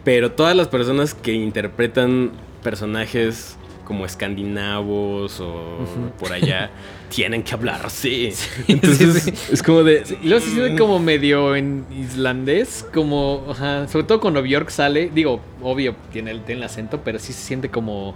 pero 0.03 0.31
todas 0.31 0.55
las 0.55 0.67
personas 0.67 1.13
que 1.13 1.33
interpretan 1.33 2.31
personajes 2.63 3.57
como 3.89 4.05
escandinavos 4.05 5.39
o 5.39 5.79
por 6.19 6.31
allá, 6.31 6.69
tienen 7.09 7.41
que 7.41 7.55
hablar 7.55 7.81
así. 7.83 8.31
Entonces, 8.67 9.23
sí, 9.23 9.33
es 9.51 9.63
como 9.63 9.83
de... 9.83 10.03
Y 10.21 10.27
luego 10.27 10.45
se 10.45 10.51
siente 10.51 10.77
como 10.77 10.99
medio 10.99 11.55
en 11.55 11.87
islandés, 11.91 12.85
como, 12.93 13.47
ajá, 13.49 13.87
sobre 13.87 14.05
todo 14.05 14.19
cuando 14.19 14.43
Bjork 14.43 14.69
sale, 14.69 15.09
digo, 15.11 15.41
obvio, 15.63 15.95
tiene 16.11 16.29
el, 16.29 16.43
tiene 16.43 16.59
el 16.59 16.65
acento, 16.65 17.01
pero 17.03 17.17
sí 17.17 17.33
se 17.33 17.41
siente 17.41 17.69
como, 17.69 18.13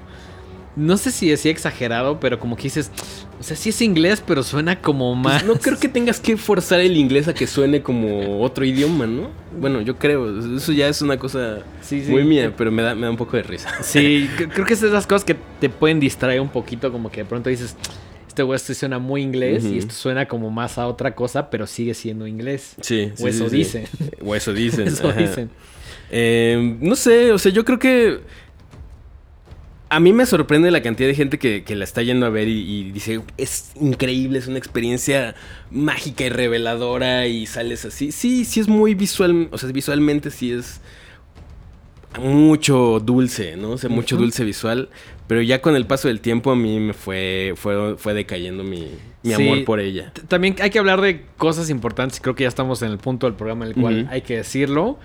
no 0.76 0.98
sé 0.98 1.12
si 1.12 1.30
decía 1.30 1.52
exagerado, 1.52 2.20
pero 2.20 2.40
como 2.40 2.56
que 2.56 2.64
dices, 2.64 2.92
o 3.40 3.44
sea, 3.44 3.56
sí 3.56 3.70
es 3.70 3.82
inglés, 3.82 4.24
pero 4.26 4.42
suena 4.42 4.82
como 4.82 5.12
Pues 5.22 5.34
más... 5.36 5.46
no 5.46 5.56
creo 5.56 5.78
que 5.80 5.88
tengas 5.88 6.20
que 6.20 6.36
forzar 6.38 6.80
el 6.80 6.98
inglés 6.98 7.28
a 7.28 7.34
que 7.34 7.46
suene 7.46 7.82
como 7.84 8.42
otro 8.42 8.66
idioma, 8.66 9.06
¿no? 9.06 9.30
Bueno, 9.60 9.82
yo 9.82 9.98
creo, 9.98 10.56
eso 10.58 10.72
ya 10.72 10.88
es 10.88 11.02
una 11.02 11.18
cosa 11.18 11.60
Sí, 11.82 12.04
sí. 12.04 12.10
muy 12.12 12.24
mía, 12.24 12.54
pero 12.58 12.72
me 12.72 12.82
da, 12.82 12.96
me 12.96 13.02
da 13.02 13.12
un 13.12 13.18
poco 13.18 13.38
de 13.38 13.44
risa. 13.44 13.70
Sí, 13.84 14.28
cre- 14.38 14.50
creo 14.52 14.66
que 14.66 14.74
es 14.74 14.82
de 14.82 14.88
esas 14.88 15.06
cosas 15.06 15.24
que 15.26 15.36
te 15.60 15.70
pueden 15.70 16.00
distraer 16.00 16.42
un 16.42 16.50
poquito, 16.50 16.92
como 16.92 17.12
que 17.12 17.22
de 17.22 17.26
pronto 17.26 17.50
dices, 17.52 17.76
este 18.28 18.42
güey 18.42 18.56
esto 18.56 18.74
suena 18.74 18.98
muy 18.98 19.22
inglés 19.22 19.64
y 19.66 19.78
esto 19.78 19.94
suena 19.94 20.28
como 20.28 20.50
más 20.50 20.80
a 20.80 20.88
otra 20.88 21.14
cosa, 21.14 21.52
pero 21.52 21.68
sigue 21.68 21.94
siendo 21.94 22.26
inglés. 22.26 22.74
Sí, 22.82 23.12
O 23.22 23.28
eso 23.28 23.48
dicen. 23.48 23.86
O 24.26 24.34
eso 24.34 24.52
dicen. 24.56 24.88
Eso 24.88 25.08
ajá. 25.10 25.20
dicen. 25.20 25.52
Eh, 26.10 26.78
no 26.82 26.96
sé, 26.96 27.32
o 27.32 27.38
sea, 27.38 27.52
yo 27.52 27.64
creo 27.64 27.78
que. 27.80 28.20
A 29.89 30.00
mí 30.00 30.12
me 30.12 30.26
sorprende 30.26 30.72
la 30.72 30.82
cantidad 30.82 31.08
de 31.08 31.13
gente 31.15 31.38
que, 31.38 31.63
que 31.63 31.76
la 31.76 31.84
está 31.84 32.02
yendo 32.02 32.26
a 32.26 32.30
ver 32.30 32.48
y, 32.48 32.60
y 32.80 32.91
dice, 32.91 33.22
es 33.38 33.72
increíble, 33.80 34.39
es 34.39 34.48
una 34.48 34.58
experiencia 34.58 35.36
mágica 35.69 36.24
y 36.26 36.30
reveladora 36.30 37.28
y 37.28 37.46
sales 37.46 37.86
así. 37.86 38.12
Sí, 38.12 38.43
sí 38.46 38.60
es 38.60 38.67
muy 38.67 38.96
visual, 38.96 39.50
o 39.52 39.58
sea, 39.60 39.69
visualmente 39.72 40.32
sí 40.32 40.52
es 40.52 40.82
mucho 42.19 43.00
dulce, 43.00 43.56
¿no? 43.58 43.72
O 43.72 43.78
sea, 43.78 43.89
mucho 43.89 44.17
dulce 44.17 44.43
visual, 44.43 44.89
pero 45.28 45.41
ya 45.41 45.62
con 45.62 45.76
el 45.76 45.86
paso 45.88 46.08
del 46.08 46.19
tiempo 46.22 46.52
a 46.52 46.56
mí 46.56 46.80
me 46.80 46.93
fue, 46.93 47.54
fue, 47.56 47.96
fue 47.98 48.13
decayendo 48.13 48.63
mi, 48.63 48.88
mi 49.24 49.34
Sí. 49.34 49.43
amor 49.48 49.65
por 49.65 49.80
ella. 49.80 50.12
También 50.28 50.56
hay 50.62 50.69
que 50.69 50.78
hablar 50.80 51.02
de 51.02 51.26
cosas 51.38 51.69
importantes. 51.69 52.19
Creo 52.19 52.36
que 52.36 52.43
ya 52.43 52.50
estamos 52.50 52.82
en 52.84 52.91
el 52.91 53.00
punto 53.00 53.26
del 53.26 53.36
programa 53.36 53.65
en 53.65 53.72
el 53.72 53.82
cual 53.82 54.08
hay 54.12 54.22
que 54.22 54.38
decirlo. 54.38 55.00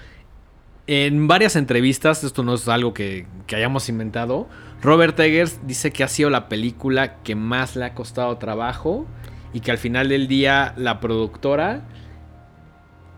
En 0.89 1.29
varias 1.29 1.55
entrevistas, 1.55 2.25
esto 2.25 2.43
no 2.43 2.55
es 2.55 2.67
algo 2.67 2.95
que, 2.95 3.27
que 3.47 3.55
hayamos 3.57 3.89
inventado. 3.91 4.49
Robert 4.83 5.21
Eggers 5.21 5.61
dice 5.67 5.91
que 5.93 6.03
ha 6.03 6.09
sido 6.09 6.31
la 6.31 6.49
película 6.49 7.17
que 7.23 7.35
más 7.35 7.77
le 7.77 7.85
ha 7.85 7.95
costado 7.95 8.37
trabajo 8.39 9.07
y 9.53 9.61
que 9.61 9.71
al 9.71 9.77
final 9.79 10.09
del 10.09 10.29
día 10.29 10.73
la 10.79 10.99
productora 10.99 11.83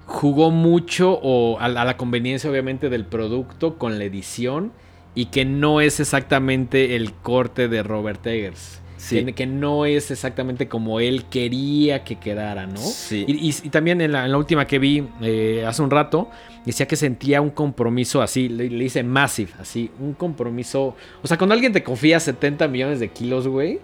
jugó 0.07 0.51
mucho 0.51 1.19
o 1.23 1.59
a, 1.61 1.69
la- 1.69 1.83
a 1.83 1.85
la 1.85 1.97
conveniencia 1.97 2.51
obviamente 2.51 2.89
del 2.89 3.05
producto 3.05 3.79
con 3.79 3.99
la 3.99 4.05
edición 4.05 4.73
y 5.15 5.27
que 5.27 5.45
no 5.45 5.81
es 5.81 6.01
exactamente 6.01 6.97
el 6.97 7.13
corte 7.13 7.69
de 7.69 7.83
Robert 7.85 8.27
Eggers. 8.27 8.81
Sí. 8.97 9.25
Que, 9.25 9.33
que 9.33 9.47
no 9.47 9.87
es 9.87 10.11
exactamente 10.11 10.69
como 10.69 11.01
él 11.01 11.25
quería 11.31 12.05
que 12.05 12.17
quedara, 12.19 12.67
¿no? 12.67 12.77
Sí. 12.79 13.25
Y, 13.29 13.49
y- 13.49 13.55
y 13.63 13.69
también 13.71 14.01
en 14.01 14.13
la, 14.13 14.25
en 14.27 14.33
la 14.33 14.39
última 14.39 14.67
que 14.67 14.79
vi 14.79 15.07
eh, 15.23 15.65
hace 15.67 15.83
un 15.83 15.91
rato, 15.91 16.29
decía 16.65 16.87
que 16.87 16.97
sentía 16.97 17.41
un 17.41 17.51
compromiso 17.51 18.23
así, 18.23 18.49
le, 18.49 18.69
le 18.69 18.85
dice 18.85 19.03
massive, 19.03 19.53
así, 19.59 19.91
un 19.99 20.15
compromiso. 20.15 20.95
O 21.23 21.27
sea, 21.27 21.39
cuando 21.39 21.55
alguien 21.55 21.73
te 21.73 21.83
confía 21.83 22.21
70 22.21 22.69
millones 22.69 23.01
de 23.01 23.09
kilos, 23.09 23.49
güey, 23.49 23.81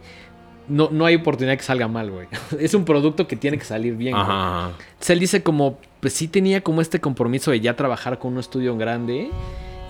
no, 0.68 0.88
no 0.90 1.06
hay 1.06 1.14
oportunidad 1.14 1.56
que 1.56 1.62
salga 1.62 1.88
mal, 1.88 2.10
güey. 2.10 2.26
Es 2.60 2.74
un 2.74 2.84
producto 2.84 3.26
que 3.26 3.36
tiene 3.36 3.58
que 3.58 3.64
salir 3.64 3.94
bien. 3.94 4.12
güey. 4.12 4.24
Ajá. 4.24 4.72
Entonces 4.78 5.10
él 5.10 5.20
dice 5.20 5.42
como, 5.42 5.78
pues 6.00 6.12
sí 6.12 6.28
tenía 6.28 6.60
como 6.60 6.80
este 6.80 7.00
compromiso 7.00 7.50
de 7.50 7.60
ya 7.60 7.76
trabajar 7.76 8.18
con 8.18 8.34
un 8.34 8.40
estudio 8.40 8.76
grande. 8.76 9.30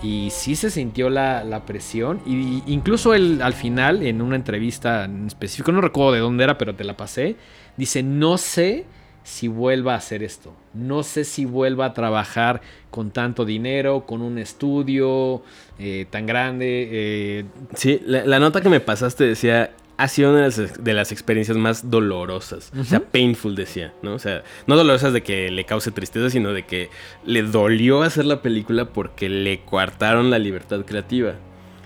Y 0.03 0.29
sí 0.29 0.55
se 0.55 0.69
sintió 0.69 1.09
la, 1.09 1.43
la 1.43 1.65
presión. 1.65 2.21
Y 2.27 2.61
incluso 2.67 3.15
él 3.15 3.41
al 3.41 3.53
final, 3.53 4.03
en 4.03 4.21
una 4.21 4.35
entrevista 4.35 5.05
en 5.05 5.25
específico, 5.25 5.71
no 5.71 5.81
recuerdo 5.81 6.11
de 6.11 6.19
dónde 6.19 6.43
era, 6.43 6.57
pero 6.59 6.75
te 6.75 6.83
la 6.83 6.95
pasé. 6.95 7.35
Dice, 7.77 8.03
no 8.03 8.37
sé 8.37 8.85
si 9.27 9.49
vuelva 9.49 9.93
a 9.93 9.97
hacer 9.97 10.23
esto. 10.23 10.53
No 10.73 11.03
sé 11.03 11.25
si 11.25 11.43
vuelva 11.43 11.87
a 11.87 11.93
trabajar 11.93 12.61
con 12.89 13.11
tanto 13.11 13.43
dinero, 13.43 14.05
con 14.05 14.21
un 14.21 14.37
estudio 14.37 15.43
eh, 15.79 16.05
tan 16.09 16.25
grande. 16.25 16.87
eh, 16.89 17.45
Sí, 17.75 17.99
la, 18.05 18.25
la 18.25 18.39
nota 18.39 18.61
que 18.61 18.69
me 18.69 18.79
pasaste 18.79 19.25
decía, 19.25 19.71
ha 19.97 20.07
sido 20.07 20.29
una 20.29 20.43
de 20.43 20.45
las, 20.45 20.81
de 20.81 20.93
las 20.93 21.11
experiencias 21.11 21.57
más 21.57 21.91
dolorosas. 21.91 22.71
O 22.79 22.85
sea, 22.85 23.01
painful 23.01 23.53
decía, 23.57 23.93
¿no? 24.01 24.13
O 24.13 24.19
sea, 24.19 24.43
no 24.65 24.77
dolorosas 24.77 25.11
de 25.11 25.23
que 25.23 25.51
le 25.51 25.65
cause 25.65 25.91
tristeza, 25.91 26.29
sino 26.29 26.53
de 26.53 26.65
que 26.65 26.89
le 27.25 27.43
dolió 27.43 28.03
hacer 28.03 28.23
la 28.23 28.41
película 28.41 28.93
porque 28.93 29.27
le 29.27 29.59
coartaron 29.65 30.31
la 30.31 30.39
libertad 30.39 30.85
creativa. 30.85 31.33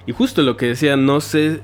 Y 0.06 0.12
justo 0.12 0.44
lo 0.44 0.58
que 0.58 0.68
decía, 0.68 0.96
no 0.96 1.22
sé 1.22 1.62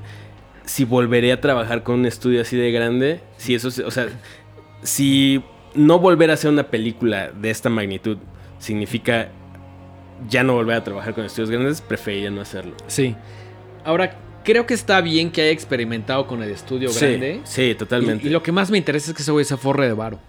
si 0.66 0.86
volveré 0.86 1.34
a 1.34 1.40
trabajar 1.40 1.84
con 1.84 2.00
un 2.00 2.08
estudio 2.08 2.42
así 2.42 2.58
de 2.58 2.72
grande, 2.72 3.22
si 3.38 3.54
eso, 3.54 3.68
o 3.86 3.92
sea, 3.92 4.08
si 4.82 5.44
no 5.76 6.00
volver 6.00 6.30
a 6.32 6.34
hacer 6.34 6.50
una 6.52 6.64
película 6.64 7.32
de 7.32 7.50
esta 7.50 7.70
magnitud 7.70 8.18
significa 8.60 9.30
ya 10.30 10.44
no 10.44 10.54
volver 10.54 10.76
a 10.78 10.84
trabajar 10.84 11.14
con 11.14 11.26
estudios 11.26 11.50
grandes, 11.52 11.82
preferiría 11.82 12.32
no 12.32 12.42
hacerlo. 12.42 12.74
Sí. 12.88 13.16
Ahora, 13.86 14.18
creo 14.44 14.66
que 14.66 14.74
está 14.74 15.00
bien 15.02 15.32
que 15.32 15.42
haya 15.42 15.52
experimentado 15.52 16.26
con 16.28 16.42
el 16.42 16.50
estudio 16.50 16.90
Sí, 16.90 17.06
grande. 17.06 17.42
sí, 17.44 17.76
totalmente. 17.76 18.26
Y, 18.26 18.30
y 18.30 18.32
lo 18.34 18.42
que 18.42 18.52
más 18.52 18.72
me 18.72 18.78
interesa 18.78 19.12
es 19.12 19.16
que 19.16 19.22
ese 19.22 19.32
güey 19.32 19.46
se 19.46 19.58
forre 19.58 19.88
de 19.88 19.94
varo. 19.94 20.20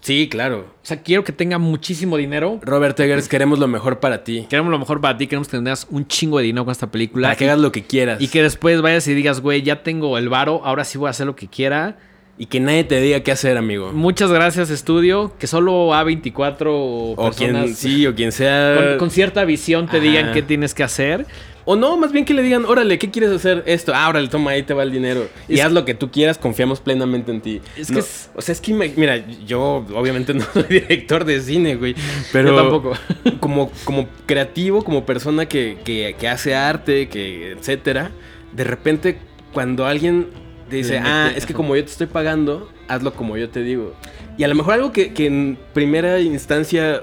Sí, 0.00 0.28
claro. 0.28 0.60
O 0.82 0.84
sea, 0.84 1.00
quiero 1.02 1.22
que 1.22 1.30
tenga 1.32 1.58
muchísimo 1.58 2.16
dinero. 2.16 2.58
Robert 2.62 2.98
Eggers, 2.98 3.28
queremos 3.28 3.60
lo 3.60 3.68
mejor 3.68 4.00
para 4.00 4.24
ti. 4.24 4.46
Queremos 4.50 4.70
lo 4.72 4.78
mejor 4.80 5.00
para 5.00 5.16
ti, 5.16 5.28
queremos 5.28 5.46
que 5.46 5.56
tengas 5.56 5.86
un 5.90 6.08
chingo 6.08 6.38
de 6.38 6.44
dinero 6.44 6.64
con 6.64 6.72
esta 6.72 6.90
película. 6.90 7.28
Para 7.28 7.36
que 7.36 7.44
hagas 7.44 7.60
lo 7.60 7.70
que 7.70 7.84
quieras. 7.84 8.20
Y 8.20 8.26
que 8.26 8.42
después 8.42 8.82
vayas 8.82 9.06
y 9.06 9.14
digas, 9.14 9.40
güey, 9.40 9.62
ya 9.62 9.84
tengo 9.84 10.18
el 10.18 10.28
varo, 10.28 10.60
ahora 10.64 10.82
sí 10.84 10.98
voy 10.98 11.06
a 11.06 11.10
hacer 11.10 11.26
lo 11.26 11.36
que 11.36 11.46
quiera. 11.46 11.98
Y 12.38 12.46
que 12.46 12.60
nadie 12.60 12.82
te 12.84 13.00
diga 13.00 13.20
qué 13.20 13.30
hacer, 13.30 13.56
amigo. 13.56 13.92
Muchas 13.92 14.30
gracias, 14.32 14.70
estudio. 14.70 15.32
Que 15.38 15.46
solo 15.46 15.90
A24 15.92 16.66
O 16.66 17.14
personas 17.16 17.64
quien 17.64 17.74
sí, 17.76 18.06
o 18.06 18.14
quien 18.14 18.32
sea. 18.32 18.74
con, 18.76 18.98
con 18.98 19.10
cierta 19.10 19.44
visión 19.44 19.86
te 19.86 19.98
Ajá. 19.98 20.06
digan 20.06 20.32
qué 20.32 20.42
tienes 20.42 20.74
que 20.74 20.82
hacer. 20.82 21.26
O 21.64 21.76
no, 21.76 21.96
más 21.96 22.10
bien 22.10 22.24
que 22.24 22.34
le 22.34 22.42
digan, 22.42 22.64
órale, 22.64 22.98
¿qué 22.98 23.10
quieres 23.12 23.30
hacer? 23.30 23.62
Esto, 23.66 23.92
ah, 23.94 24.08
órale, 24.08 24.26
toma, 24.26 24.50
ahí 24.50 24.64
te 24.64 24.74
va 24.74 24.82
el 24.82 24.90
dinero. 24.90 25.28
Y 25.48 25.60
Es- 25.60 25.64
haz 25.64 25.70
lo 25.70 25.84
que 25.84 25.94
tú 25.94 26.10
quieras, 26.10 26.36
confiamos 26.36 26.80
plenamente 26.80 27.30
en 27.30 27.40
ti. 27.40 27.60
Es 27.76 27.92
que 27.92 28.00
es- 28.00 28.30
O 28.34 28.40
sea, 28.42 28.52
es 28.54 28.60
que, 28.60 28.72
mira, 28.72 29.24
yo 29.46 29.86
obviamente 29.94 30.34
no 30.34 30.44
soy 30.52 30.64
director 30.64 31.24
de 31.24 31.40
cine, 31.40 31.76
güey. 31.76 31.94
Pero 32.32 32.48
Yo 32.48 32.56
tampoco. 32.56 32.92
Como, 33.40 33.70
como 33.84 34.08
creativo, 34.26 34.82
como 34.82 35.04
persona 35.06 35.46
que, 35.46 35.76
que- 35.84 36.16
que 36.18 36.28
hace 36.28 36.54
arte, 36.56 37.08
que 37.08 37.52
etcétera, 37.52 38.10
de 38.52 38.64
repente 38.64 39.18
cuando 39.52 39.86
alguien 39.86 40.28
dice, 40.76 40.98
ah, 40.98 41.30
es 41.34 41.46
que 41.46 41.54
como 41.54 41.74
yo 41.76 41.84
te 41.84 41.90
estoy 41.90 42.06
pagando, 42.06 42.70
hazlo 42.88 43.12
como 43.14 43.36
yo 43.36 43.48
te 43.50 43.62
digo. 43.62 43.94
Y 44.38 44.44
a 44.44 44.48
lo 44.48 44.54
mejor 44.54 44.74
algo 44.74 44.92
que, 44.92 45.12
que 45.12 45.26
en 45.26 45.58
primera 45.74 46.20
instancia 46.20 47.02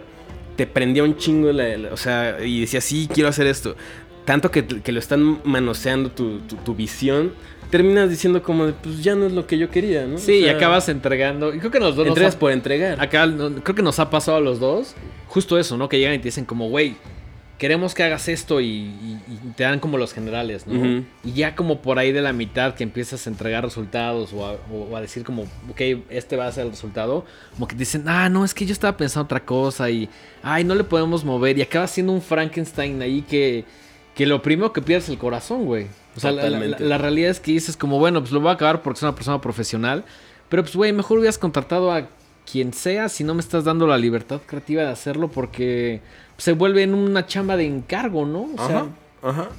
te 0.55 0.65
prendía 0.67 1.03
un 1.03 1.15
chingo, 1.17 1.51
la- 1.51 1.77
la- 1.77 1.93
o 1.93 1.97
sea, 1.97 2.37
y 2.43 2.61
decía, 2.61 2.81
sí, 2.81 3.07
quiero 3.13 3.29
hacer 3.29 3.47
esto. 3.47 3.75
Tanto 4.25 4.51
que, 4.51 4.65
que 4.65 4.91
lo 4.91 4.99
están 4.99 5.39
manoseando 5.43 6.09
tu, 6.11 6.39
tu- 6.41 6.55
tu 6.57 6.75
visión, 6.75 7.33
terminas 7.71 8.09
diciendo 8.09 8.43
como, 8.43 8.65
de, 8.67 8.73
pues 8.73 9.03
ya 9.03 9.15
no 9.15 9.25
es 9.25 9.31
lo 9.33 9.47
que 9.47 9.57
yo 9.57 9.69
quería, 9.69 10.05
¿no? 10.05 10.17
Sí, 10.17 10.43
O 10.43 10.45
y 10.47 10.49
acabas 10.49 10.89
entregando. 10.89 11.53
Y 11.53 11.59
creo 11.59 11.71
que 11.71 11.79
los 11.79 11.95
dos 11.95 12.05
nos 12.05 12.09
Entregas 12.13 12.35
ha- 12.35 12.39
por 12.39 12.51
entregar. 12.51 13.01
Acá 13.01 13.27
creo 13.63 13.75
que 13.75 13.81
nos 13.83 13.99
ha 13.99 14.09
pasado 14.09 14.37
a 14.37 14.41
los 14.41 14.59
dos. 14.59 14.95
Justo 15.27 15.57
eso, 15.59 15.77
¿no? 15.77 15.87
Que 15.89 15.97
llegan 15.99 16.15
y 16.15 16.17
te 16.19 16.25
dicen 16.25 16.45
como, 16.45 16.69
güey, 16.69 16.95
queremos 17.59 17.93
que 17.93 18.01
hagas 18.03 18.27
esto 18.29 18.59
y, 18.61 18.65
y- 18.67 19.19
y 19.27 19.51
te 19.55 19.63
dan 19.63 19.79
como 19.79 19.97
los 19.99 20.13
generales, 20.13 20.65
¿no? 20.65 21.03
Y 21.23 21.33
ya 21.33 21.55
como 21.55 21.81
por 21.81 21.99
ahí 21.99 22.11
de 22.11 22.21
la 22.21 22.33
mitad 22.33 22.73
que 22.73 22.83
empiezas 22.83 23.27
a 23.27 23.29
entregar 23.29 23.63
resultados 23.63 24.33
o 24.33 24.47
a, 24.47 24.53
o 24.73 24.95
a 24.95 25.01
decir 25.01 25.23
como, 25.23 25.43
ok, 25.69 25.81
este 26.09 26.35
va 26.37 26.47
a 26.47 26.51
ser 26.51 26.65
el 26.65 26.71
resultado, 26.71 27.25
como 27.53 27.67
que 27.67 27.75
dicen, 27.75 28.05
ah, 28.07 28.29
no, 28.29 28.43
es 28.45 28.53
que 28.55 28.65
yo 28.65 28.71
estaba 28.73 28.97
pensando 28.97 29.25
otra 29.25 29.45
cosa 29.45 29.89
y, 29.91 30.09
ay, 30.41 30.63
no 30.63 30.73
le 30.73 30.83
podemos 30.85 31.23
mover 31.23 31.57
y 31.57 31.61
acaba 31.61 31.85
siendo 31.85 32.13
un 32.13 32.21
Frankenstein 32.21 33.01
ahí 33.01 33.21
que, 33.21 33.65
que 34.15 34.25
lo 34.25 34.41
primero 34.41 34.73
que 34.73 34.81
pierdes 34.81 35.03
es 35.05 35.09
el 35.11 35.17
corazón, 35.17 35.65
güey. 35.65 35.87
O 36.15 36.19
sea, 36.19 36.31
la, 36.31 36.43
la- 36.87 36.97
realidad 36.97 37.29
es 37.29 37.39
que 37.39 37.51
dices 37.51 37.77
como, 37.77 37.99
bueno, 37.99 38.21
pues 38.21 38.31
lo 38.31 38.39
voy 38.39 38.49
a 38.49 38.53
acabar 38.53 38.81
porque 38.81 38.99
soy 39.01 39.07
una 39.09 39.15
persona 39.15 39.39
profesional, 39.41 40.05
pero 40.49 40.63
pues, 40.63 40.75
güey, 40.75 40.91
mejor 40.93 41.19
hubieras 41.19 41.37
contratado 41.37 41.91
a 41.91 42.07
quien 42.51 42.73
sea 42.73 43.09
si 43.09 43.23
no 43.23 43.33
me 43.33 43.41
estás 43.41 43.63
dando 43.63 43.85
la 43.87 43.97
libertad 43.97 44.41
creativa 44.45 44.83
de 44.83 44.89
hacerlo 44.89 45.29
porque 45.29 46.01
se 46.37 46.53
vuelve 46.53 46.83
en 46.83 46.93
una 46.93 47.25
chamba 47.27 47.57
de 47.57 47.65
encargo, 47.65 48.25
¿no? 48.25 48.49
O 48.57 48.67
sea, 48.67 48.79
Ajá, 48.79 48.87
ajá. 49.21 49.49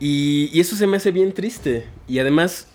Y, 0.00 0.50
y 0.52 0.60
eso 0.60 0.76
se 0.76 0.86
me 0.86 0.96
hace 0.98 1.10
bien 1.10 1.32
triste. 1.32 1.86
Y 2.06 2.20
además, 2.20 2.68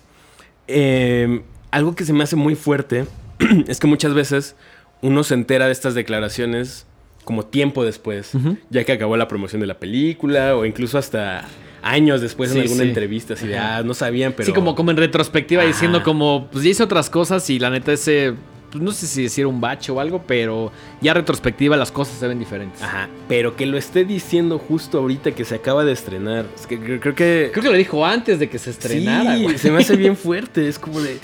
eh, 0.67 1.41
algo 1.71 1.95
que 1.95 2.05
se 2.05 2.13
me 2.13 2.24
hace 2.24 2.36
muy 2.36 2.55
fuerte 2.55 3.05
es 3.67 3.80
que 3.80 3.88
muchas 3.88 4.13
veces 4.13 4.55
uno 5.01 5.24
se 5.24 5.34
entera 5.34 5.65
de 5.67 5.71
estas 5.71 5.95
declaraciones 5.95 6.86
como 7.24 7.45
tiempo 7.45 7.86
después, 7.86 8.32
ya 8.69 8.84
que 8.84 8.91
acabó 8.91 9.15
la 9.15 9.30
promoción 9.30 9.61
de 9.61 9.67
la 9.67 9.80
película 9.80 10.57
o 10.57 10.65
incluso 10.65 10.97
hasta 10.97 11.47
años 11.82 12.19
después 12.19 12.51
Sí, 12.51 12.57
en 12.57 12.63
alguna 12.63 12.84
sí. 12.84 12.89
entrevista, 12.89 13.34
así 13.36 13.47
de, 13.47 13.57
Ajá. 13.57 13.78
ah, 13.78 13.84
no 13.84 13.93
sabían, 13.93 14.34
pero... 14.36 14.45
Sí, 14.47 14.51
como, 14.53 14.76
como 14.76 14.91
en 14.91 14.97
retrospectiva 14.97 15.61
Ajá. 15.61 15.67
diciendo 15.69 16.03
como, 16.03 16.47
pues 16.51 16.65
ya 16.65 16.71
hice 16.71 16.84
otras 16.84 17.09
cosas 17.09 17.49
y 17.49 17.59
la 17.59 17.69
neta 17.69 17.93
ese, 17.93 18.34
pues 18.74 18.84
no 18.84 18.91
sé 18.91 19.05
si 19.07 19.21
decir 19.24 19.45
un 19.45 19.61
bache 19.61 19.91
o 19.91 19.99
algo, 19.99 20.24
pero 20.26 20.71
ya 20.99 21.13
retrospectiva 21.13 21.78
las 21.78 21.91
cosas 21.91 22.17
se 22.19 22.28
ven 22.28 22.39
diferentes. 22.39 22.82
Ajá, 22.82 23.07
pero 23.30 23.55
que 23.55 23.65
lo 23.67 23.78
esté 23.78 24.03
diciendo 24.03 24.57
justo 24.57 24.97
ahorita 24.97 25.32
que 25.32 25.45
se 25.45 25.53
acaba 25.55 25.86
de 25.86 25.91
estrenar. 25.93 26.47
Es 26.55 26.65
que 26.67 26.80
creo, 26.80 26.99
que... 27.15 27.51
Creo 27.53 27.63
que 27.63 27.69
lo 27.69 27.78
dijo 27.78 28.03
antes 28.05 28.39
de 28.39 28.49
que 28.49 28.57
se 28.57 28.71
estrenara, 28.71 29.38
Sí, 29.38 29.43
güey. 29.43 29.57
se 29.59 29.69
me 29.71 29.78
hace 29.82 29.95
bien 29.95 30.17
fuerte. 30.17 30.67
Es 30.67 30.80
como 30.80 30.99
de. 30.99 31.19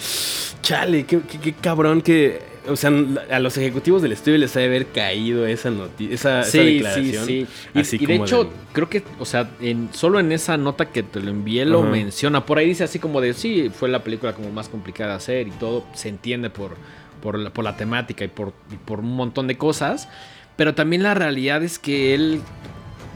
Chale, 0.62 1.06
qué, 1.06 1.20
qué- 1.22 1.40
qué 1.40 1.54
cabrón 1.54 2.02
que. 2.02 2.48
O 2.68 2.76
sea, 2.76 2.92
a 3.32 3.40
los 3.40 3.58
ejecutivos 3.58 4.04
del 4.04 4.12
estudio 4.12 4.38
les 4.38 4.56
ha 4.56 4.60
de 4.60 4.68
haber 4.68 4.86
caído 4.88 5.48
esa 5.48 5.72
noticia, 5.72 6.14
esa, 6.14 6.44
Sí, 6.44 6.52
sí, 6.60 6.74
declaración. 6.76 7.26
sí. 7.26 7.48
Y, 7.74 7.80
Así 7.80 7.98
y 8.00 8.06
de 8.06 8.16
hecho, 8.18 8.52
creo 8.74 8.88
que, 8.90 9.02
o 9.18 9.26
sea, 9.26 9.50
en, 9.60 9.90
solo 9.92 10.20
en 10.20 10.32
esa 10.32 10.56
nota 10.58 10.86
que 10.92 11.02
te 11.02 11.20
lo 11.20 11.32
envié 11.32 11.66
lo 11.66 11.82
menciona. 11.82 12.46
Por 12.46 12.60
ahí 12.60 12.68
dice 12.68 12.84
así 12.84 13.00
como 13.00 13.22
de, 13.22 13.34
sí, 13.34 13.72
fue 13.74 13.90
la 13.90 14.04
película 14.04 14.34
como 14.34 14.52
más 14.52 14.70
complicada 14.70 15.12
de 15.12 15.16
hacer 15.16 15.48
y 15.48 15.52
todo. 15.52 15.84
Se 15.96 16.10
entiende 16.10 16.52
por, 16.52 16.76
por, 17.22 17.38
la, 17.38 17.50
por 17.52 17.64
la 17.64 17.76
temática 17.78 18.24
y 18.26 18.28
por, 18.30 18.54
y 18.72 18.76
por 18.78 19.00
un 19.00 19.16
montón 19.16 19.48
de 19.48 19.58
cosas. 19.58 20.08
Pero 20.56 20.76
también 20.76 21.04
la 21.04 21.14
realidad 21.14 21.64
es 21.64 21.80
que 21.80 22.14
él, 22.14 22.42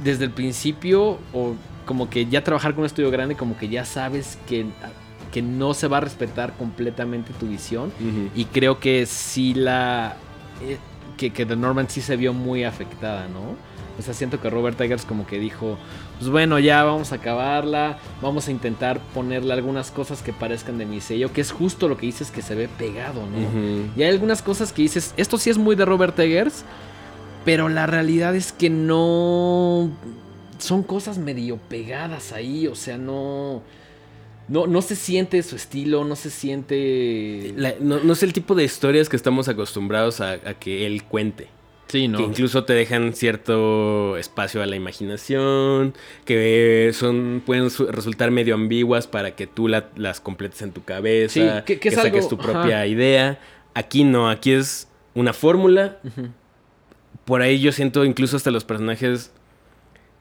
desde 0.04 0.26
el 0.26 0.32
principio, 0.32 1.20
o 1.34 1.56
como 1.86 2.10
que 2.10 2.26
ya 2.28 2.44
trabajar 2.44 2.72
con 2.74 2.82
un 2.82 2.86
estudio 2.86 3.12
grande, 3.12 3.36
como 3.36 3.58
que 3.58 3.68
ya 3.68 3.84
sabes 3.86 4.38
que, 4.48 4.66
que 5.32 5.42
no 5.42 5.74
se 5.74 5.88
va 5.88 5.98
a 5.98 6.02
respetar 6.02 6.54
completamente 6.54 7.34
tu 7.34 7.48
visión. 7.48 7.92
Y 8.34 8.46
creo 8.46 8.80
que 8.80 9.06
sí 9.06 9.54
la. 9.54 10.16
eh, 10.62 10.78
que, 11.18 11.32
que 11.32 11.46
The 11.46 11.56
Norman 11.56 11.90
sí 11.90 12.02
se 12.02 12.16
vio 12.16 12.34
muy 12.34 12.64
afectada, 12.64 13.28
¿no? 13.28 13.58
O 14.00 14.02
sea, 14.02 14.14
siento 14.16 14.42
que 14.42 14.50
Robert 14.50 14.80
Eggers 14.82 15.06
como 15.06 15.28
que 15.28 15.38
dijo, 15.38 15.78
pues 16.24 16.32
bueno, 16.32 16.58
ya 16.58 16.84
vamos 16.86 17.12
a 17.12 17.16
acabarla, 17.16 17.98
vamos 18.22 18.48
a 18.48 18.52
intentar 18.52 19.02
ponerle 19.14 19.52
algunas 19.52 19.92
cosas 19.92 20.22
que 20.22 20.32
parezcan 20.32 20.78
de 20.78 20.86
mi 20.86 21.02
sello, 21.02 21.34
que 21.34 21.42
es 21.42 21.52
justo 21.52 21.90
lo 21.90 21.98
que 21.98 22.06
dices 22.06 22.32
que 22.32 22.42
se 22.42 22.56
ve 22.56 22.70
pegado, 22.70 23.24
¿no? 23.26 23.38
Y 23.98 24.04
hay 24.04 24.10
algunas 24.10 24.42
cosas 24.42 24.72
que 24.72 24.84
dices, 24.84 25.14
esto 25.18 25.38
sí 25.38 25.50
es 25.50 25.58
muy 25.58 25.76
de 25.76 25.84
Robert 25.84 26.18
Eggers, 26.18 26.64
pero 27.44 27.68
la 27.68 27.88
realidad 27.88 28.36
es 28.36 28.54
que 28.54 28.70
no... 28.70 29.90
Son 30.60 30.82
cosas 30.84 31.18
medio 31.18 31.58
pegadas 31.58 32.32
ahí, 32.32 32.68
o 32.68 32.76
sea, 32.76 32.98
no... 32.98 33.62
No, 34.48 34.66
no 34.68 34.82
se 34.82 34.96
siente 34.96 35.44
su 35.44 35.56
estilo, 35.58 36.06
no 36.06 36.16
se 36.16 36.30
siente... 36.30 37.54
La- 37.58 37.76
no, 37.82 38.00
no 38.00 38.14
es 38.14 38.24
el 38.24 38.32
tipo 38.34 38.56
de 38.56 38.64
historias 38.64 39.10
que 39.10 39.16
estamos 39.18 39.50
acostumbrados 39.50 40.22
a, 40.22 40.32
a 40.34 40.54
que 40.54 40.86
él 40.86 41.04
cuente. 41.04 41.48
Sí, 41.88 42.10
Que 42.16 42.24
incluso 42.24 42.64
te 42.64 42.74
dejan 42.74 43.14
cierto 43.14 44.18
espacio 44.18 44.64
a 44.64 44.66
la 44.66 44.76
imaginación, 44.76 45.94
que 46.26 46.90
son 46.94 47.44
pueden 47.46 47.70
su- 47.70 47.86
resultar 47.88 48.32
medio 48.32 48.56
ambiguas 48.56 49.06
para 49.06 49.36
que 49.36 49.46
tú 49.46 49.68
la- 49.68 49.90
las 49.96 50.20
completes 50.20 50.62
en 50.64 50.72
tu 50.72 50.84
cabeza, 50.84 51.34
Sí, 51.60 51.64
que- 51.66 51.80
que 51.80 51.90
es 51.90 51.96
saques 51.96 52.14
algo- 52.26 52.30
tu 52.30 52.38
propia 52.38 52.78
ajá. 52.78 52.88
idea. 52.88 53.40
Aquí 53.76 54.04
no, 54.06 54.30
aquí 54.30 54.54
es 54.54 54.88
una 55.14 55.34
fórmula. 55.34 56.00
Por 57.26 57.42
ahí 57.42 57.60
yo 57.60 57.72
siento 57.72 58.04
incluso 58.06 58.38
hasta 58.38 58.50
los 58.52 58.64
personajes 58.66 59.32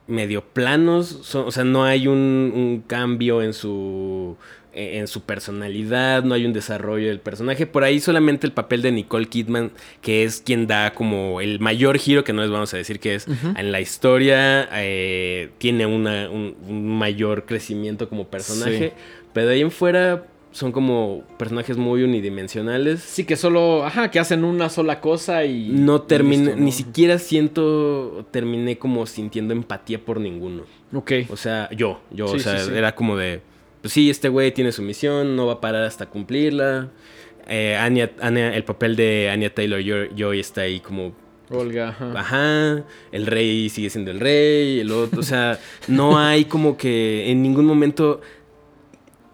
medio 0.06 0.42
planos, 0.42 1.06
son- 1.22 1.46
o 1.46 1.50
sea, 1.50 1.64
no 1.64 1.84
hay 1.84 2.06
un, 2.08 2.16
un 2.54 2.84
cambio 2.86 3.42
en 3.42 3.52
su 3.54 4.36
eh, 4.74 4.98
en 4.98 5.06
su 5.06 5.20
personalidad, 5.24 6.24
no 6.24 6.34
hay 6.34 6.46
un 6.46 6.54
desarrollo 6.54 7.08
del 7.08 7.20
personaje. 7.20 7.66
Por 7.66 7.84
ahí 7.84 8.00
solamente 8.00 8.46
el 8.46 8.54
papel 8.54 8.80
de 8.80 8.90
Nicole 8.90 9.26
Kidman, 9.26 9.70
que 10.00 10.24
es 10.24 10.40
quien 10.40 10.66
da 10.66 10.94
como 10.94 11.42
el 11.42 11.60
mayor 11.60 11.98
giro, 11.98 12.24
que 12.24 12.32
no 12.32 12.40
les 12.40 12.50
vamos 12.50 12.72
a 12.72 12.78
decir 12.78 12.98
que 12.98 13.14
es 13.16 13.26
en 13.56 13.70
la 13.70 13.80
historia, 13.82 14.66
eh, 14.72 15.50
tiene 15.58 15.84
una- 15.84 16.30
un, 16.30 16.56
un 16.66 16.96
mayor 16.98 17.44
crecimiento 17.44 18.08
como 18.08 18.28
personaje. 18.28 18.92
Pero 19.34 19.46
de 19.48 19.54
ahí 19.54 19.60
en 19.60 19.70
fuera 19.70 20.24
son 20.52 20.70
como 20.70 21.24
personajes 21.38 21.76
muy 21.76 22.02
unidimensionales. 22.02 23.00
Sí, 23.00 23.24
que 23.24 23.36
solo, 23.36 23.84
ajá, 23.84 24.10
que 24.10 24.18
hacen 24.20 24.44
una 24.44 24.68
sola 24.68 25.00
cosa 25.00 25.44
y... 25.44 25.68
No 25.70 26.02
terminé, 26.02 26.54
ni 26.56 26.72
siquiera 26.72 27.18
siento, 27.18 28.26
terminé 28.30 28.78
como 28.78 29.06
sintiendo 29.06 29.52
empatía 29.54 29.98
por 30.04 30.20
ninguno. 30.20 30.64
Ok. 30.94 31.12
O 31.30 31.36
sea, 31.36 31.68
yo, 31.70 32.00
yo, 32.10 32.28
Sí, 32.28 32.36
o 32.36 32.38
sea, 32.38 32.58
sí, 32.58 32.70
sí. 32.70 32.76
era 32.76 32.94
como 32.94 33.16
de, 33.16 33.40
pues 33.80 33.92
sí, 33.94 34.10
este 34.10 34.28
güey 34.28 34.52
tiene 34.52 34.72
su 34.72 34.82
misión, 34.82 35.36
no 35.36 35.46
va 35.46 35.54
a 35.54 35.60
parar 35.60 35.84
hasta 35.84 36.06
cumplirla. 36.06 36.90
Eh, 37.48 37.76
Anya- 37.80 38.12
Anya- 38.20 38.54
el 38.54 38.64
papel 38.64 38.94
de 38.94 39.30
Anya 39.30 39.52
Taylor 39.52 39.80
Joy 40.14 40.38
está 40.38 40.60
ahí 40.60 40.80
como, 40.80 41.12
Olga, 41.50 41.88
ajá. 41.88 42.12
ajá, 42.14 42.84
el 43.10 43.26
rey 43.26 43.68
sigue 43.68 43.90
siendo 43.90 44.10
el 44.10 44.20
rey, 44.20 44.80
el 44.80 44.90
otro, 44.92 45.20
o 45.20 45.24
sea, 45.24 45.58
no 45.88 46.18
hay 46.18 46.44
como 46.44 46.76
que 46.76 47.30
en 47.30 47.42
ningún 47.42 47.64
momento 47.66 48.20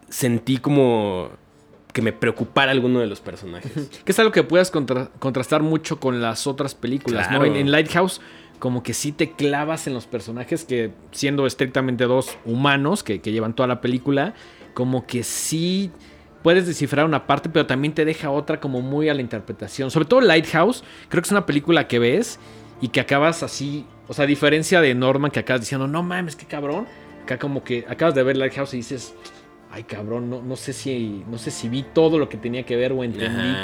sentí 0.09 0.59
como 0.59 1.31
que 1.93 2.03
me 2.03 2.13
preocupara 2.13 2.71
alguno 2.71 3.01
de 3.01 3.07
los 3.07 3.21
personajes. 3.21 3.73
Que 4.05 4.13
es 4.13 4.19
algo 4.19 4.31
que 4.33 4.43
puedas 4.45 4.71
contra- 4.71 5.11
contrastar 5.19 5.63
mucho 5.63 5.99
con 5.99 6.21
las 6.21 6.47
otras 6.47 6.75
películas, 6.75 7.31
¿no? 7.31 7.45
En, 7.45 7.57
en 7.57 7.71
Lighthouse, 7.73 8.21
como 8.59 8.83
que 8.83 8.95
sí 8.95 9.11
te 9.13 9.33
clavas 9.33 9.87
en 9.87 9.95
los 9.95 10.07
personajes 10.07 10.65
que, 10.65 10.93
siendo 11.13 11.47
estrictamente 11.47 12.05
dos 12.05 12.37
humanos 12.45 13.03
que, 13.03 13.21
que 13.21 13.33
llevan 13.33 13.55
toda 13.55 13.67
la 13.67 13.81
película, 13.81 14.35
como 14.75 15.07
que 15.07 15.25
sí 15.25 15.91
puedes 16.43 16.67
descifrar 16.67 17.05
una 17.05 17.27
parte, 17.27 17.49
pero 17.49 17.67
también 17.67 17.95
te 17.95 18.05
deja 18.05 18.31
otra 18.31 18.61
como 18.61 18.81
muy 18.81 19.09
a 19.09 19.15
la 19.15 19.21
interpretación. 19.21 19.91
Sobre 19.91 20.07
todo 20.07 20.21
Lighthouse, 20.21 20.85
creo 21.09 21.21
que 21.23 21.27
es 21.27 21.33
una 21.33 21.47
película 21.47 21.89
que 21.89 21.99
ves 21.99 22.39
y 22.81 22.89
que 22.89 23.01
acabas 23.01 23.43
así, 23.43 23.87
o 24.07 24.15
sea, 24.15 24.23
a 24.25 24.27
diferencia 24.29 24.81
de 24.81 24.95
Norman 24.95 25.33
que 25.33 25.41
acabas 25.41 25.63
diciendo, 25.63 25.89
no 25.89 26.05
mames, 26.05 26.37
qué 26.37 26.47
cabrón, 26.47 26.87
acá 27.25 27.39
como 27.39 27.65
que 27.65 27.85
acabas 27.89 28.15
de 28.15 28.23
ver 28.23 28.37
Lighthouse 28.37 28.73
y 28.75 28.79
dices, 28.79 29.15
ay 29.71 29.85
cabrón, 29.85 30.31
no, 30.31 30.43
no 30.43 30.57
sé 30.57 30.73
si 30.73 31.25
no 31.31 31.39
sé 31.39 31.51
si 31.51 31.69
vi 31.69 31.83
todo 31.83 32.19
lo 32.19 32.29
que 32.29 32.37
tenía 32.37 32.65
que 32.65 32.77
ver 32.77 32.93
o 32.93 33.05
entendí. 33.05 33.55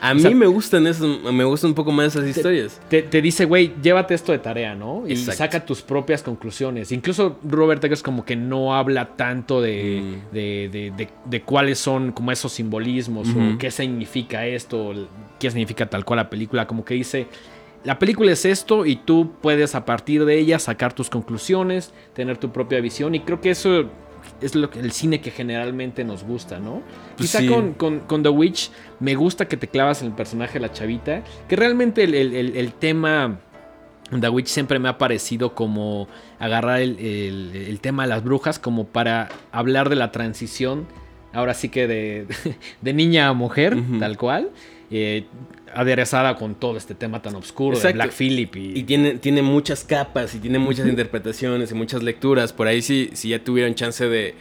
A 0.00 0.14
mí 0.14 0.34
me 0.34 0.46
gustan 0.46 0.86
esos, 0.86 1.22
me 1.32 1.44
gustan 1.44 1.70
un 1.70 1.74
poco 1.74 1.92
más 1.92 2.16
esas 2.16 2.28
historias. 2.28 2.80
Te, 2.88 3.22
dice, 3.22 3.44
güey, 3.44 3.72
llévate 3.80 4.14
esto 4.14 4.32
de 4.32 4.38
tarea, 4.38 4.74
¿no? 4.74 5.04
Y 5.06 5.16
saca 5.16 5.64
tus 5.64 5.82
propias 5.82 6.22
conclusiones. 6.22 6.92
Incluso 6.92 7.38
Robert 7.44 7.82
Eggers 7.84 8.02
como 8.02 8.24
que 8.24 8.34
no 8.36 8.74
habla 8.74 9.16
tanto 9.16 9.60
de, 9.60 10.20
mm. 10.30 10.34
de, 10.34 11.08
de, 11.26 11.42
cuáles 11.42 11.78
son 11.78 12.12
como 12.12 12.32
esos 12.32 12.52
simbolismos 12.52 13.28
o 13.28 13.58
qué 13.58 13.70
significa 13.70 14.46
esto, 14.46 15.08
qué 15.38 15.50
significa 15.50 15.86
tal 15.86 16.04
cual 16.04 16.18
la 16.18 16.30
película. 16.30 16.66
Como 16.66 16.84
que 16.84 16.94
dice, 16.94 17.26
la 17.84 17.98
película 17.98 18.32
es 18.32 18.44
esto 18.44 18.86
y 18.86 18.96
tú 18.96 19.32
puedes 19.40 19.74
a 19.74 19.84
partir 19.84 20.24
de 20.24 20.38
ella 20.38 20.58
sacar 20.58 20.92
tus 20.92 21.10
conclusiones, 21.10 21.92
tener 22.12 22.38
tu 22.38 22.52
propia 22.52 22.80
visión 22.80 23.14
y 23.14 23.20
creo 23.20 23.40
que 23.40 23.50
eso 23.50 23.90
es 24.40 24.54
lo 24.54 24.70
que, 24.70 24.80
el 24.80 24.92
cine 24.92 25.20
que 25.20 25.30
generalmente 25.30 26.04
nos 26.04 26.24
gusta, 26.24 26.58
¿no? 26.58 26.82
Pues 27.16 27.36
Quizá 27.36 27.40
con, 27.76 28.22
The 28.22 28.28
Witch 28.28 28.70
me 29.00 29.14
gusta 29.14 29.46
que 29.46 29.56
te 29.56 29.68
clavas 29.68 30.02
en 30.02 30.08
el 30.08 30.14
personaje 30.14 30.54
de 30.54 30.60
la 30.60 30.72
chavita, 30.72 31.22
que 31.48 31.56
realmente 31.56 32.04
el, 32.04 32.14
el, 32.14 32.56
el 32.56 32.72
tema... 32.74 33.38
The 34.10 34.28
Witch 34.28 34.48
siempre 34.48 34.78
me 34.78 34.90
ha 34.90 34.98
parecido 34.98 35.54
como 35.54 36.06
agarrar 36.38 36.80
el, 36.80 37.78
tema 37.80 38.02
de 38.02 38.10
las 38.10 38.22
brujas 38.22 38.58
como 38.58 38.84
para 38.84 39.30
hablar 39.52 39.88
de 39.88 39.96
la 39.96 40.12
transición, 40.12 40.86
ahora 41.32 41.54
sí 41.54 41.70
que 41.70 41.86
de, 41.86 42.26
de 42.82 42.92
niña 42.92 43.28
a 43.28 43.32
mujer, 43.32 43.74
tal 43.98 44.18
cual. 44.18 44.50
Eh, 44.90 45.24
aderezada 45.74 46.36
con 46.36 46.54
todo 46.54 46.76
este 46.76 46.94
tema 46.94 47.22
tan 47.22 47.34
oscuro 47.34 47.78
de 47.78 47.92
Black 47.92 48.12
Phillip. 48.12 48.54
Y, 48.56 48.82
tiene, 48.84 49.14
tiene 49.14 49.42
muchas 49.42 49.84
capas 49.84 50.34
y 50.34 50.38
tiene 50.38 50.58
muchas 50.58 50.86
interpretaciones 50.86 51.70
y 51.70 51.74
muchas 51.74 52.02
lecturas. 52.02 52.52
Por 52.52 52.66
ahí 52.66 52.82
si, 52.82 53.10
si 53.14 53.30
ya 53.30 53.42
tuvieron 53.42 53.74
chance 53.74 54.06
de, 54.08 54.34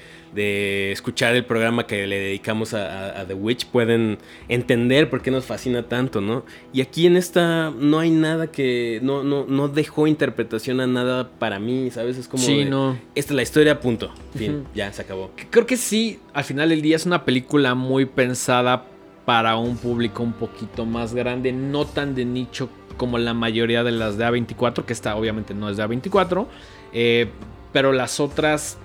escuchar 0.92 1.36
el 1.36 1.44
programa 1.44 1.86
que 1.88 2.08
le 2.08 2.18
dedicamos 2.18 2.74
a, 2.74 3.26
The 3.28 3.34
Witch, 3.34 3.66
pueden 3.66 4.18
entender 4.48 5.10
por 5.10 5.22
qué 5.22 5.30
nos 5.30 5.46
fascina 5.46 5.84
tanto, 5.84 6.22
¿no? 6.22 6.46
Y 6.72 6.82
aquí 6.82 7.06
en 7.06 7.18
esta 7.18 7.70
no 7.72 8.00
hay 8.00 8.12
nada 8.12 8.48
que... 8.48 9.00
No, 9.04 9.24
no, 9.24 9.46
no 9.46 9.68
dejó 9.68 10.08
interpretación 10.08 10.80
a 10.80 10.88
nada 10.88 11.30
para 11.38 11.60
mí, 11.60 11.92
¿sabes? 11.92 12.18
Es 12.18 12.28
como... 12.28 12.44
Sí, 12.44 12.66
no. 12.66 12.98
Esta 13.14 13.34
es 13.34 13.36
la 13.36 13.42
historia, 13.42 13.80
punto. 13.80 14.14
Fin, 14.36 14.66
ya 14.74 14.92
se 14.94 15.02
acabó. 15.02 15.32
Creo 15.50 15.66
que 15.66 15.76
sí, 15.76 16.20
al 16.34 16.46
final 16.46 16.70
del 16.70 16.82
día 16.82 16.96
es 16.96 17.06
una 17.06 17.26
película 17.26 17.76
muy 17.76 18.06
pensada 18.06 18.86
para 19.26 19.56
un 19.58 19.78
público 19.78 20.24
un 20.24 20.34
poquito 20.34 20.86
más 20.86 21.14
grande, 21.14 21.52
no 21.52 21.86
tan 21.86 22.16
de 22.16 22.26
nicho 22.26 22.70
como 22.98 23.18
la 23.18 23.34
mayoría 23.34 23.84
de 23.84 23.92
las 23.92 24.18
de 24.18 24.26
A24, 24.26 24.86
que 24.86 24.94
esta 24.94 25.16
obviamente 25.16 25.54
no 25.54 25.70
es 25.70 25.78
de 25.78 25.84
A24, 25.84 26.48
eh, 26.94 27.30
pero 27.72 27.94
las 27.94 28.20
otras, 28.20 28.78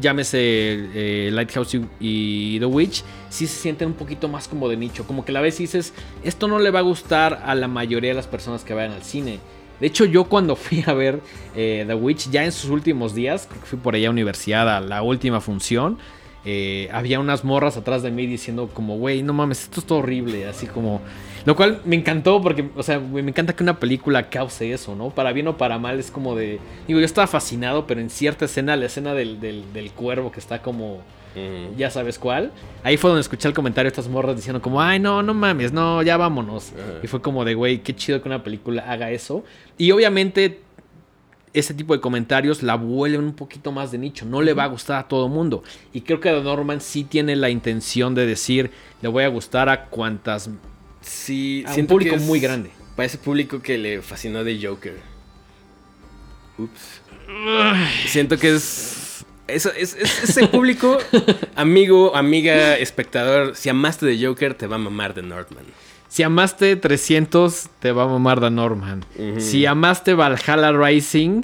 llámese 0.00 0.38
eh, 0.40 1.30
Lighthouse 1.32 1.78
y, 1.98 2.58
The 2.58 2.66
Witch, 2.66 3.02
sí 3.28 3.46
se 3.46 3.60
sienten 3.60 3.88
un 3.88 3.94
poquito 3.94 4.28
más 4.28 4.48
como 4.48 4.68
de 4.68 4.76
nicho, 4.76 5.06
como 5.06 5.24
que 5.24 5.32
la 5.32 5.40
vez 5.40 5.58
dices, 5.58 5.94
esto 6.22 6.46
no 6.48 6.58
le 6.58 6.70
va 6.70 6.80
a 6.80 6.82
gustar 6.82 7.42
a 7.44 7.54
la 7.54 7.68
mayoría 7.68 8.10
de 8.10 8.16
las 8.16 8.26
personas 8.26 8.64
que 8.64 8.74
vayan 8.74 8.92
al 8.92 9.02
cine. 9.02 9.38
De 9.80 9.86
hecho, 9.86 10.04
yo 10.04 10.24
cuando 10.24 10.56
fui 10.56 10.84
a 10.86 10.92
ver 10.92 11.20
eh, 11.56 11.84
The 11.86 11.94
Witch, 11.94 12.30
ya 12.30 12.44
en 12.44 12.52
sus 12.52 12.70
últimos 12.70 13.14
días, 13.14 13.48
fui 13.64 13.78
por 13.78 13.94
allá 13.94 14.08
a 14.08 14.10
universidad 14.10 14.76
a 14.76 14.80
la 14.80 15.02
última 15.02 15.40
función, 15.40 15.98
eh, 16.44 16.88
había 16.92 17.20
unas 17.20 17.44
morras 17.44 17.76
atrás 17.76 18.02
de 18.02 18.10
mí 18.10 18.26
diciendo 18.26 18.70
como, 18.72 18.96
güey, 18.96 19.22
no 19.22 19.32
mames, 19.32 19.64
esto 19.64 19.80
es 19.80 19.86
todo 19.86 19.98
horrible, 19.98 20.46
así 20.46 20.66
como... 20.66 21.00
Lo 21.46 21.56
cual 21.56 21.80
me 21.86 21.96
encantó 21.96 22.40
porque, 22.42 22.68
o 22.76 22.82
sea, 22.82 23.00
me 23.00 23.20
encanta 23.20 23.54
que 23.54 23.62
una 23.62 23.78
película 23.78 24.28
cause 24.28 24.72
eso, 24.72 24.94
¿no? 24.94 25.08
Para 25.08 25.32
bien 25.32 25.48
o 25.48 25.56
para 25.56 25.78
mal 25.78 25.98
es 25.98 26.10
como 26.10 26.34
de... 26.34 26.58
Digo, 26.86 27.00
yo 27.00 27.06
estaba 27.06 27.26
fascinado, 27.26 27.86
pero 27.86 28.00
en 28.00 28.10
cierta 28.10 28.44
escena, 28.44 28.76
la 28.76 28.86
escena 28.86 29.14
del, 29.14 29.40
del, 29.40 29.90
cuervo 29.92 30.30
que 30.32 30.40
está 30.40 30.60
como... 30.62 31.02
Ya 31.76 31.90
sabes 31.90 32.18
cuál. 32.18 32.50
Ahí 32.82 32.96
fue 32.96 33.08
donde 33.08 33.20
escuché 33.20 33.46
el 33.46 33.54
comentario 33.54 33.88
de 33.88 33.92
estas 33.92 34.08
morras 34.08 34.34
diciendo 34.34 34.60
como, 34.60 34.82
ay, 34.82 34.98
no, 34.98 35.22
no 35.22 35.32
mames, 35.32 35.72
no, 35.72 36.02
ya 36.02 36.16
vámonos. 36.16 36.72
Y 37.02 37.06
fue 37.06 37.22
como 37.22 37.44
de, 37.44 37.54
güey, 37.54 37.78
qué 37.78 37.94
chido 37.94 38.20
que 38.20 38.28
una 38.28 38.42
película 38.42 38.82
haga 38.90 39.10
eso. 39.10 39.44
Y 39.78 39.92
obviamente 39.92 40.60
ese 41.52 41.74
tipo 41.74 41.94
de 41.94 42.00
comentarios 42.00 42.62
la 42.62 42.76
vuelven 42.76 43.24
un 43.24 43.34
poquito 43.34 43.72
más 43.72 43.90
de 43.90 43.98
nicho. 43.98 44.24
No 44.24 44.42
le 44.42 44.54
va 44.54 44.64
a 44.64 44.68
gustar 44.68 45.00
a 45.00 45.08
todo 45.08 45.28
mundo. 45.28 45.62
Y 45.92 46.02
creo 46.02 46.20
que 46.20 46.30
Norman 46.30 46.80
sí 46.80 47.04
tiene 47.04 47.36
la 47.36 47.50
intención 47.50 48.14
de 48.14 48.26
decir, 48.26 48.70
le 49.02 49.08
voy 49.08 49.24
a 49.24 49.28
gustar 49.28 49.68
a 49.68 49.86
cuantas... 49.86 50.50
Sí, 51.00 51.64
a 51.66 51.74
un 51.74 51.86
público 51.86 52.16
muy 52.18 52.40
grande. 52.40 52.70
Para 52.94 53.06
ese 53.06 53.18
público 53.18 53.60
que 53.62 53.78
le 53.78 54.02
fascinó 54.02 54.44
de 54.44 54.64
Joker. 54.64 55.00
Ups. 56.58 57.00
Siento 58.06 58.38
que 58.38 58.54
es... 58.54 59.24
es, 59.48 59.66
es 59.66 59.96
ese 60.22 60.46
público, 60.46 60.98
amigo, 61.56 62.14
amiga, 62.14 62.76
espectador, 62.76 63.56
si 63.56 63.68
amaste 63.68 64.06
de 64.06 64.24
Joker, 64.24 64.54
te 64.54 64.66
va 64.66 64.76
a 64.76 64.78
mamar 64.78 65.14
de 65.14 65.22
Norman. 65.22 65.64
Si 66.10 66.24
amaste 66.24 66.74
300, 66.74 67.68
te 67.78 67.92
va 67.92 68.02
a 68.02 68.06
mamar 68.08 68.40
The 68.40 68.50
Norman. 68.50 69.04
Si 69.38 69.64
amaste 69.64 70.12
Valhalla 70.14 70.72
Rising, 70.72 71.42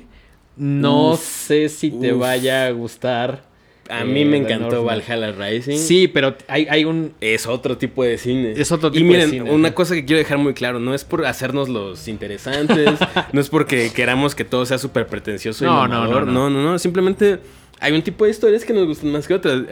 no 0.57 1.17
sé 1.17 1.69
si 1.69 1.93
te 1.93 2.11
vaya 2.11 2.67
a 2.67 2.73
gustar. 2.73 3.45
A 3.89 4.05
mí 4.05 4.25
me 4.25 4.39
eh, 4.39 4.41
encantó 4.41 4.83
Valhalla 4.83 5.31
Rising. 5.31 5.79
Sí, 5.79 6.09
pero 6.09 6.35
hay, 6.49 6.85
un... 6.85 7.12
Es 7.21 7.47
otro 7.47 7.79
tipo 7.79 8.03
de 8.03 8.19
cine. 8.19 8.55
Es 8.57 8.73
otro 8.73 8.91
tipo 8.91 9.12
de 9.12 9.29
cine. 9.29 9.53
Una 9.53 9.73
cosa 9.73 9.95
que 9.95 10.05
quiero 10.05 10.19
dejar 10.19 10.39
muy 10.39 10.53
claro, 10.53 10.81
no 10.81 10.95
es 10.95 11.05
por 11.05 11.25
hacernos 11.27 11.69
los 11.69 12.09
interesantes, 12.09 12.99
no 13.33 13.41
es 13.41 13.49
porque 13.49 13.93
queramos 13.95 14.35
que 14.35 14.45
todo 14.45 14.67
sea 14.67 14.79
súper 14.79 15.07
pretencioso 15.07 15.64
y 15.64 15.69
no, 15.69 15.87
no, 15.87 16.09
no, 16.09 16.25
no, 16.25 16.51
no, 16.51 16.62
no, 16.62 16.79
simplemente 16.81 17.39
hay 17.79 17.93
un 17.93 18.03
tipo 18.03 18.25
de 18.25 18.33
historias 18.33 18.64
que 18.64 18.73
nos 18.73 18.85
gustan 18.89 19.12
más 19.12 19.29
que 19.29 19.35
otras. 19.35 19.62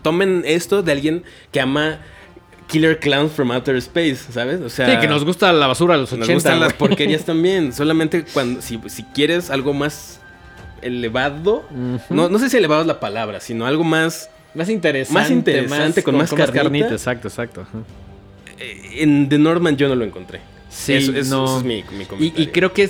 Tomen 0.00 0.44
esto 0.46 0.84
de 0.84 0.92
alguien 0.92 1.24
que 1.50 1.60
ama 1.60 1.98
Killer 2.66 2.98
Clowns 2.98 3.32
from 3.32 3.50
Outer 3.50 3.76
Space, 3.76 4.16
¿sabes? 4.32 4.60
O 4.60 4.70
sea, 4.70 4.90
sí, 4.90 5.00
que 5.00 5.08
nos 5.08 5.24
gusta 5.24 5.52
la 5.52 5.66
basura 5.66 5.94
de 5.94 6.00
los 6.00 6.12
80. 6.12 6.26
Nos 6.26 6.34
gustan 6.34 6.60
las 6.60 6.72
porquerías 6.72 7.24
también. 7.26 7.72
Solamente 7.72 8.24
cuando, 8.32 8.60
si, 8.62 8.78
quieres 9.14 9.50
algo 9.50 9.72
más 9.72 10.20
elevado, 10.82 11.64
no, 12.10 12.28
no 12.28 12.38
sé 12.38 12.50
si 12.50 12.56
elevado 12.56 12.82
es 12.82 12.86
la 12.86 13.00
palabra, 13.00 13.40
sino 13.40 13.66
algo 13.66 13.84
más... 13.84 14.30
Más 14.54 14.68
interesante. 14.68 15.20
Más 15.20 15.30
interesante, 15.30 16.02
con, 16.04 16.16
más, 16.16 16.32
carnita. 16.32 16.92
Exacto, 16.92 17.26
exacto. 17.26 17.66
Eh, 18.58 19.02
en 19.02 19.28
The 19.28 19.38
Norman 19.38 19.76
yo 19.76 19.88
no 19.88 19.96
lo 19.96 20.04
encontré. 20.04 20.40
Sí, 20.68 20.92
eso, 20.94 21.58
es 21.58 21.64
mi, 21.64 21.82
mi 21.92 22.04
comentario. 22.04 22.32
Y, 22.36 22.42
y, 22.42 22.46
creo 22.48 22.72
que 22.72 22.88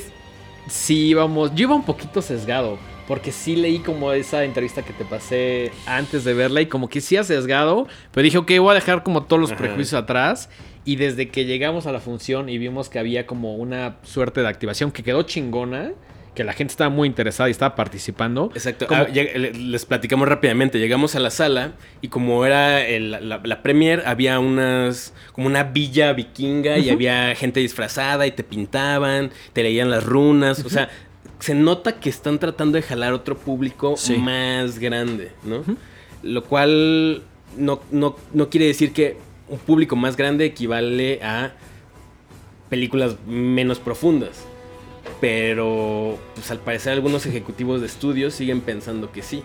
sí 0.68 1.06
íbamos... 1.08 1.54
Yo 1.54 1.64
iba 1.64 1.74
un 1.74 1.84
poquito 1.84 2.20
sesgado 2.20 2.78
porque 3.06 3.32
sí 3.32 3.56
leí 3.56 3.80
como 3.80 4.12
esa 4.12 4.44
entrevista 4.44 4.82
que 4.82 4.92
te 4.92 5.04
pasé 5.04 5.72
antes 5.86 6.24
de 6.24 6.34
verla 6.34 6.60
y 6.60 6.66
como 6.66 6.88
que 6.88 7.00
sí 7.00 7.16
ha 7.16 7.24
sesgado, 7.24 7.86
pero 8.12 8.24
dije, 8.24 8.38
ok, 8.38 8.50
voy 8.58 8.70
a 8.70 8.74
dejar 8.74 9.02
como 9.02 9.24
todos 9.24 9.40
los 9.40 9.52
prejuicios 9.52 9.94
atrás. 9.94 10.48
Y 10.86 10.96
desde 10.96 11.28
que 11.28 11.46
llegamos 11.46 11.86
a 11.86 11.92
la 11.92 12.00
función 12.00 12.50
y 12.50 12.58
vimos 12.58 12.90
que 12.90 12.98
había 12.98 13.26
como 13.26 13.54
una 13.54 13.96
suerte 14.02 14.42
de 14.42 14.48
activación 14.48 14.92
que 14.92 15.02
quedó 15.02 15.22
chingona, 15.22 15.92
que 16.34 16.44
la 16.44 16.52
gente 16.52 16.72
estaba 16.72 16.90
muy 16.90 17.08
interesada 17.08 17.48
y 17.48 17.52
estaba 17.52 17.74
participando. 17.74 18.50
Exacto. 18.54 18.86
Ah, 18.90 19.06
les 19.08 19.86
platicamos 19.86 20.28
rápidamente. 20.28 20.78
Llegamos 20.78 21.14
a 21.14 21.20
la 21.20 21.30
sala 21.30 21.72
y 22.02 22.08
como 22.08 22.44
era 22.44 22.86
la, 22.98 23.40
la, 23.42 23.62
premier, 23.62 24.02
había 24.04 24.38
unas 24.40 25.14
como 25.32 25.46
una 25.46 25.62
villa 25.64 26.12
vikinga 26.12 26.76
y 26.78 26.90
había 26.90 27.34
gente 27.34 27.60
disfrazada 27.60 28.26
y 28.26 28.32
te 28.32 28.44
pintaban, 28.44 29.30
te 29.52 29.62
leían 29.62 29.90
las 29.90 30.04
runas. 30.04 30.64
O 30.64 30.68
sea, 30.68 30.90
se 31.38 31.54
nota 31.54 32.00
que 32.00 32.08
están 32.08 32.38
tratando 32.38 32.76
de 32.76 32.82
jalar 32.82 33.12
otro 33.12 33.36
público 33.36 33.94
más 34.18 34.78
grande, 34.78 35.32
¿no? 35.44 35.62
Lo 36.22 36.44
cual 36.44 37.22
no, 37.56 37.80
no, 37.90 38.48
quiere 38.50 38.66
decir 38.66 38.92
que 38.92 39.16
un 39.48 39.58
público 39.58 39.96
más 39.96 40.16
grande 40.16 40.44
equivale 40.44 41.22
a 41.22 41.52
películas 42.68 43.16
menos 43.26 43.78
profundas. 43.78 44.44
Pero, 45.20 46.18
pues 46.34 46.50
al 46.50 46.58
parecer 46.58 46.94
algunos 46.94 47.26
ejecutivos 47.26 47.80
de 47.80 47.86
estudios 47.86 48.34
siguen 48.34 48.60
pensando 48.60 49.12
que 49.12 49.22
sí. 49.22 49.42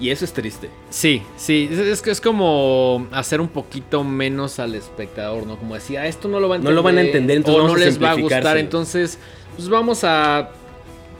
Y 0.00 0.10
eso 0.10 0.24
es 0.24 0.32
triste. 0.32 0.70
Sí, 0.90 1.22
sí, 1.36 1.68
es, 1.72 2.06
es 2.06 2.20
como 2.20 3.08
hacer 3.10 3.40
un 3.40 3.48
poquito 3.48 4.04
menos 4.04 4.60
al 4.60 4.76
espectador, 4.76 5.44
¿no? 5.44 5.56
Como 5.56 5.74
decía, 5.74 6.06
esto 6.06 6.28
no 6.28 6.38
lo 6.38 6.48
van 6.48 6.58
a 6.58 6.60
entender. 6.60 6.72
No 6.72 6.76
lo 6.76 6.82
van 6.82 6.98
a 6.98 7.00
entender, 7.00 7.36
entonces 7.38 7.62
o 7.62 7.68
no 7.68 7.76
les 7.76 8.02
va 8.02 8.10
a 8.12 8.14
gustar, 8.14 8.58
entonces 8.58 9.18
pues 9.56 9.68
vamos 9.68 10.04
a 10.04 10.50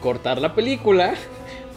cortar 0.00 0.40
la 0.40 0.54
película 0.54 1.14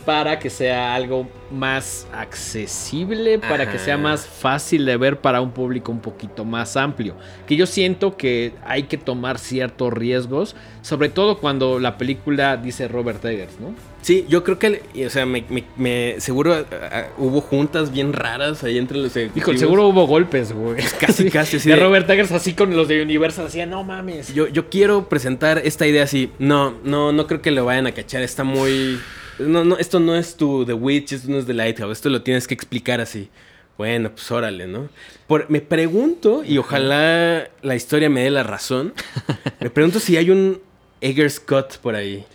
para 0.05 0.39
que 0.39 0.49
sea 0.49 0.95
algo 0.95 1.27
más 1.51 2.07
accesible, 2.13 3.37
para 3.37 3.71
que 3.71 3.77
sea 3.77 3.97
más 3.97 4.25
fácil 4.25 4.85
de 4.85 4.97
ver 4.97 5.19
para 5.19 5.41
un 5.41 5.51
público 5.51 5.91
un 5.91 5.99
poquito 5.99 6.43
más 6.43 6.75
amplio. 6.75 7.15
Que 7.45 7.55
yo 7.55 7.65
siento 7.65 8.17
que 8.17 8.53
hay 8.65 8.83
que 8.83 8.97
tomar 8.97 9.37
ciertos 9.37 9.93
riesgos, 9.93 10.55
sobre 10.81 11.09
todo 11.09 11.37
cuando 11.37 11.79
la 11.79 11.97
película 11.97 12.57
dice 12.57 12.87
Robert 12.87 13.23
Eggers, 13.23 13.59
¿no? 13.59 13.75
Sí, 14.01 14.25
yo 14.27 14.43
creo 14.43 14.57
que, 14.57 14.81
o 15.05 15.09
sea, 15.11 15.25
me, 15.27 15.43
me- 15.49 15.63
me- 15.77 16.15
seguro 16.19 16.53
ah, 16.55 16.65
ah, 16.91 17.07
hubo 17.17 17.39
juntas 17.39 17.91
bien 17.91 18.13
raras 18.13 18.63
ahí 18.63 18.77
entre 18.79 18.97
los 18.97 19.15
Hijo, 19.35 19.55
seguro 19.55 19.87
hubo 19.87 20.07
golpes, 20.07 20.51
güey. 20.53 20.81
Casi, 20.99 21.29
casi, 21.29 21.57
así 21.57 21.69
de 21.69 21.75
de- 21.75 21.81
Robert 21.81 22.09
Eggers 22.09 22.31
así 22.31 22.53
con 22.53 22.75
los 22.75 22.87
de 22.87 23.01
Universal, 23.01 23.45
decía, 23.45 23.65
no 23.67 23.83
mames. 23.83 24.33
Yo, 24.33 24.47
yo 24.47 24.69
quiero 24.69 25.07
presentar 25.07 25.61
esta 25.63 25.85
idea 25.85 26.03
así. 26.03 26.31
No, 26.39 26.79
no, 26.83 27.11
no 27.11 27.27
creo 27.27 27.41
que 27.41 27.51
lo 27.51 27.65
vayan 27.65 27.85
a 27.87 27.91
cachar. 27.91 28.23
Está 28.23 28.43
muy. 28.43 28.99
No, 29.37 29.63
no, 29.63 29.77
esto 29.77 29.99
no 29.99 30.15
es 30.15 30.35
tu 30.35 30.65
The 30.65 30.73
Witch, 30.73 31.13
esto 31.13 31.29
no 31.31 31.37
es 31.37 31.45
The 31.45 31.53
Lighthouse. 31.53 31.91
Esto 31.91 32.09
lo 32.09 32.21
tienes 32.23 32.47
que 32.47 32.53
explicar 32.55 33.01
así. 33.01 33.29
Bueno, 33.77 34.11
pues 34.11 34.29
órale, 34.31 34.67
¿no? 34.67 34.89
Por- 35.27 35.49
me 35.49 35.61
pregunto, 35.61 36.43
y 36.43 36.57
ojalá 36.57 37.49
la 37.61 37.75
historia 37.75 38.09
me 38.09 38.23
dé 38.23 38.29
la 38.31 38.43
razón. 38.43 38.93
me 39.59 39.69
pregunto 39.69 39.99
si 39.99 40.17
hay 40.17 40.29
un 40.31 40.59
Eggers 41.01 41.39
Cut 41.39 41.77
por 41.81 41.95
ahí. 41.95 42.25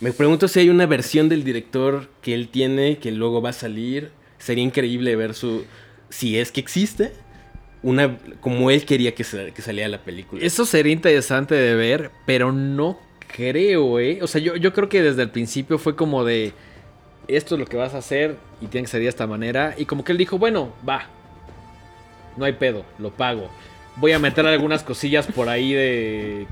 Me 0.00 0.12
pregunto 0.12 0.48
si 0.48 0.60
hay 0.60 0.68
una 0.68 0.86
versión 0.86 1.28
del 1.28 1.44
director 1.44 2.08
que 2.20 2.34
él 2.34 2.48
tiene 2.48 2.98
que 2.98 3.10
luego 3.12 3.40
va 3.40 3.50
a 3.50 3.54
salir. 3.54 4.10
Sería 4.38 4.64
increíble 4.64 5.16
ver 5.16 5.34
su. 5.34 5.64
Si 6.10 6.38
es 6.38 6.52
que 6.52 6.60
existe. 6.60 7.12
Una. 7.82 8.18
Como 8.40 8.70
él 8.70 8.84
quería 8.84 9.14
que, 9.14 9.24
sa- 9.24 9.50
que 9.50 9.62
saliera 9.62 9.88
la 9.88 9.98
película. 10.02 10.44
Eso 10.44 10.66
sería 10.66 10.92
interesante 10.92 11.54
de 11.54 11.74
ver, 11.74 12.10
pero 12.26 12.52
no 12.52 12.98
creo, 13.34 13.98
¿eh? 14.00 14.18
O 14.22 14.26
sea, 14.26 14.40
yo, 14.40 14.56
yo 14.56 14.72
creo 14.72 14.88
que 14.88 15.02
desde 15.02 15.22
el 15.22 15.30
principio 15.30 15.78
fue 15.78 15.96
como 15.96 16.24
de, 16.24 16.52
esto 17.28 17.54
es 17.54 17.58
lo 17.60 17.66
que 17.66 17.76
vas 17.76 17.94
a 17.94 17.98
hacer 17.98 18.36
y 18.60 18.66
tiene 18.66 18.84
que 18.84 18.90
ser 18.90 19.00
de 19.00 19.08
esta 19.08 19.26
manera. 19.26 19.74
Y 19.78 19.86
como 19.86 20.04
que 20.04 20.12
él 20.12 20.18
dijo, 20.18 20.38
bueno, 20.38 20.72
va, 20.88 21.06
no 22.36 22.44
hay 22.44 22.52
pedo, 22.52 22.84
lo 22.98 23.10
pago. 23.10 23.48
Voy 23.96 24.12
a 24.12 24.18
meter 24.18 24.46
algunas 24.46 24.82
cosillas 24.82 25.26
por 25.26 25.48
ahí 25.48 25.72
de. 25.72 26.46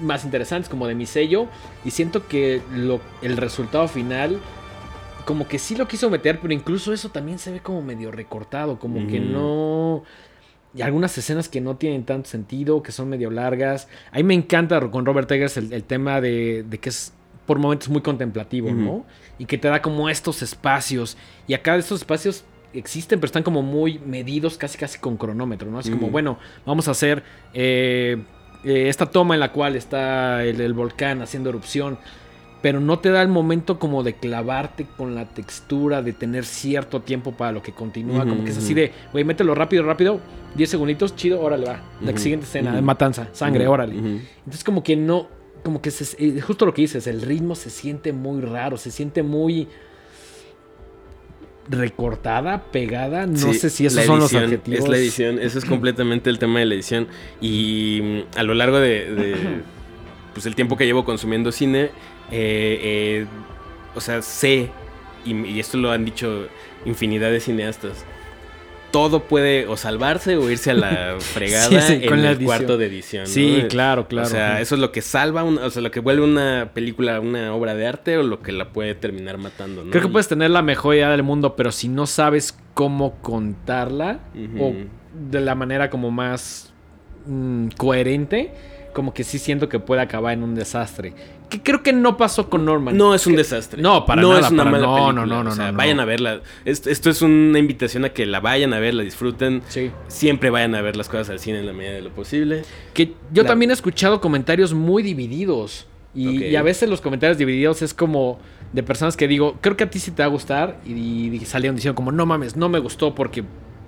Más 0.00 0.24
interesantes, 0.24 0.68
como 0.68 0.86
de 0.86 0.94
mi 0.94 1.06
sello. 1.06 1.46
Y 1.84 1.90
siento 1.90 2.26
que 2.26 2.62
lo, 2.72 3.00
el 3.22 3.36
resultado 3.36 3.88
final, 3.88 4.38
como 5.24 5.48
que 5.48 5.58
sí 5.58 5.76
lo 5.76 5.88
quiso 5.88 6.10
meter, 6.10 6.40
pero 6.40 6.52
incluso 6.52 6.92
eso 6.92 7.08
también 7.10 7.38
se 7.38 7.52
ve 7.52 7.60
como 7.60 7.82
medio 7.82 8.10
recortado, 8.10 8.78
como 8.78 9.06
que 9.06 9.20
no... 9.20 10.04
Y 10.76 10.82
algunas 10.82 11.16
escenas 11.16 11.48
que 11.48 11.60
no 11.60 11.76
tienen 11.76 12.04
tanto 12.04 12.28
sentido, 12.28 12.82
que 12.82 12.90
son 12.90 13.08
medio 13.08 13.30
largas. 13.30 13.86
A 14.10 14.16
mí 14.16 14.24
me 14.24 14.34
encanta 14.34 14.80
con 14.90 15.06
Robert 15.06 15.30
Eggers 15.30 15.56
el, 15.56 15.72
el 15.72 15.84
tema 15.84 16.20
de, 16.20 16.64
de 16.68 16.78
que 16.78 16.88
es 16.88 17.12
por 17.46 17.58
momentos 17.58 17.88
muy 17.88 18.00
contemplativo. 18.00 18.70
¿no? 18.72 19.04
Y 19.38 19.46
que 19.46 19.58
te 19.58 19.68
da 19.68 19.82
como 19.82 20.08
estos 20.08 20.42
espacios. 20.42 21.16
Y 21.46 21.54
acá 21.54 21.76
estos 21.76 22.00
espacios 22.00 22.44
existen, 22.72 23.20
pero 23.20 23.26
están 23.26 23.42
como 23.42 23.62
muy 23.62 23.98
medidos, 24.00 24.58
casi 24.58 24.78
casi 24.78 24.98
con 24.98 25.16
cronómetro, 25.16 25.70
¿no? 25.70 25.78
Así 25.78 25.90
como, 25.90 26.08
bueno, 26.08 26.38
vamos 26.66 26.88
a 26.88 26.90
hacer 26.90 27.22
eh, 27.52 28.22
eh, 28.64 28.88
esta 28.88 29.06
toma 29.06 29.34
en 29.34 29.40
la 29.40 29.52
cual 29.52 29.76
está 29.76 30.44
el, 30.44 30.60
el 30.60 30.72
volcán 30.72 31.22
haciendo 31.22 31.50
erupción. 31.50 31.98
Pero 32.62 32.80
no 32.80 32.98
te 32.98 33.10
da 33.10 33.20
el 33.20 33.28
momento 33.28 33.78
como 33.78 34.02
de 34.02 34.14
clavarte 34.14 34.86
con 34.96 35.14
la 35.14 35.26
textura, 35.26 36.00
de 36.00 36.14
tener 36.14 36.46
cierto 36.46 37.02
tiempo 37.02 37.32
para 37.32 37.52
lo 37.52 37.62
que 37.62 37.72
continúa. 37.72 38.24
Como 38.24 38.42
que 38.42 38.52
es 38.52 38.56
así 38.56 38.72
de, 38.72 38.90
güey, 39.12 39.22
mételo 39.22 39.54
rápido, 39.54 39.82
rápido. 39.82 40.18
10 40.54 40.70
segunditos, 40.70 41.14
chido, 41.14 41.42
órale, 41.42 41.66
va. 41.66 41.82
La 42.00 42.16
siguiente 42.16 42.46
escena, 42.46 42.80
matanza, 42.80 43.28
sangre, 43.32 43.66
órale. 43.66 43.96
Entonces 43.96 44.64
como 44.64 44.82
que 44.82 44.96
no, 44.96 45.28
como 45.62 45.82
que 45.82 45.90
se, 45.90 46.16
eh, 46.24 46.40
justo 46.40 46.64
lo 46.64 46.72
que 46.72 46.82
dices, 46.82 47.06
el 47.06 47.20
ritmo 47.20 47.54
se 47.54 47.68
siente 47.68 48.14
muy 48.14 48.40
raro, 48.40 48.78
se 48.78 48.90
siente 48.90 49.22
muy 49.22 49.68
recortada, 51.68 52.64
pegada, 52.70 53.26
no 53.26 53.36
Sí, 53.36 53.54
sé 53.54 53.70
si 53.70 53.86
esos 53.86 53.96
la 54.00 54.04
son 54.04 54.18
los 54.18 54.32
edición, 54.32 54.44
adjetivos. 54.44 54.80
Es 54.80 54.88
la 54.88 54.96
edición, 54.96 55.38
eso 55.38 55.58
es 55.58 55.64
completamente 55.64 56.30
el 56.30 56.38
tema 56.38 56.58
de 56.60 56.66
la 56.66 56.74
edición. 56.74 57.08
Y 57.40 58.00
mm, 58.02 58.38
a 58.38 58.42
lo 58.42 58.54
largo 58.54 58.78
de, 58.78 59.10
de, 59.14 59.36
pues, 60.34 60.46
el 60.46 60.54
tiempo 60.54 60.76
que 60.76 60.84
llevo 60.86 61.04
consumiendo 61.04 61.52
cine, 61.52 61.84
eh, 62.30 62.80
eh, 62.82 63.26
o 63.94 64.00
sea, 64.00 64.22
sé, 64.22 64.70
y, 65.24 65.34
y 65.34 65.60
esto 65.60 65.78
lo 65.78 65.90
han 65.92 66.04
dicho 66.04 66.46
infinidad 66.84 67.30
de 67.30 67.40
cineastas, 67.40 68.04
todo 68.94 69.24
puede 69.24 69.66
o 69.66 69.76
salvarse 69.76 70.36
o 70.36 70.48
irse 70.48 70.70
a 70.70 70.74
la 70.74 71.16
fregada 71.18 71.68
Sí, 71.68 71.80
sí, 71.80 71.92
en 72.04 72.08
con 72.08 72.20
el 72.20 72.26
edición. 72.26 72.44
cuarto 72.46 72.78
de 72.78 72.86
edición. 72.86 73.24
¿no? 73.24 73.28
Sí, 73.28 73.64
claro, 73.68 74.06
claro. 74.06 74.28
O 74.28 74.30
sea, 74.30 74.60
eso 74.60 74.76
es 74.76 74.80
lo 74.80 74.92
que 74.92 75.02
salva, 75.02 75.42
una- 75.42 75.62
o 75.66 75.70
sea, 75.70 75.82
lo 75.82 75.90
que 75.90 75.98
vuelve 75.98 76.22
una 76.22 76.70
película 76.74 77.18
una 77.18 77.52
obra 77.54 77.74
de 77.74 77.88
arte 77.88 78.16
o 78.18 78.22
lo 78.22 78.40
que 78.40 78.52
la 78.52 78.68
puede 78.72 78.94
terminar 78.94 79.36
matando. 79.36 79.82
¿no? 79.82 79.90
Creo 79.90 80.02
que 80.04 80.08
puedes 80.08 80.28
tener 80.28 80.50
la 80.50 80.62
mejor 80.62 80.94
idea 80.94 81.10
del 81.10 81.24
mundo, 81.24 81.56
pero 81.56 81.72
si 81.72 81.88
no 81.88 82.06
sabes 82.06 82.56
cómo 82.74 83.16
contarla 83.20 84.20
o 84.60 84.72
de 85.12 85.40
la 85.40 85.56
manera 85.56 85.90
como 85.90 86.12
más 86.12 86.72
mm, 87.26 87.68
coherente, 87.76 88.52
como 88.92 89.12
que 89.12 89.24
sí 89.24 89.40
siento 89.40 89.68
que 89.68 89.80
puede 89.80 90.02
acabar 90.02 90.34
en 90.34 90.44
un 90.44 90.54
desastre. 90.54 91.14
Que 91.54 91.62
creo 91.62 91.82
que 91.82 91.92
no 91.92 92.16
pasó 92.16 92.50
con 92.50 92.64
Norman. 92.64 92.96
No 92.96 93.14
es 93.14 93.26
un 93.26 93.34
Que- 93.34 93.38
desastre. 93.38 93.80
No, 93.80 94.04
para 94.06 94.22
no 94.22 94.30
nada, 94.30 94.40
es 94.46 94.50
una 94.50 94.64
para- 94.64 94.70
mala 94.72 94.86
no, 94.86 94.94
película. 94.94 95.12
no, 95.14 95.26
no, 95.26 95.44
no, 95.44 95.50
o 95.50 95.54
sea, 95.54 95.70
no, 95.72 95.78
vayan 95.78 96.00
a 96.00 96.04
verla. 96.04 96.40
Esto, 96.64 96.90
esto 96.90 97.10
es 97.10 97.22
una 97.22 97.58
invitación 97.58 98.04
a 98.04 98.08
que 98.08 98.26
la 98.26 98.40
vayan 98.40 98.72
a 98.74 98.80
ver, 98.80 98.94
la 98.94 99.02
disfruten. 99.04 99.62
Sí. 99.68 99.90
Siempre 100.08 100.50
vayan 100.50 100.74
a 100.74 100.82
ver 100.82 100.96
las 100.96 101.08
cosas 101.08 101.30
al 101.30 101.38
cine 101.38 101.60
en 101.60 101.66
la 101.66 101.72
medida 101.72 101.92
de 101.92 102.02
lo 102.02 102.10
posible. 102.10 102.62
Que 102.92 103.12
yo 103.32 103.42
La- 103.44 103.48
también 103.50 103.70
he 103.70 103.74
escuchado 103.74 104.20
comentarios 104.20 104.74
muy 104.74 105.02
divididos. 105.02 105.86
Y 106.16 106.54
a 106.56 106.62
veces 106.62 106.88
los 106.88 107.00
comentarios 107.00 107.38
divididos 107.38 107.82
es 107.82 107.92
como 107.94 108.38
de 108.72 108.82
personas 108.82 109.16
que 109.16 109.26
digo, 109.28 109.56
creo 109.60 109.76
que 109.76 109.84
a 109.84 109.90
ti 109.90 109.98
sí 109.98 110.10
te 110.10 110.22
va 110.22 110.26
a 110.26 110.30
gustar. 110.30 110.80
Y, 110.86 110.92
y 111.34 111.44
salieron 111.44 111.76
diciendo 111.76 111.94
como, 111.96 112.12
no 112.12 112.24
mames, 112.26 112.56
no 112.56 112.68
me 112.68 112.78
gustó 112.78 113.14
porque 113.14 113.44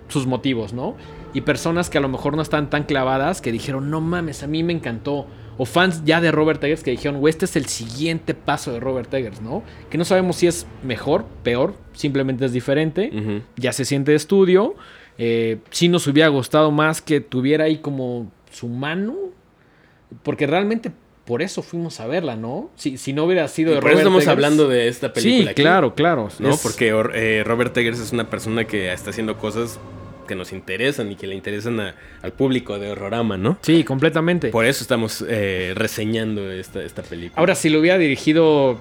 sus 0.09 0.27
motivos, 0.27 0.73
¿no? 0.73 0.95
Y 1.35 1.43
personas 1.43 1.91
que 1.91 1.99
a 1.99 2.01
lo 2.01 2.09
mejor 2.09 2.37
no 2.37 2.43
están 2.43 2.71
tan 2.71 2.85
clavadas 2.85 3.41
que 3.41 3.53
dijeron, 3.53 3.91
no 3.91 4.01
mames, 4.01 4.43
a 4.43 4.47
mí 4.47 4.63
me 4.63 4.73
encantó. 4.73 5.27
O 5.59 5.65
fans 5.65 6.03
ya 6.05 6.21
de 6.21 6.31
Robert 6.33 6.63
Eggers 6.63 6.83
que 6.83 6.91
dijeron, 6.91 7.19
güey, 7.19 7.31
este 7.31 7.47
es 7.47 7.57
el 7.57 7.65
siguiente 7.67 8.35
paso 8.35 8.73
de 8.73 8.81
Robert 8.81 9.13
Eggers, 9.15 9.41
¿no? 9.41 9.63
Que 9.91 9.97
no 9.99 10.05
sabemos 10.05 10.37
si 10.37 10.47
es 10.47 10.67
mejor, 10.83 11.25
peor, 11.43 11.75
simplemente 11.95 12.45
es 12.45 12.53
diferente 12.53 13.11
ya 13.57 13.73
se 13.73 13.85
siente 13.87 14.11
de 14.13 14.17
estudio. 14.19 14.75
Eh, 15.19 15.59
sí 15.71 15.89
nos 15.89 16.07
hubiera 16.07 16.29
gustado 16.29 16.71
más 16.71 17.01
que 17.01 17.21
tuviera 17.23 17.65
ahí 17.65 17.79
como 17.79 18.31
su 18.53 18.69
mano. 18.69 19.15
Porque 20.23 20.47
realmente 20.47 20.93
por 21.25 21.43
eso 21.43 21.63
fuimos 21.63 21.99
a 22.01 22.07
verla, 22.07 22.37
¿no? 22.37 22.71
Si, 22.77 22.97
si 22.99 23.13
no 23.13 23.25
hubiera 23.25 23.49
sido 23.49 23.73
Y 23.73 23.75
de 23.77 23.81
por 23.81 23.91
eso 23.91 23.95
Robert 24.05 24.07
estamos 24.07 24.25
Eggers- 24.25 24.31
hablando 24.31 24.69
de 24.69 24.89
esta 24.89 25.13
película. 25.13 25.43
Sí, 25.45 25.49
aquí, 25.49 25.63
claro, 25.63 25.95
claro. 25.95 26.29
¿no? 26.39 26.51
Es- 26.51 26.63
Porque 26.63 26.93
or- 26.93 27.13
eh, 27.17 27.43
Robert 27.45 27.77
Eggers 27.77 27.99
es 27.99 28.13
una 28.13 28.31
persona 28.31 28.65
que 28.67 28.93
está 28.93 29.11
haciendo 29.11 29.37
cosas 29.39 29.81
que 30.27 30.35
nos 30.35 30.53
interesan 30.53 31.11
y 31.13 31.17
que 31.17 31.27
le 31.27 31.35
interesan 31.35 31.81
a- 31.81 31.95
al 32.23 32.33
público 32.33 32.79
de 32.79 32.91
Horrorama, 32.91 33.37
¿no? 33.37 33.59
Sí, 33.63 33.85
completamente. 33.85 34.49
Por 34.49 34.65
eso 34.67 34.83
estamos 34.83 35.25
eh, 35.29 35.73
reseñando 35.77 36.51
esta, 36.51 36.83
esta 36.83 37.03
película. 37.03 37.39
Ahora, 37.39 37.55
si 37.55 37.69
lo 37.71 37.81
hubiera 37.81 37.99
dirigido 37.99 38.79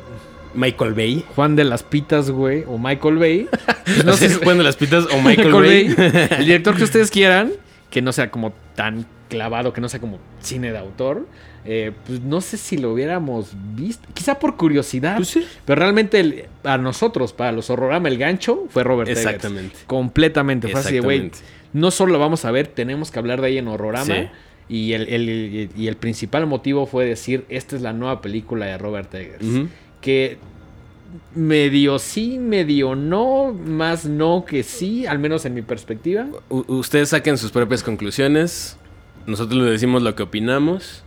Michael 0.53 0.93
Bay. 0.93 1.23
Juan 1.35 1.55
de 1.55 1.63
las 1.65 1.83
Pitas, 1.83 2.31
güey, 2.31 2.63
o 2.67 2.77
Michael 2.77 3.17
Bay. 3.17 3.47
pues 3.85 4.05
No 4.05 4.13
sé 4.13 4.29
si 4.29 4.35
Juan 4.43 4.57
de 4.57 4.63
las 4.63 4.75
Pitas 4.77 5.05
o 5.13 5.21
Michael, 5.21 5.51
Bay. 5.53 5.95
El 6.37 6.45
director 6.45 6.75
que 6.77 6.83
ustedes 6.85 7.11
quieran, 7.11 7.51
que 7.89 8.01
no 8.01 8.11
sea 8.13 8.31
como 8.31 8.53
tan 8.75 9.05
clavado, 9.29 9.73
que 9.73 9.81
no 9.81 9.89
sea 9.89 9.99
como 9.99 10.19
cine 10.41 10.71
de 10.71 10.77
autor. 10.77 11.27
Eh, 11.65 11.91
pues 12.05 12.21
no 12.21 12.41
sé 12.41 12.57
si 12.57 12.77
lo 12.77 12.91
hubiéramos 12.93 13.49
visto. 13.75 14.07
Quizá 14.13 14.37
por 14.39 14.55
curiosidad. 14.57 15.15
Pues 15.17 15.29
sí. 15.29 15.45
Pero 15.65 15.79
realmente 15.81 16.19
el- 16.19 16.45
para 16.61 16.77
nosotros, 16.81 17.33
para 17.33 17.51
los 17.51 17.69
Horrorama, 17.69 18.07
el 18.09 18.17
gancho 18.17 18.65
fue 18.69 18.83
Robert 18.83 19.09
Eggers. 19.09 19.25
Exactamente. 19.25 19.75
Completamente. 19.87 20.67
Fue 20.69 20.79
así 20.79 20.93
de, 20.95 20.99
güey, 21.01 21.31
no 21.73 21.91
solo 21.91 22.13
lo 22.13 22.19
vamos 22.19 22.45
a 22.45 22.51
ver, 22.51 22.67
tenemos 22.67 23.11
que 23.11 23.19
hablar 23.19 23.41
de 23.41 23.47
ahí 23.47 23.57
en 23.57 23.67
Horrorama. 23.67 24.05
Sí. 24.15 24.27
Y 24.67 24.93
el, 24.93 25.07
el- 25.09 25.69
y 25.77 25.87
el 25.87 25.95
principal 25.95 26.47
motivo 26.47 26.85
fue 26.87 27.05
decir, 27.05 27.45
esta 27.49 27.75
es 27.75 27.81
la 27.81 27.93
nueva 27.93 28.21
película 28.21 28.65
de 28.65 28.77
Robert 28.77 29.13
Eggers. 29.13 29.43
Ujú. 29.43 29.67
Que 30.01 30.37
medio 31.33 31.97
sí, 31.99 32.37
medio 32.39 32.95
no, 32.95 33.53
más 33.53 34.05
no 34.05 34.43
que 34.45 34.63
sí, 34.63 35.05
al 35.05 35.19
menos 35.19 35.45
en 35.45 35.53
mi 35.53 35.61
perspectiva. 35.61 36.27
U- 36.49 36.65
ustedes 36.67 37.09
saquen 37.09 37.37
sus 37.37 37.51
propias 37.51 37.83
conclusiones. 37.83 38.77
Nosotros 39.25 39.61
les 39.61 39.71
decimos 39.71 40.01
lo 40.03 40.13
que 40.15 40.23
opinamos. 40.23 41.03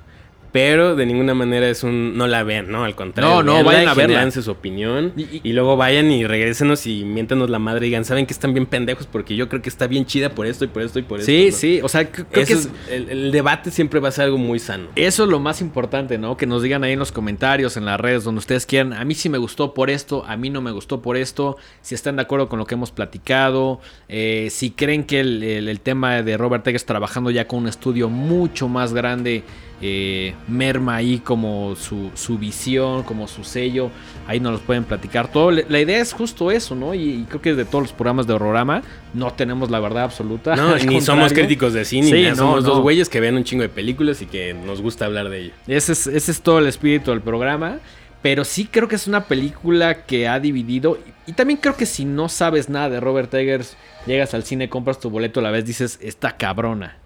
Pero 0.51 0.97
de 0.97 1.05
ninguna 1.05 1.35
manera 1.35 1.69
es 1.69 1.83
un. 1.83 2.17
No 2.17 2.27
la 2.27 2.43
vean, 2.43 2.71
¿no? 2.71 2.85
Al 2.85 2.95
contrario. 2.95 3.31
No, 3.31 3.43
no, 3.43 3.53
véanla 3.53 3.65
vayan 3.65 3.89
a 3.89 3.95
verla. 3.95 4.31
su 4.31 4.51
opinión. 4.51 5.13
Y- 5.17 5.23
Y, 5.23 5.41
y- 5.45 5.53
luego 5.53 5.77
vayan 5.77 6.11
y 6.11 6.27
regrésenos 6.27 6.87
y 6.87 7.05
miéntanos 7.05 7.51
la 7.51 7.59
madre 7.59 7.87
y 7.87 7.91
digan, 7.91 8.05
¿saben 8.07 8.25
que 8.27 8.33
están 8.33 8.55
bien 8.55 8.65
pendejos? 8.67 9.07
Porque 9.07 9.37
yo 9.37 9.49
creo 9.49 9.61
que 9.61 9.69
está 9.69 9.87
bien 9.87 10.07
chida 10.07 10.31
por 10.31 10.47
esto 10.47 10.65
y 10.65 10.69
por 10.69 10.83
esto 10.83 10.99
y 10.99 11.03
por 11.03 11.21
esto. 11.21 11.31
Sí, 11.31 11.49
¿no? 11.51 11.57
sí, 11.57 11.81
o 11.83 11.89
sea, 11.89 12.11
creo 12.11 12.29
que 12.31 12.41
Eso 12.41 12.55
es, 12.55 12.67
es- 12.67 12.71
el, 12.91 13.11
el 13.11 13.31
debate 13.33 13.71
siempre 13.71 14.01
va 14.01 14.09
a 14.09 14.13
ser 14.13 14.25
algo 14.25 14.39
muy 14.39 14.59
sano. 14.59 14.89
Eso 14.97 15.25
es 15.25 15.29
lo 15.31 15.39
más 15.39 15.61
importante, 15.61 16.17
¿no? 16.17 16.37
Que 16.39 16.47
nos 16.47 16.63
digan 16.63 16.83
ahí 16.83 16.93
en 16.93 16.99
los 16.99 17.13
comentarios, 17.13 17.77
en 17.77 17.85
las 17.85 18.01
redes, 18.01 18.25
donde 18.25 18.39
ustedes 18.39 18.65
quieran. 18.65 18.95
A 18.95 19.05
mí 19.05 19.15
sí 19.15 19.29
me 19.29 19.39
gustó 19.39 19.75
por 19.75 19.91
esto, 19.91 20.25
a 20.27 20.37
mí 20.39 20.49
no 20.51 20.61
me 20.63 20.71
gustó 20.71 21.03
por 21.03 21.17
esto. 21.19 21.57
Si 21.83 21.95
están 21.95 22.17
de 22.17 22.23
acuerdo 22.23 22.49
con 22.49 22.59
lo 22.59 22.67
que 22.67 22.75
hemos 22.75 22.91
platicado. 22.91 23.81
eh, 24.09 24.49
si 24.51 24.71
creen 24.71 25.05
que 25.05 25.21
el, 25.21 25.43
el- 25.43 25.69
el 25.69 25.81
tema 25.81 26.23
de 26.23 26.37
Robert 26.39 26.67
Eggers 26.67 26.87
trabajando 26.87 27.31
ya 27.31 27.47
con 27.47 27.61
un 27.61 27.69
estudio 27.69 28.09
mucho 28.09 28.67
más 28.69 28.95
grande 28.95 29.43
eh, 29.81 30.35
merma 30.49 30.97
ahí 30.97 31.19
como 31.19 31.77
su, 31.77 32.11
su, 32.15 32.39
visión, 32.39 33.03
como 33.05 33.29
su 33.29 33.45
sello. 33.45 33.91
Ahí 34.27 34.41
nos 34.41 34.53
los 34.53 34.61
pueden 34.61 34.85
platicar 34.85 35.31
todo. 35.31 35.51
La 35.51 35.81
idea 35.81 36.01
es 36.01 36.13
justo 36.13 36.51
eso, 36.51 36.75
¿no? 36.75 36.95
Y, 36.95 37.27
creo 37.29 37.41
que 37.41 37.55
de 37.55 37.65
todos 37.65 37.83
los 37.83 37.93
programas 37.93 38.27
de 38.27 38.35
Horrorama 38.35 38.83
no 39.15 39.33
tenemos 39.33 39.71
la 39.71 39.81
verdad 39.81 40.05
absoluta. 40.05 40.57
No, 40.57 40.77
ni 40.87 41.01
somos 41.01 41.33
críticos 41.33 41.73
de 41.73 41.85
cine, 41.85 42.35
somos 42.35 42.65
dos 42.65 42.81
güeyes 42.81 43.09
que 43.09 43.21
ven 43.21 43.37
un 43.37 43.45
chingo 43.45 43.63
de 43.63 43.69
películas 43.69 44.21
y 44.23 44.27
que 44.27 44.55
nos 44.55 44.83
gusta 44.83 45.05
hablar 45.05 45.29
de 45.29 45.41
ello. 45.41 45.53
Ese 45.67 45.93
es, 45.93 46.07
ese 46.07 46.33
es 46.33 46.41
todo 46.43 46.59
el 46.59 46.67
espíritu 46.67 47.11
del 47.11 47.21
programa. 47.21 47.79
Pero 48.21 48.45
sí 48.45 48.69
creo 48.71 48.89
que 48.89 48.97
es 48.97 49.07
una 49.07 49.25
película 49.27 50.05
que 50.05 50.27
ha 50.27 50.41
dividido. 50.41 50.99
Y, 51.27 51.33
también 51.35 51.61
creo 51.61 51.77
que 51.77 51.87
si 51.87 52.05
no 52.05 52.29
sabes 52.29 52.69
nada 52.69 52.91
de 52.91 53.01
Robert 53.01 53.33
Eggers, 53.33 53.77
llegas 54.07 54.35
al 54.35 54.43
cine, 54.43 54.69
compras 54.69 54.99
tu 54.99 55.09
boleto, 55.09 55.39
a 55.41 55.43
la 55.45 55.51
vez 55.51 55.65
dices, 55.65 55.99
está 56.03 56.37
cabrona. 56.37 56.97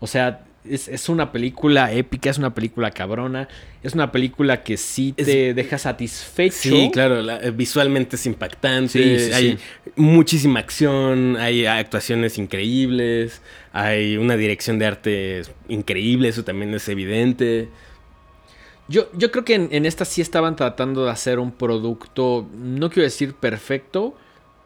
O 0.00 0.06
sea, 0.06 0.40
es, 0.70 1.08
una 1.08 1.32
película 1.32 1.92
épica, 1.92 2.30
es 2.30 2.38
una 2.38 2.54
película 2.54 2.90
cabrona, 2.90 3.48
es 3.82 3.94
una 3.94 4.12
película 4.12 4.62
que 4.62 4.76
sí 4.76 5.12
te 5.12 5.54
deja 5.54 5.78
satisfecho. 5.78 6.70
Sí, 6.70 6.90
claro, 6.92 7.20
eh, 7.28 7.50
visualmente 7.50 8.16
es 8.16 8.26
impactante, 8.26 9.34
hay 9.34 9.58
muchísima 9.96 10.60
acción, 10.60 11.36
hay 11.36 11.66
actuaciones 11.66 12.38
increíbles, 12.38 13.42
hay 13.72 14.16
una 14.16 14.36
dirección 14.36 14.78
de 14.78 14.86
arte 14.86 15.42
increíble, 15.68 16.28
eso 16.28 16.44
también 16.44 16.74
es 16.74 16.88
evidente. 16.88 17.68
Yo, 18.88 19.10
yo 19.14 19.30
creo 19.32 19.44
que 19.44 19.54
en, 19.54 19.68
en 19.72 19.84
esta 19.84 20.04
sí 20.04 20.20
estaban 20.20 20.54
tratando 20.56 21.04
de 21.04 21.10
hacer 21.10 21.38
un 21.38 21.52
producto, 21.52 22.48
no 22.54 22.88
quiero 22.90 23.02
decir 23.02 23.34
perfecto, 23.34 24.16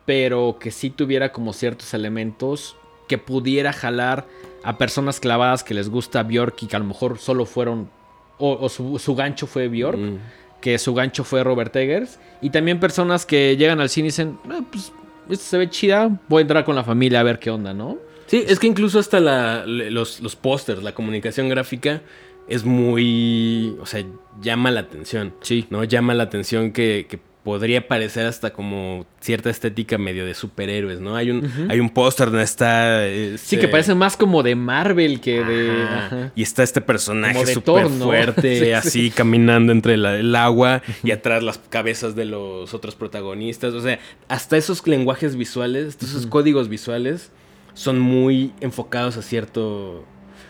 pero 0.04 0.58
que 0.60 0.70
sí 0.70 0.90
tuviera 0.90 1.32
como 1.32 1.52
ciertos 1.52 1.94
elementos 1.94 2.76
que 3.10 3.18
pudiera 3.18 3.72
jalar 3.72 4.26
a 4.62 4.78
personas 4.78 5.20
clavadas 5.20 5.64
que 5.64 5.74
les 5.74 5.88
gusta 5.88 6.22
Bjork 6.22 6.62
y 6.62 6.66
que 6.66 6.76
a 6.76 6.78
lo 6.78 6.84
mejor 6.84 7.18
solo 7.18 7.46
fueron, 7.46 7.90
o, 8.38 8.68
su, 8.68 9.14
gancho 9.14 9.46
fue 9.46 9.68
Bjork, 9.68 9.98
mm. 9.98 10.18
que 10.60 10.78
su 10.78 10.94
gancho 10.94 11.24
fue 11.24 11.44
Robert 11.44 11.74
Eggers, 11.76 12.18
y 12.40 12.50
también 12.50 12.80
personas 12.80 13.26
que 13.26 13.56
llegan 13.56 13.80
al 13.80 13.88
cine 13.88 14.06
y 14.06 14.10
dicen, 14.10 14.38
ah, 14.50 14.60
pues 14.70 14.92
esto 15.28 15.44
se 15.44 15.58
ve 15.58 15.70
chida, 15.70 16.20
voy 16.28 16.40
a 16.40 16.42
entrar 16.42 16.64
con 16.64 16.76
la 16.76 16.84
familia 16.84 17.20
a 17.20 17.22
ver 17.22 17.38
qué 17.38 17.50
onda, 17.50 17.72
¿no? 17.72 17.98
Sí, 18.26 18.44
es 18.46 18.58
que 18.58 18.66
incluso 18.66 18.98
hasta 18.98 19.18
la, 19.18 19.64
los, 19.66 20.20
los 20.20 20.36
pósters, 20.36 20.82
la 20.82 20.94
comunicación 20.94 21.48
gráfica 21.48 22.02
es 22.50 22.64
muy, 22.64 23.76
o 23.80 23.86
sea, 23.86 24.04
llama 24.40 24.70
la 24.70 24.80
atención. 24.80 25.34
Sí. 25.40 25.66
¿No? 25.70 25.84
Llama 25.84 26.14
la 26.14 26.24
atención 26.24 26.72
que, 26.72 27.06
que 27.08 27.18
podría 27.44 27.88
parecer 27.88 28.26
hasta 28.26 28.52
como 28.52 29.06
cierta 29.20 29.48
estética 29.48 29.96
medio 29.96 30.26
de 30.26 30.34
superhéroes, 30.34 31.00
¿no? 31.00 31.16
Hay 31.16 31.30
un, 31.30 31.50
hay 31.70 31.80
un 31.80 31.88
póster 31.88 32.26
donde 32.26 32.44
está... 32.44 33.02
Sí, 33.38 33.56
que 33.56 33.62
este 33.62 33.68
parece 33.68 33.94
más 33.94 34.16
como 34.16 34.42
de 34.42 34.54
Marvel 34.54 35.20
que 35.20 35.42
de... 35.42 36.30
Y 36.34 36.42
está 36.42 36.62
este 36.62 36.80
personaje 36.80 37.46
súper 37.46 37.88
fuerte, 37.88 38.74
así 38.76 39.10
caminando 39.10 39.72
entre 39.72 39.94
el 39.94 40.36
agua 40.36 40.82
y 41.02 41.12
atrás 41.12 41.42
las 41.42 41.58
cabezas 41.58 42.14
de 42.14 42.26
los 42.26 42.74
otros 42.74 42.94
protagonistas. 42.94 43.72
O 43.72 43.80
sea, 43.80 43.98
hasta 44.28 44.58
esos 44.58 44.86
lenguajes 44.86 45.36
visuales, 45.36 45.96
esos 46.02 46.26
códigos 46.26 46.68
visuales 46.68 47.30
son 47.72 47.98
muy 47.98 48.52
enfocados 48.60 49.16
a 49.16 49.22
cierto... 49.22 50.04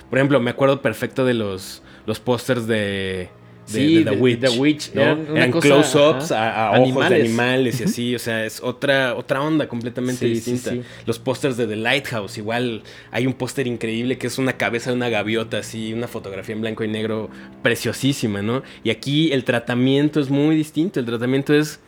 Por 0.08 0.18
ejemplo, 0.18 0.40
me 0.40 0.50
acuerdo 0.50 0.82
perfecto 0.82 1.24
de 1.24 1.34
los, 1.34 1.84
los 2.04 2.18
pósters 2.18 2.66
de 2.66 3.30
sí, 3.72 4.04
The, 4.04 4.10
Witch. 4.12 4.40
The 4.40 4.48
Witch. 4.50 4.90
Eran, 4.94 5.52
close-ups 5.52 6.32
a, 6.32 6.72
ojos 6.80 7.08
de 7.08 7.16
animales 7.16 7.80
y 7.80 7.84
así. 7.84 8.14
O 8.14 8.18
sea, 8.18 8.44
es 8.44 8.60
otra, 8.62 9.14
otra 9.14 9.42
onda 9.42 9.68
completamente 9.68 10.26
distinta. 10.26 10.72
Los 11.06 11.18
pósters 11.18 11.56
de 11.56 11.66
The 11.66 11.76
Lighthouse, 11.76 12.38
igual 12.38 12.82
hay 13.10 13.26
un 13.26 13.34
póster 13.34 13.66
increíble 13.66 14.18
que 14.18 14.26
es 14.26 14.38
una 14.38 14.54
cabeza 14.54 14.90
de 14.90 14.96
una 14.96 15.08
gaviota, 15.08 15.58
así, 15.58 15.92
una 15.92 16.08
fotografía 16.08 16.54
en 16.54 16.60
blanco 16.60 16.84
y 16.84 16.88
negro 16.88 17.30
preciosísima, 17.62 18.42
¿no? 18.42 18.62
Y 18.84 18.90
aquí 18.90 19.32
el 19.32 19.44
tratamiento 19.44 20.20
es 20.20 20.30
muy 20.30 20.56
distinto. 20.56 21.00
El 21.00 21.06
tratamiento 21.06 21.54
es 21.54 21.80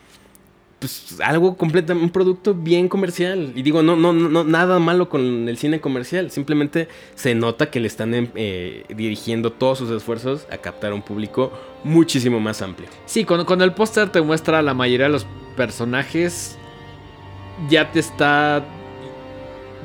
pues 0.83 1.21
algo 1.21 1.57
completamente, 1.57 2.05
un 2.05 2.11
producto 2.11 2.55
bien 2.55 2.89
comercial. 2.89 3.53
Y 3.55 3.63
digo, 3.63 3.85
no, 3.85 3.95
no, 3.95 4.13
no, 4.13 4.43
nada 4.43 4.81
malo 4.81 5.09
con 5.09 5.49
el 5.49 5.57
cine 5.57 5.81
comercial. 5.81 6.33
Simplemente 6.33 6.89
se 7.15 7.37
nota 7.37 7.71
que 7.71 7.79
le 7.79 7.87
están 7.87 8.13
em, 8.15 8.29
eh, 8.35 8.85
dirigiendo 8.89 9.53
todos 9.53 9.79
sus 9.79 9.91
esfuerzos 9.93 10.45
a 10.51 10.59
captar 10.59 10.93
un 10.93 11.03
público 11.03 11.53
muchísimo 11.85 12.41
más 12.41 12.63
amplio. 12.63 12.89
Sí, 13.07 13.25
cuando, 13.25 13.47
cuando 13.47 13.65
el 13.65 13.75
póster 13.75 14.09
te 14.09 14.21
muestra 14.23 14.61
la 14.61 14.75
mayoría 14.75 15.07
de 15.07 15.13
los 15.13 15.25
personajes, 15.57 16.59
ya 17.71 17.93
te 17.93 18.01
está 18.01 18.65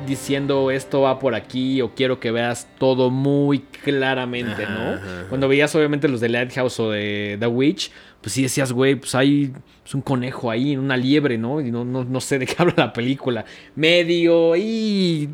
diciendo 0.06 0.70
esto 0.70 1.02
va 1.02 1.18
por 1.18 1.34
aquí 1.34 1.80
o 1.82 1.94
quiero 1.94 2.20
que 2.20 2.30
veas 2.30 2.68
todo 2.78 3.10
muy 3.10 3.60
claramente, 3.60 4.66
¿no? 4.66 4.98
Cuando 5.28 5.48
veías 5.48 5.74
obviamente 5.74 6.08
los 6.08 6.20
de 6.20 6.28
Lighthouse 6.28 6.80
o 6.80 6.90
de 6.90 7.36
The 7.40 7.46
Witch, 7.46 7.90
pues 8.20 8.32
sí 8.32 8.42
decías, 8.42 8.72
güey, 8.72 8.96
pues 8.96 9.14
hay 9.14 9.52
pues 9.82 9.94
un 9.94 10.02
conejo 10.02 10.50
ahí, 10.50 10.76
una 10.76 10.96
liebre, 10.96 11.38
¿no? 11.38 11.60
Y 11.60 11.70
no, 11.70 11.84
no, 11.84 12.20
sé 12.20 12.38
de 12.38 12.46
qué 12.46 12.54
habla 12.58 12.74
la 12.76 12.92
película. 12.92 13.44
Medio 13.74 14.56
y 14.56 15.28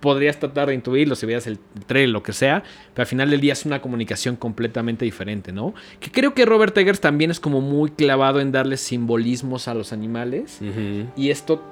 podrías 0.00 0.38
tratar 0.38 0.68
de 0.68 0.74
intuirlo 0.74 1.14
si 1.14 1.26
veías 1.26 1.46
el 1.46 1.58
trailer, 1.86 2.08
lo 2.10 2.22
que 2.22 2.32
sea, 2.32 2.62
pero 2.94 3.02
al 3.02 3.06
final 3.06 3.30
del 3.30 3.40
día 3.40 3.52
es 3.52 3.66
una 3.66 3.82
comunicación 3.82 4.36
completamente 4.36 5.04
diferente, 5.04 5.52
¿no? 5.52 5.74
Que 6.00 6.10
creo 6.10 6.34
que 6.34 6.46
Robert 6.46 6.76
Eggers 6.76 7.00
también 7.00 7.30
es 7.30 7.38
como 7.38 7.60
muy 7.60 7.90
clavado 7.90 8.40
en 8.40 8.50
darle 8.50 8.78
simbolismos 8.78 9.68
a 9.68 9.74
los 9.74 9.92
animales 9.92 10.60
y 11.16 11.30
esto 11.30 11.62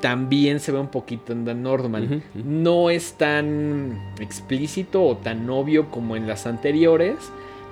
también 0.00 0.60
se 0.60 0.72
ve 0.72 0.78
un 0.78 0.88
poquito 0.88 1.32
en 1.32 1.44
The 1.44 1.54
Northman. 1.54 2.22
No 2.34 2.90
es 2.90 3.14
tan 3.14 4.12
explícito 4.18 5.02
o 5.04 5.16
tan 5.16 5.48
obvio 5.48 5.90
como 5.90 6.16
en 6.16 6.26
las 6.26 6.46
anteriores, 6.46 7.16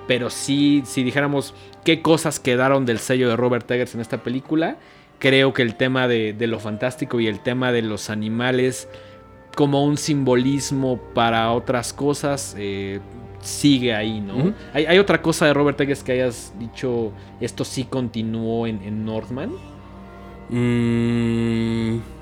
pero 0.07 0.29
sí, 0.29 0.83
si 0.85 1.03
dijéramos 1.03 1.53
qué 1.83 2.01
cosas 2.01 2.39
quedaron 2.39 2.85
del 2.85 2.99
sello 2.99 3.29
de 3.29 3.35
Robert 3.35 3.69
Eggers 3.69 3.95
en 3.95 4.01
esta 4.01 4.23
película, 4.23 4.77
creo 5.17 5.53
que 5.53 5.61
el 5.61 5.75
tema 5.75 6.07
de, 6.07 6.35
lo 6.39 6.59
fantástico 6.59 7.19
y 7.19 7.27
el 7.27 7.39
tema 7.39 7.71
de 7.71 7.81
los 7.81 8.09
animales 8.09 8.87
como 9.55 9.83
un 9.83 9.97
simbolismo 9.97 10.97
para 11.13 11.51
otras 11.51 11.91
cosas 11.91 12.55
eh, 12.57 12.99
sigue 13.41 13.93
ahí, 13.93 14.21
¿no? 14.21 14.53
¿Hay, 14.73 14.97
otra 14.99 15.21
cosa 15.21 15.47
de 15.47 15.53
Robert 15.53 15.81
Eggers 15.81 16.03
que 16.03 16.13
hayas 16.13 16.53
dicho, 16.59 17.11
esto 17.41 17.65
sí 17.65 17.83
continuó 17.83 18.67
en, 18.67 19.03
Northman? 19.03 19.51
Mmm... 20.49 22.18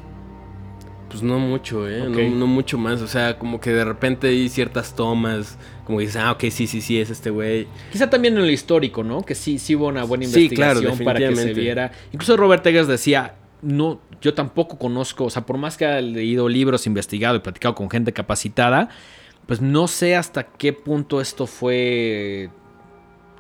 Pues 1.10 1.24
no 1.24 1.40
mucho, 1.40 1.88
¿eh? 1.90 2.04
No, 2.08 2.48
mucho 2.48 2.78
más. 2.78 3.02
O 3.02 3.08
sea, 3.08 3.38
como 3.40 3.60
que 3.62 3.72
de 3.72 3.86
repente 3.86 4.28
hay 4.28 4.50
ciertas 4.50 4.96
tomas, 4.96 5.58
como 5.86 6.00
que 6.00 6.06
dices, 6.06 6.22
ah, 6.22 6.32
ok, 6.34 6.46
sí, 6.50 6.68
sí, 6.68 6.82
sí, 6.82 7.00
es 7.00 7.10
este 7.10 7.30
güey. 7.30 7.68
Quizá 7.92 8.10
también 8.10 8.36
en 8.36 8.42
lo 8.42 8.52
histórico, 8.52 9.04
¿no? 9.04 9.24
Que 9.24 9.36
sí, 9.36 9.58
sí 9.58 9.76
hubo 9.76 9.88
una 9.88 10.04
buena 10.04 10.26
investigación 10.26 10.98
para 11.00 11.20
que 11.20 11.36
se 11.36 11.54
viera. 11.54 11.92
Incluso 12.12 12.36
Robert 12.36 12.66
Eggers 12.66 12.88
decía, 12.88 13.36
no, 13.62 14.02
yo 14.22 14.34
tampoco 14.34 14.78
conozco, 14.78 15.26
o 15.26 15.30
sea, 15.30 15.46
por 15.46 15.58
más 15.58 15.78
que 15.78 15.86
haya 15.86 16.02
leído 16.02 16.50
libros, 16.50 16.88
investigado 16.88 17.38
y 17.38 17.40
platicado 17.40 17.76
con 17.76 17.90
gente 17.90 18.12
capacitada, 18.12 18.90
pues 19.46 19.62
no 19.62 19.88
sé 19.88 20.16
hasta 20.16 20.44
qué 20.44 20.74
punto 20.74 21.22
esto 21.22 21.48
fue 21.48 22.50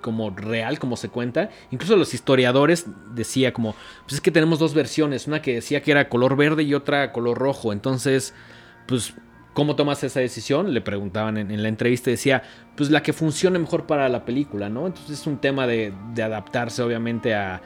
como 0.01 0.29
real, 0.29 0.79
como 0.79 0.97
se 0.97 1.09
cuenta. 1.09 1.49
Incluso 1.71 1.95
los 1.95 2.13
historiadores 2.13 2.85
decía 3.13 3.53
como, 3.53 3.75
pues 4.03 4.13
es 4.13 4.21
que 4.21 4.31
tenemos 4.31 4.59
dos 4.59 4.73
versiones, 4.73 5.27
una 5.27 5.41
que 5.41 5.55
decía 5.55 5.81
que 5.81 5.91
era 5.91 6.09
color 6.09 6.35
verde 6.35 6.63
y 6.63 6.73
otra 6.73 7.11
color 7.11 7.37
rojo. 7.37 7.73
Entonces, 7.73 8.33
pues, 8.87 9.13
¿cómo 9.53 9.75
tomas 9.75 10.03
esa 10.03 10.19
decisión? 10.19 10.73
Le 10.73 10.81
preguntaban 10.81 11.37
en, 11.37 11.63
la 11.63 11.69
entrevista 11.69 12.09
decía, 12.09 12.43
pues 12.75 12.89
la 12.91 13.01
que 13.01 13.13
funcione 13.13 13.59
mejor 13.59 13.87
para 13.87 14.07
la 14.09 14.23
película, 14.23 14.69
¿no? 14.69 14.87
Entonces 14.87 15.19
es 15.19 15.27
un 15.27 15.37
tema 15.37 15.67
de, 15.67 15.93
adaptarse 16.23 16.81
obviamente 16.83 17.33
a, 17.33 17.61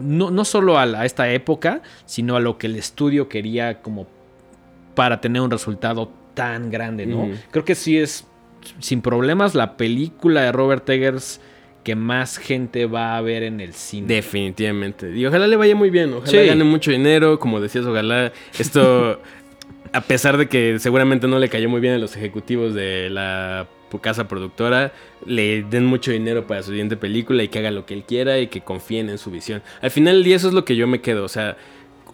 no, 0.00 0.30
no, 0.30 0.44
solo 0.44 0.78
a, 0.78 1.04
esta 1.04 1.30
época, 1.30 1.82
sino 2.06 2.36
a 2.36 2.40
lo 2.40 2.58
que 2.58 2.66
el 2.66 2.76
estudio 2.76 3.28
quería 3.28 3.82
como 3.82 4.06
para 4.94 5.20
tener 5.20 5.42
un 5.42 5.50
resultado 5.50 6.10
tan 6.34 6.70
grande, 6.70 7.06
¿no? 7.06 7.28
Creo 7.50 7.64
que 7.64 7.74
sí 7.74 7.98
es 7.98 8.26
sin 8.78 9.02
problemas 9.02 9.54
la 9.54 9.76
película 9.76 10.42
de 10.42 10.52
Robert 10.52 10.88
Eggers 10.88 11.40
que 11.84 11.94
más 11.94 12.38
gente 12.38 12.86
va 12.86 13.16
a 13.16 13.20
ver 13.20 13.44
en 13.44 13.60
el 13.60 13.72
cine. 13.72 14.08
Definitivamente. 14.08 15.16
Y 15.16 15.24
ojalá 15.24 15.46
le 15.46 15.54
vaya 15.54 15.76
muy 15.76 15.88
bien. 15.88 16.12
Ojalá 16.14 16.42
gane 16.42 16.64
mucho 16.64 16.90
dinero. 16.90 17.38
Como 17.38 17.60
decías, 17.60 17.86
ojalá 17.86 18.32
esto, 18.58 19.20
a 19.92 20.00
pesar 20.00 20.36
de 20.36 20.48
que 20.48 20.80
seguramente 20.80 21.28
no 21.28 21.38
le 21.38 21.48
cayó 21.48 21.68
muy 21.68 21.80
bien 21.80 21.94
a 21.94 21.98
los 21.98 22.16
ejecutivos 22.16 22.74
de 22.74 23.08
la 23.08 23.68
casa 24.00 24.28
productora, 24.28 24.92
le 25.24 25.62
den 25.62 25.86
mucho 25.86 26.10
dinero 26.10 26.46
para 26.46 26.62
su 26.62 26.70
siguiente 26.70 26.96
película 26.96 27.42
y 27.42 27.48
que 27.48 27.58
haga 27.58 27.70
lo 27.70 27.86
que 27.86 27.94
él 27.94 28.04
quiera 28.04 28.38
y 28.38 28.48
que 28.48 28.60
confíen 28.60 29.08
en 29.08 29.18
su 29.18 29.30
visión. 29.30 29.62
Al 29.80 29.90
final 29.90 30.22
día 30.24 30.36
eso 30.36 30.48
es 30.48 30.54
lo 30.54 30.64
que 30.64 30.76
yo 30.76 30.86
me 30.86 31.00
quedo. 31.00 31.24
O 31.24 31.28
sea, 31.28 31.56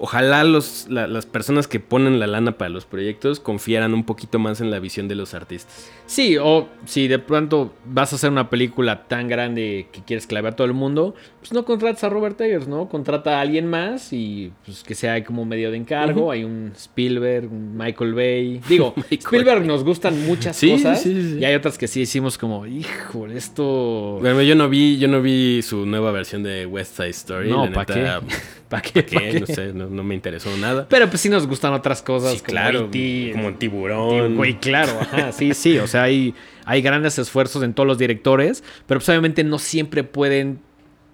ojalá 0.05 0.42
los, 0.42 0.86
la- 0.90 1.07
las 1.07 1.26
personas 1.26 1.68
que 1.68 1.78
ponen 1.78 2.18
la 2.18 2.26
lana 2.26 2.59
para 2.59 2.68
los 2.70 2.86
proyectos 2.86 3.38
confiaran 3.38 3.94
un 3.94 4.03
poquito 4.03 4.40
más 4.40 4.61
en 4.61 4.72
la 4.72 4.80
visión 4.80 5.07
de 5.07 5.14
los 5.14 5.32
artistas. 5.32 5.88
Sí, 6.07 6.36
o 6.42 6.68
si 6.86 7.07
de 7.07 7.20
pronto 7.20 7.72
vas 7.86 8.12
a 8.12 8.16
hacer 8.16 8.30
una 8.30 8.50
película 8.50 9.05
tan 9.07 9.28
grande 9.28 9.86
que 9.92 10.03
quieres 10.03 10.30
la 10.32 10.40
vea 10.40 10.53
todo 10.53 10.66
el 10.66 10.72
mundo, 10.72 11.14
pues 11.38 11.53
no 11.53 11.64
contratas 11.64 12.03
a 12.03 12.09
Robert 12.09 12.40
Eggers, 12.40 12.66
¿no? 12.66 12.88
Contrata 12.88 13.38
a 13.38 13.40
alguien 13.42 13.68
más 13.68 14.12
y 14.12 14.53
pues 14.66 14.82
que 14.82 14.96
sea 14.96 15.22
como 15.24 15.44
medio 15.44 15.70
de 15.70 15.76
encargo. 15.76 16.32
Hay 16.32 16.42
un 16.42 16.72
Spielberg, 16.76 17.46
un 17.53 17.76
Michael 17.76 18.14
Bay. 18.14 18.61
Digo, 18.68 18.92
Michael 18.96 19.18
Spielberg 19.20 19.59
Bay. 19.61 19.68
nos 19.68 19.84
gustan 19.84 20.20
muchas 20.26 20.57
Sí, 20.57 20.72
cosas 20.72 21.00
sí, 21.00 21.14
sí, 21.14 21.30
sí. 21.34 21.38
y 21.38 21.44
hay 21.44 21.55
otras 21.55 21.78
que 21.78 21.86
sí 21.86 22.00
hicimos 22.00 22.36
como, 22.38 22.66
hijo, 22.66 23.28
esto... 23.28 24.18
Bueno, 24.20 24.42
yo 24.42 24.55
no 24.57 24.68
vi, 24.68 24.98
yo 24.98 25.07
no 25.07 25.22
vi 25.22 25.62
su 25.62 25.86
nueva 25.86 26.11
versión 26.11 26.42
de 26.42 26.66
West 26.66 26.96
Side 26.96 27.11
Story. 27.11 27.48
No, 27.50 27.70
¿pa' 27.72 27.80
neta, 27.86 28.20
qué? 28.26 28.34
¿Para 28.68 28.82
qué? 28.82 29.05
¿Qué? 29.05 29.14
¿Pa' 29.16 29.20
qué? 29.20 29.40
No 29.40 29.46
sé, 29.46 29.72
no, 29.74 29.88
no 29.93 30.03
me 30.03 30.14
interesó 30.14 30.55
nada. 30.57 30.86
Pero 30.88 31.09
pues 31.09 31.20
sí 31.20 31.28
nos 31.28 31.47
gustan 31.47 31.72
otras 31.72 32.03
cosas 32.03 32.32
Sí, 32.32 32.38
como 32.38 32.47
claro, 32.47 32.90
como 33.32 33.55
tiburón. 33.55 34.36
Güey, 34.36 34.59
claro, 34.59 34.93
ajá, 35.01 35.32
sí, 35.32 35.55
sí, 35.55 35.78
o 35.78 35.86
sea, 35.86 36.05
hay, 36.05 36.34
hay 36.64 36.82
grandes 36.82 37.18
esfuerzos 37.18 37.62
en 37.62 37.74
todos 37.74 37.86
los 37.86 37.99
directores, 37.99 38.64
pero 38.86 39.01
pues 39.01 39.09
obviamente 39.09 39.45
no 39.45 39.59
siempre 39.59 40.05
pueden 40.05 40.61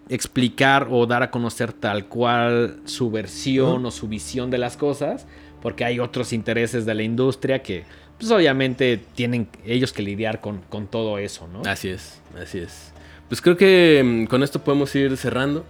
explicar 0.09 0.89
o 0.91 1.07
dar 1.07 1.23
a 1.23 1.31
conocer 1.31 1.73
tal 1.73 2.07
cual 2.07 2.81
su 2.85 3.11
versión 3.11 3.85
o 3.85 3.91
su 3.91 4.09
visión 4.09 4.51
de 4.51 4.59
las 4.59 4.77
cosas, 4.77 5.27
porque 5.61 5.85
hay 5.85 6.01
otros 6.01 6.33
intereses 6.33 6.87
de 6.87 6.95
la 6.95 7.03
industria 7.03 7.63
que 7.63 7.85
pues 8.19 8.31
obviamente 8.31 9.01
tienen 9.15 9.49
ellos 9.65 9.93
que 9.93 10.03
lidiar 10.03 10.41
con, 10.41 10.61
con 10.69 10.87
todo 10.87 11.19
eso, 11.19 11.49
¿no? 11.49 11.63
Así 11.71 11.89
es, 11.89 12.21
así 12.41 12.59
es. 12.59 12.93
Pues 13.29 13.41
creo 13.43 13.57
que 13.57 14.03
mm, 14.05 14.25
con 14.27 14.43
esto 14.43 14.63
podemos 14.65 14.95
ir 14.95 15.17
cerrando. 15.17 15.65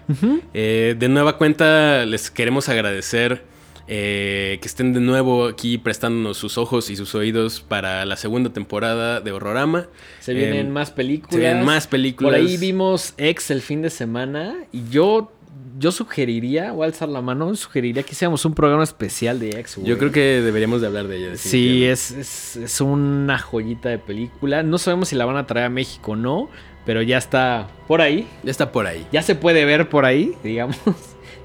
Eh, 0.54 0.94
de 0.98 1.08
nueva 1.08 1.36
cuenta, 1.38 2.04
les 2.06 2.30
queremos 2.30 2.68
agradecer 2.68 3.42
eh, 3.90 4.58
que 4.60 4.68
estén 4.68 4.92
de 4.92 5.00
nuevo 5.00 5.46
aquí 5.46 5.78
prestándonos 5.78 6.36
sus 6.36 6.58
ojos 6.58 6.88
y 6.90 6.96
sus 6.96 7.14
oídos 7.14 7.60
para 7.60 8.04
la 8.04 8.16
segunda 8.16 8.50
temporada 8.52 9.20
de 9.20 9.32
Horrorama. 9.32 9.88
Se 10.20 10.34
vienen 10.34 10.66
Eh, 10.66 10.70
más 10.70 10.90
películas. 10.90 11.32
Se 11.34 11.40
vienen 11.40 11.64
más 11.64 11.86
películas. 11.86 12.30
Por 12.32 12.38
ahí 12.38 12.56
vimos 12.58 13.14
Ex 13.16 13.50
el 13.50 13.60
fin 13.62 13.82
de 13.82 13.90
semana 13.90 14.54
y 14.72 14.88
yo, 14.90 15.32
yo 15.78 15.92
sugeriría, 15.92 16.72
voy 16.72 16.84
a 16.84 16.86
alzar 16.86 17.08
la 17.08 17.22
mano, 17.22 17.54
sugeriría 17.54 18.02
que 18.02 18.12
hiciéramos 18.12 18.44
un 18.44 18.54
programa 18.54 18.82
especial 18.82 19.38
de 19.38 19.50
güey. 19.50 19.86
Yo 19.86 19.98
creo 19.98 20.10
que 20.10 20.40
deberíamos 20.40 20.80
de 20.80 20.88
hablar 20.88 21.06
de 21.06 21.16
ella. 21.16 21.36
Sí, 21.36 21.84
es, 21.84 22.10
es, 22.10 22.56
es 22.56 22.80
una 22.80 23.38
joyita 23.38 23.88
de 23.88 23.98
película. 23.98 24.62
No 24.62 24.78
sabemos 24.78 25.08
si 25.08 25.16
la 25.16 25.24
van 25.24 25.36
a 25.36 25.46
traer 25.46 25.66
a 25.66 25.70
México 25.70 26.12
o 26.12 26.16
no, 26.16 26.48
pero 26.84 27.02
ya 27.02 27.18
está 27.18 27.68
por 27.86 28.00
ahí. 28.00 28.26
Ya 28.42 28.50
está 28.50 28.72
por 28.72 28.86
ahí. 28.86 29.06
Ya 29.12 29.22
se 29.22 29.34
puede 29.34 29.64
ver 29.64 29.88
por 29.88 30.04
ahí, 30.04 30.34
digamos. 30.42 30.78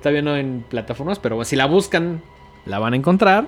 Todavía 0.02 0.22
no 0.22 0.36
en 0.36 0.66
plataformas, 0.68 1.20
pero 1.20 1.44
si 1.46 1.56
la 1.56 1.66
buscan, 1.66 2.22
la 2.66 2.80
van 2.80 2.94
a 2.94 2.96
encontrar. 2.96 3.46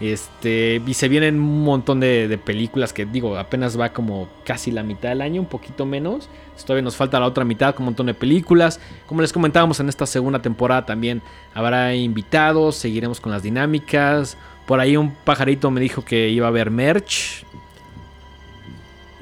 Este, 0.00 0.82
y 0.86 0.94
se 0.94 1.08
vienen 1.08 1.40
un 1.40 1.64
montón 1.64 2.00
de, 2.00 2.28
de 2.28 2.38
películas 2.38 2.92
que 2.92 3.06
digo, 3.06 3.38
apenas 3.38 3.78
va 3.78 3.92
como 3.92 4.28
casi 4.44 4.70
la 4.70 4.82
mitad 4.82 5.10
del 5.10 5.22
año, 5.22 5.40
un 5.40 5.48
poquito 5.48 5.86
menos. 5.86 6.28
Todavía 6.64 6.82
nos 6.82 6.96
falta 6.96 7.20
la 7.20 7.26
otra 7.26 7.44
mitad 7.44 7.74
con 7.74 7.82
un 7.82 7.86
montón 7.86 8.06
de 8.06 8.14
películas. 8.14 8.80
Como 9.06 9.20
les 9.20 9.32
comentábamos 9.32 9.78
en 9.80 9.88
esta 9.88 10.06
segunda 10.06 10.40
temporada 10.40 10.86
también 10.86 11.22
habrá 11.54 11.94
invitados, 11.94 12.76
seguiremos 12.76 13.20
con 13.20 13.32
las 13.32 13.42
dinámicas. 13.42 14.36
Por 14.66 14.80
ahí 14.80 14.96
un 14.96 15.12
pajarito 15.12 15.70
me 15.70 15.80
dijo 15.80 16.04
que 16.04 16.28
iba 16.30 16.46
a 16.46 16.48
haber 16.48 16.70
merch. 16.70 17.44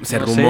Se 0.01 0.19
No 0.19 0.27
sé. 0.27 0.43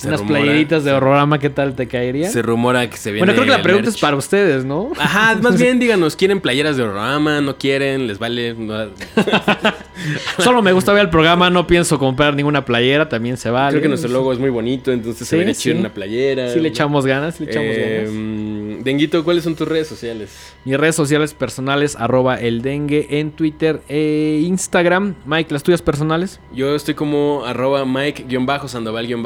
Se 0.00 0.08
unas 0.08 0.20
rumora, 0.20 0.40
playeritas 0.40 0.84
de 0.84 0.92
horrorama, 0.92 1.38
¿qué 1.38 1.50
tal 1.50 1.74
te 1.74 1.86
caería? 1.88 2.28
Se 2.30 2.42
rumora 2.42 2.88
que 2.90 2.96
se 2.96 3.10
viene. 3.12 3.26
bueno, 3.26 3.32
creo 3.40 3.44
que 3.52 3.58
la 3.58 3.62
pregunta 3.62 3.88
es 3.90 3.98
para 3.98 4.16
ustedes, 4.16 4.64
¿no? 4.64 4.90
Ajá, 4.98 5.36
más 5.42 5.58
bien 5.58 5.78
díganos, 5.78 6.16
¿quieren 6.16 6.40
playeras 6.40 6.76
de 6.76 6.82
horrorama? 6.84 7.40
¿No 7.40 7.56
quieren? 7.56 8.06
¿Les 8.06 8.18
vale? 8.18 8.54
No- 8.54 8.88
Solo 10.38 10.62
me 10.62 10.72
gusta 10.72 10.92
ver 10.92 11.02
el 11.04 11.10
programa, 11.10 11.50
no 11.50 11.66
pienso 11.66 11.98
comprar 11.98 12.34
ninguna 12.34 12.64
playera, 12.64 13.08
también 13.08 13.36
se 13.36 13.50
vale. 13.50 13.72
Creo 13.72 13.82
que 13.82 13.88
nuestro 13.88 14.10
logo 14.10 14.32
es 14.32 14.38
muy 14.38 14.48
bonito, 14.50 14.92
entonces 14.92 15.26
Sí, 15.26 15.30
se 15.30 15.36
vería 15.36 15.54
sí. 15.54 15.62
chido 15.64 15.78
una 15.78 15.92
playera. 15.92 16.50
Sí 16.52 16.60
le 16.60 16.68
echamos 16.68 17.04
ganas, 17.04 17.38
le 17.40 17.46
echamos 17.50 17.68
Eh, 17.70 18.04
ganas. 18.06 18.84
Denguito, 18.84 19.22
¿cuáles 19.24 19.44
son 19.44 19.54
tus 19.56 19.68
redes 19.68 19.86
sociales? 19.88 20.30
Mis 20.64 20.78
redes 20.78 20.96
sociales 20.96 21.34
personales, 21.34 21.96
arroba 21.96 22.36
el 22.40 22.62
dengue 22.62 23.06
en 23.20 23.30
Twitter 23.32 23.82
e 23.90 24.42
Instagram. 24.46 25.16
Mike, 25.26 25.52
las 25.52 25.62
tuyas 25.62 25.82
personales. 25.82 26.40
Yo 26.54 26.74
estoy 26.74 26.94
como 26.94 27.44
arroba 27.44 27.84
Mike-Sandoval- 27.84 29.10
en 29.10 29.22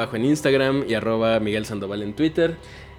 Y 0.86 0.94
arroba 0.94 1.40
Miguel 1.40 1.66
Sandoval 1.66 2.02
en 2.02 2.14
Twitter. 2.14 2.56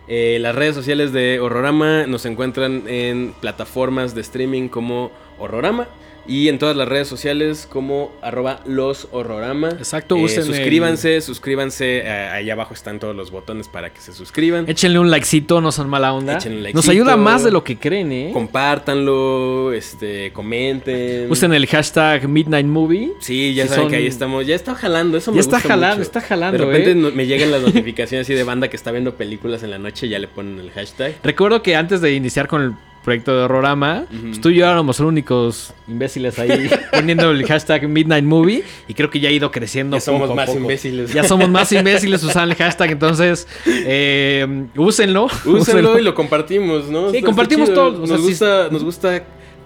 Eh, 0.08 0.38
las 0.40 0.54
redes 0.54 0.76
sociales 0.76 1.12
de 1.14 1.40
Horrorama 1.40 2.06
nos 2.06 2.26
encuentran 2.26 2.84
en 2.88 3.34
plataformas 3.42 4.14
de 4.14 4.22
streaming 4.22 4.68
como 4.68 5.12
Horrorama 5.40 5.88
y 6.28 6.50
en 6.50 6.58
todas 6.60 6.76
las 6.76 6.88
redes 6.88 7.08
sociales 7.08 7.68
como 7.72 8.12
arroba 8.22 8.62
los 8.66 9.08
Horrorama. 9.12 9.70
Exacto, 9.70 10.16
Eh, 10.18 10.24
usen 10.24 10.40
el- 10.40 10.46
suscríbanse, 10.46 11.22
suscríbanse. 11.22 12.00
eh, 12.00 12.10
ahí 12.10 12.50
abajo 12.50 12.74
están 12.74 13.00
todos 13.00 13.16
los 13.16 13.32
botones 13.32 13.68
para 13.68 13.92
que 13.94 14.00
se 14.02 14.14
suscriban. 14.14 14.68
Échenle 14.68 15.00
un 15.00 15.12
likecito, 15.12 15.62
no 15.62 15.72
son 15.72 15.90
mala 15.90 16.14
onda. 16.14 16.36
Échenle 16.38 16.58
un 16.58 16.64
Nos 16.64 16.86
likecito. 16.88 16.92
ayuda 16.92 17.18
más 17.18 17.44
de 17.44 17.52
lo 17.52 17.64
que 17.64 17.78
creen, 17.78 18.12
¿eh? 18.12 18.30
Compártanlo, 18.34 19.74
este, 19.74 20.32
comenten. 20.34 21.30
Usen 21.32 21.54
el 21.54 21.66
hashtag 21.68 22.28
Midnight 22.28 22.66
Movie. 22.68 23.12
Sí, 23.20 23.54
ya 23.54 23.64
Si 23.64 23.70
saben 23.70 23.84
son- 23.86 23.92
que 23.92 23.98
ahí 23.98 24.08
estamos. 24.08 24.46
Ya 24.46 24.56
está 24.56 24.76
jalando, 24.76 25.18
eso 25.18 25.32
me 25.32 25.36
Ya 25.38 25.42
está 25.42 25.58
gusta 25.58 25.70
jalando, 25.70 25.96
mucho. 25.98 26.02
está 26.04 26.22
jalando, 26.22 26.58
De 26.58 26.66
repente 26.66 26.92
¿eh? 26.92 27.12
me 27.14 27.26
llegan 27.28 27.52
las 27.52 27.62
notificaciones 27.62 28.26
así 28.26 28.34
de 28.34 28.44
banda 28.44 28.68
que 28.70 28.76
está 28.76 28.92
viendo 28.92 29.16
películas 29.16 29.64
en 29.64 29.72
la 29.72 29.78
noche 29.78 30.08
y 30.08 30.10
ya 30.10 30.20
le 30.20 30.28
ponen 30.28 30.60
el 30.60 30.72
hashtag. 30.72 31.16
Recuerdo 31.24 31.62
que 31.62 31.76
antes 31.76 32.02
de 32.02 32.14
iniciar 32.14 32.48
con 32.48 32.62
el 32.62 32.74
proyecto 33.06 33.38
de 33.38 33.44
Horrorama, 33.44 34.06
pues 34.10 34.42
tú 34.42 34.50
y 34.50 34.56
yo 34.56 34.66
éramos 34.66 35.00
los 35.00 35.08
únicos 35.08 35.74
imbéciles 35.88 36.38
ahí 36.40 36.70
poniendo 36.92 37.32
el 37.32 37.46
hashtag 37.46 37.88
Midnight 37.88 38.26
Movie 38.26 38.64
y 38.88 38.94
creo 38.96 39.10
que 39.10 39.20
ya 39.20 39.30
ha 39.30 39.32
ido 39.32 39.52
creciendo 39.52 39.96
Ya 39.98 40.02
somos 40.02 40.30
a 40.30 40.34
más 40.34 40.48
poco. 40.48 40.60
imbéciles. 40.60 41.14
Ya 41.14 41.24
somos 41.24 41.48
más 41.48 41.72
imbéciles 41.72 42.24
usando 42.24 42.52
el 42.52 42.58
hashtag, 42.58 42.92
entonces 42.92 43.48
eh, 43.68 44.66
úsenlo. 44.76 45.28
Úsenlo 45.46 45.98
y 46.00 46.02
lo 46.04 46.14
compartimos, 46.16 46.88
¿no? 46.90 47.12
Sí, 47.12 47.18
Está- 47.18 47.28
compartimos 47.28 47.74
todo, 47.74 48.06
sea, 48.06 48.16
nos, 48.16 48.22
sí- 48.26 48.28
gusta, 48.32 48.68
nos 48.72 48.84
gusta 48.84 49.24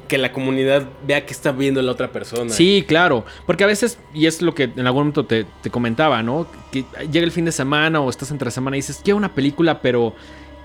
que 0.09 0.17
la 0.17 0.31
comunidad 0.33 0.87
vea 1.07 1.23
que 1.25 1.33
está 1.33 1.51
viendo 1.51 1.81
la 1.83 1.91
otra 1.91 2.11
persona. 2.11 2.49
Sí, 2.51 2.83
claro. 2.87 3.25
Porque 3.45 3.63
a 3.63 3.67
veces, 3.67 3.99
y 4.13 4.25
es 4.25 4.41
lo 4.41 4.55
que 4.55 4.63
en 4.63 4.79
algún 4.87 5.01
momento 5.01 5.23
te, 5.25 5.45
te 5.61 5.69
comentaba, 5.69 6.23
¿no? 6.23 6.47
Que 6.71 6.83
llega 7.11 7.23
el 7.25 7.31
fin 7.31 7.45
de 7.45 7.51
semana 7.51 8.01
o 8.01 8.09
estás 8.09 8.31
entre 8.31 8.49
semana 8.49 8.75
y 8.75 8.79
dices, 8.79 9.01
quiero 9.03 9.17
una 9.17 9.33
película, 9.35 9.81
pero 9.81 10.15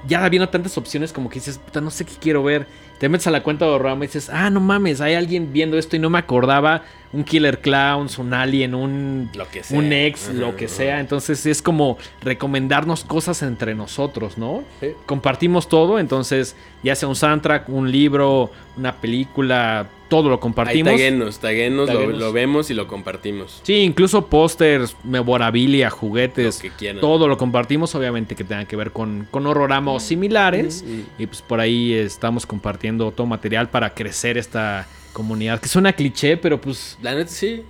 ya 0.07 0.29
viendo 0.29 0.49
tantas 0.49 0.77
opciones 0.79 1.13
como 1.13 1.29
que 1.29 1.37
dices, 1.37 1.59
puta, 1.59 1.81
no 1.81 1.91
sé 1.91 2.05
qué 2.05 2.15
quiero 2.21 2.43
ver. 2.43 2.67
Te 2.99 3.09
metes 3.09 3.27
a 3.27 3.31
la 3.31 3.43
cuenta 3.43 3.65
de 3.65 3.73
Horrorama 3.73 4.05
y 4.05 4.09
dices, 4.09 4.31
ah, 4.31 4.51
no 4.51 4.61
mames, 4.61 5.01
hay 5.01 5.15
alguien 5.15 5.53
viendo 5.53 5.79
esto 5.79 5.97
y 5.97 5.99
no 5.99 6.11
me 6.11 6.19
acordaba. 6.19 6.83
Un 7.15 7.23
Killer 7.25 7.61
Clowns, 7.61 8.19
un 8.19 8.35
Alien, 8.35 8.75
un, 8.75 9.31
Lo 9.35 9.49
que 9.49 9.63
sea. 9.63 9.79
un 9.79 9.93
ex, 9.93 10.29
lo 10.35 10.57
que 10.57 10.67
sea. 10.69 10.99
Entonces 10.99 11.47
es 11.47 11.63
como 11.63 11.97
recomendarnos 12.23 13.05
cosas 13.05 13.43
entre 13.43 13.75
nosotros, 13.75 14.37
¿no? 14.37 14.65
Sí. 14.81 14.89
Compartimos 15.07 15.69
todo, 15.69 15.99
entonces 15.99 16.57
ya 16.83 16.97
sea 16.97 17.09
un 17.09 17.15
soundtrack, 17.17 17.69
un 17.69 17.91
libro, 17.93 18.51
una 18.77 18.97
película, 18.97 19.87
todo 20.09 20.29
lo 20.29 20.35
Ahí 20.35 20.41
compartimos. 20.41 20.93
taguenos, 20.93 21.39
taguenos, 21.39 21.89
lo, 21.89 21.95
Taguenos. 21.95 22.19
lo 22.19 22.33
vemos 22.33 22.71
y 22.71 22.75
lo 22.75 22.87
compartimos. 22.89 23.61
Sí, 23.63 23.75
incluso 23.77 24.27
pósters, 24.27 24.97
memorabilia, 25.05 25.91
juguetes, 25.91 26.57
Lo 26.57 26.63
que 26.63 26.77
quieran. 26.77 27.01
todo 27.01 27.29
lo 27.29 27.37
compartimos, 27.39 27.95
obviamente 27.95 28.35
que 28.35 28.45
tenga 28.45 28.65
que 28.65 28.77
ver 28.77 28.91
con, 28.91 29.27
con 29.31 29.47
horrorama 29.47 29.93
o 29.93 30.01
similares. 30.01 30.85
Mm. 30.87 31.23
Y 31.23 31.27
pues 31.27 31.43
por 31.43 31.61
ahí 31.61 31.93
estamos 31.93 32.45
compartiendo 32.45 33.11
todo 33.13 33.27
material 33.27 33.69
para 33.69 33.91
crecer 33.95 34.37
esta 34.37 34.87
comunidad. 35.15 35.59
Que 35.61 35.69
suena 35.69 35.95
cliché, 35.95 36.37
pero 36.37 36.61
pues, 36.61 36.99
La 37.01 37.15
neta 37.15 37.31
sí, 37.31 37.63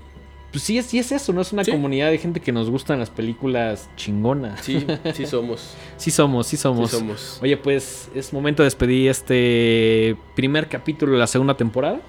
pues 0.50 0.64
sí, 0.64 0.78
es- 0.78 0.86
sí 0.86 0.98
es 0.98 1.12
eso, 1.12 1.32
¿no? 1.32 1.40
Es 1.42 1.52
una 1.52 1.62
Sí. 1.64 1.70
comunidad 1.70 2.10
de 2.10 2.18
gente 2.18 2.40
que 2.40 2.50
nos 2.52 2.70
gustan 2.70 2.98
las 2.98 3.10
películas 3.10 3.88
chingonas. 3.96 4.60
sí, 4.62 4.84
sí 5.14 5.26
somos. 5.26 5.74
Sí 5.96 6.10
somos, 6.10 6.46
sí 6.48 6.56
somos. 6.56 6.90
Sí 6.90 6.96
somos. 6.98 7.38
Oye, 7.42 7.56
pues 7.56 8.08
es 8.14 8.32
momento 8.32 8.62
de 8.62 8.66
despedir 8.66 9.08
este 9.10 10.16
primer 10.34 10.68
capítulo 10.68 11.12
de 11.12 11.18
la 11.18 11.26
segunda 11.28 11.56
temporada. 11.56 12.00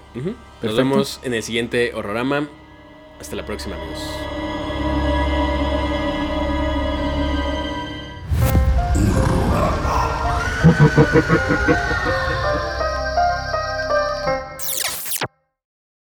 Nos 0.64 0.76
vemos 0.76 1.20
en 1.24 1.34
el 1.36 1.44
siguiente 1.44 1.94
Horrorama. 1.94 2.48
Hasta 3.20 3.36
la 3.36 3.46
próxima, 3.46 3.76
amigos. 3.76 4.02
Horrorama. 11.86 12.35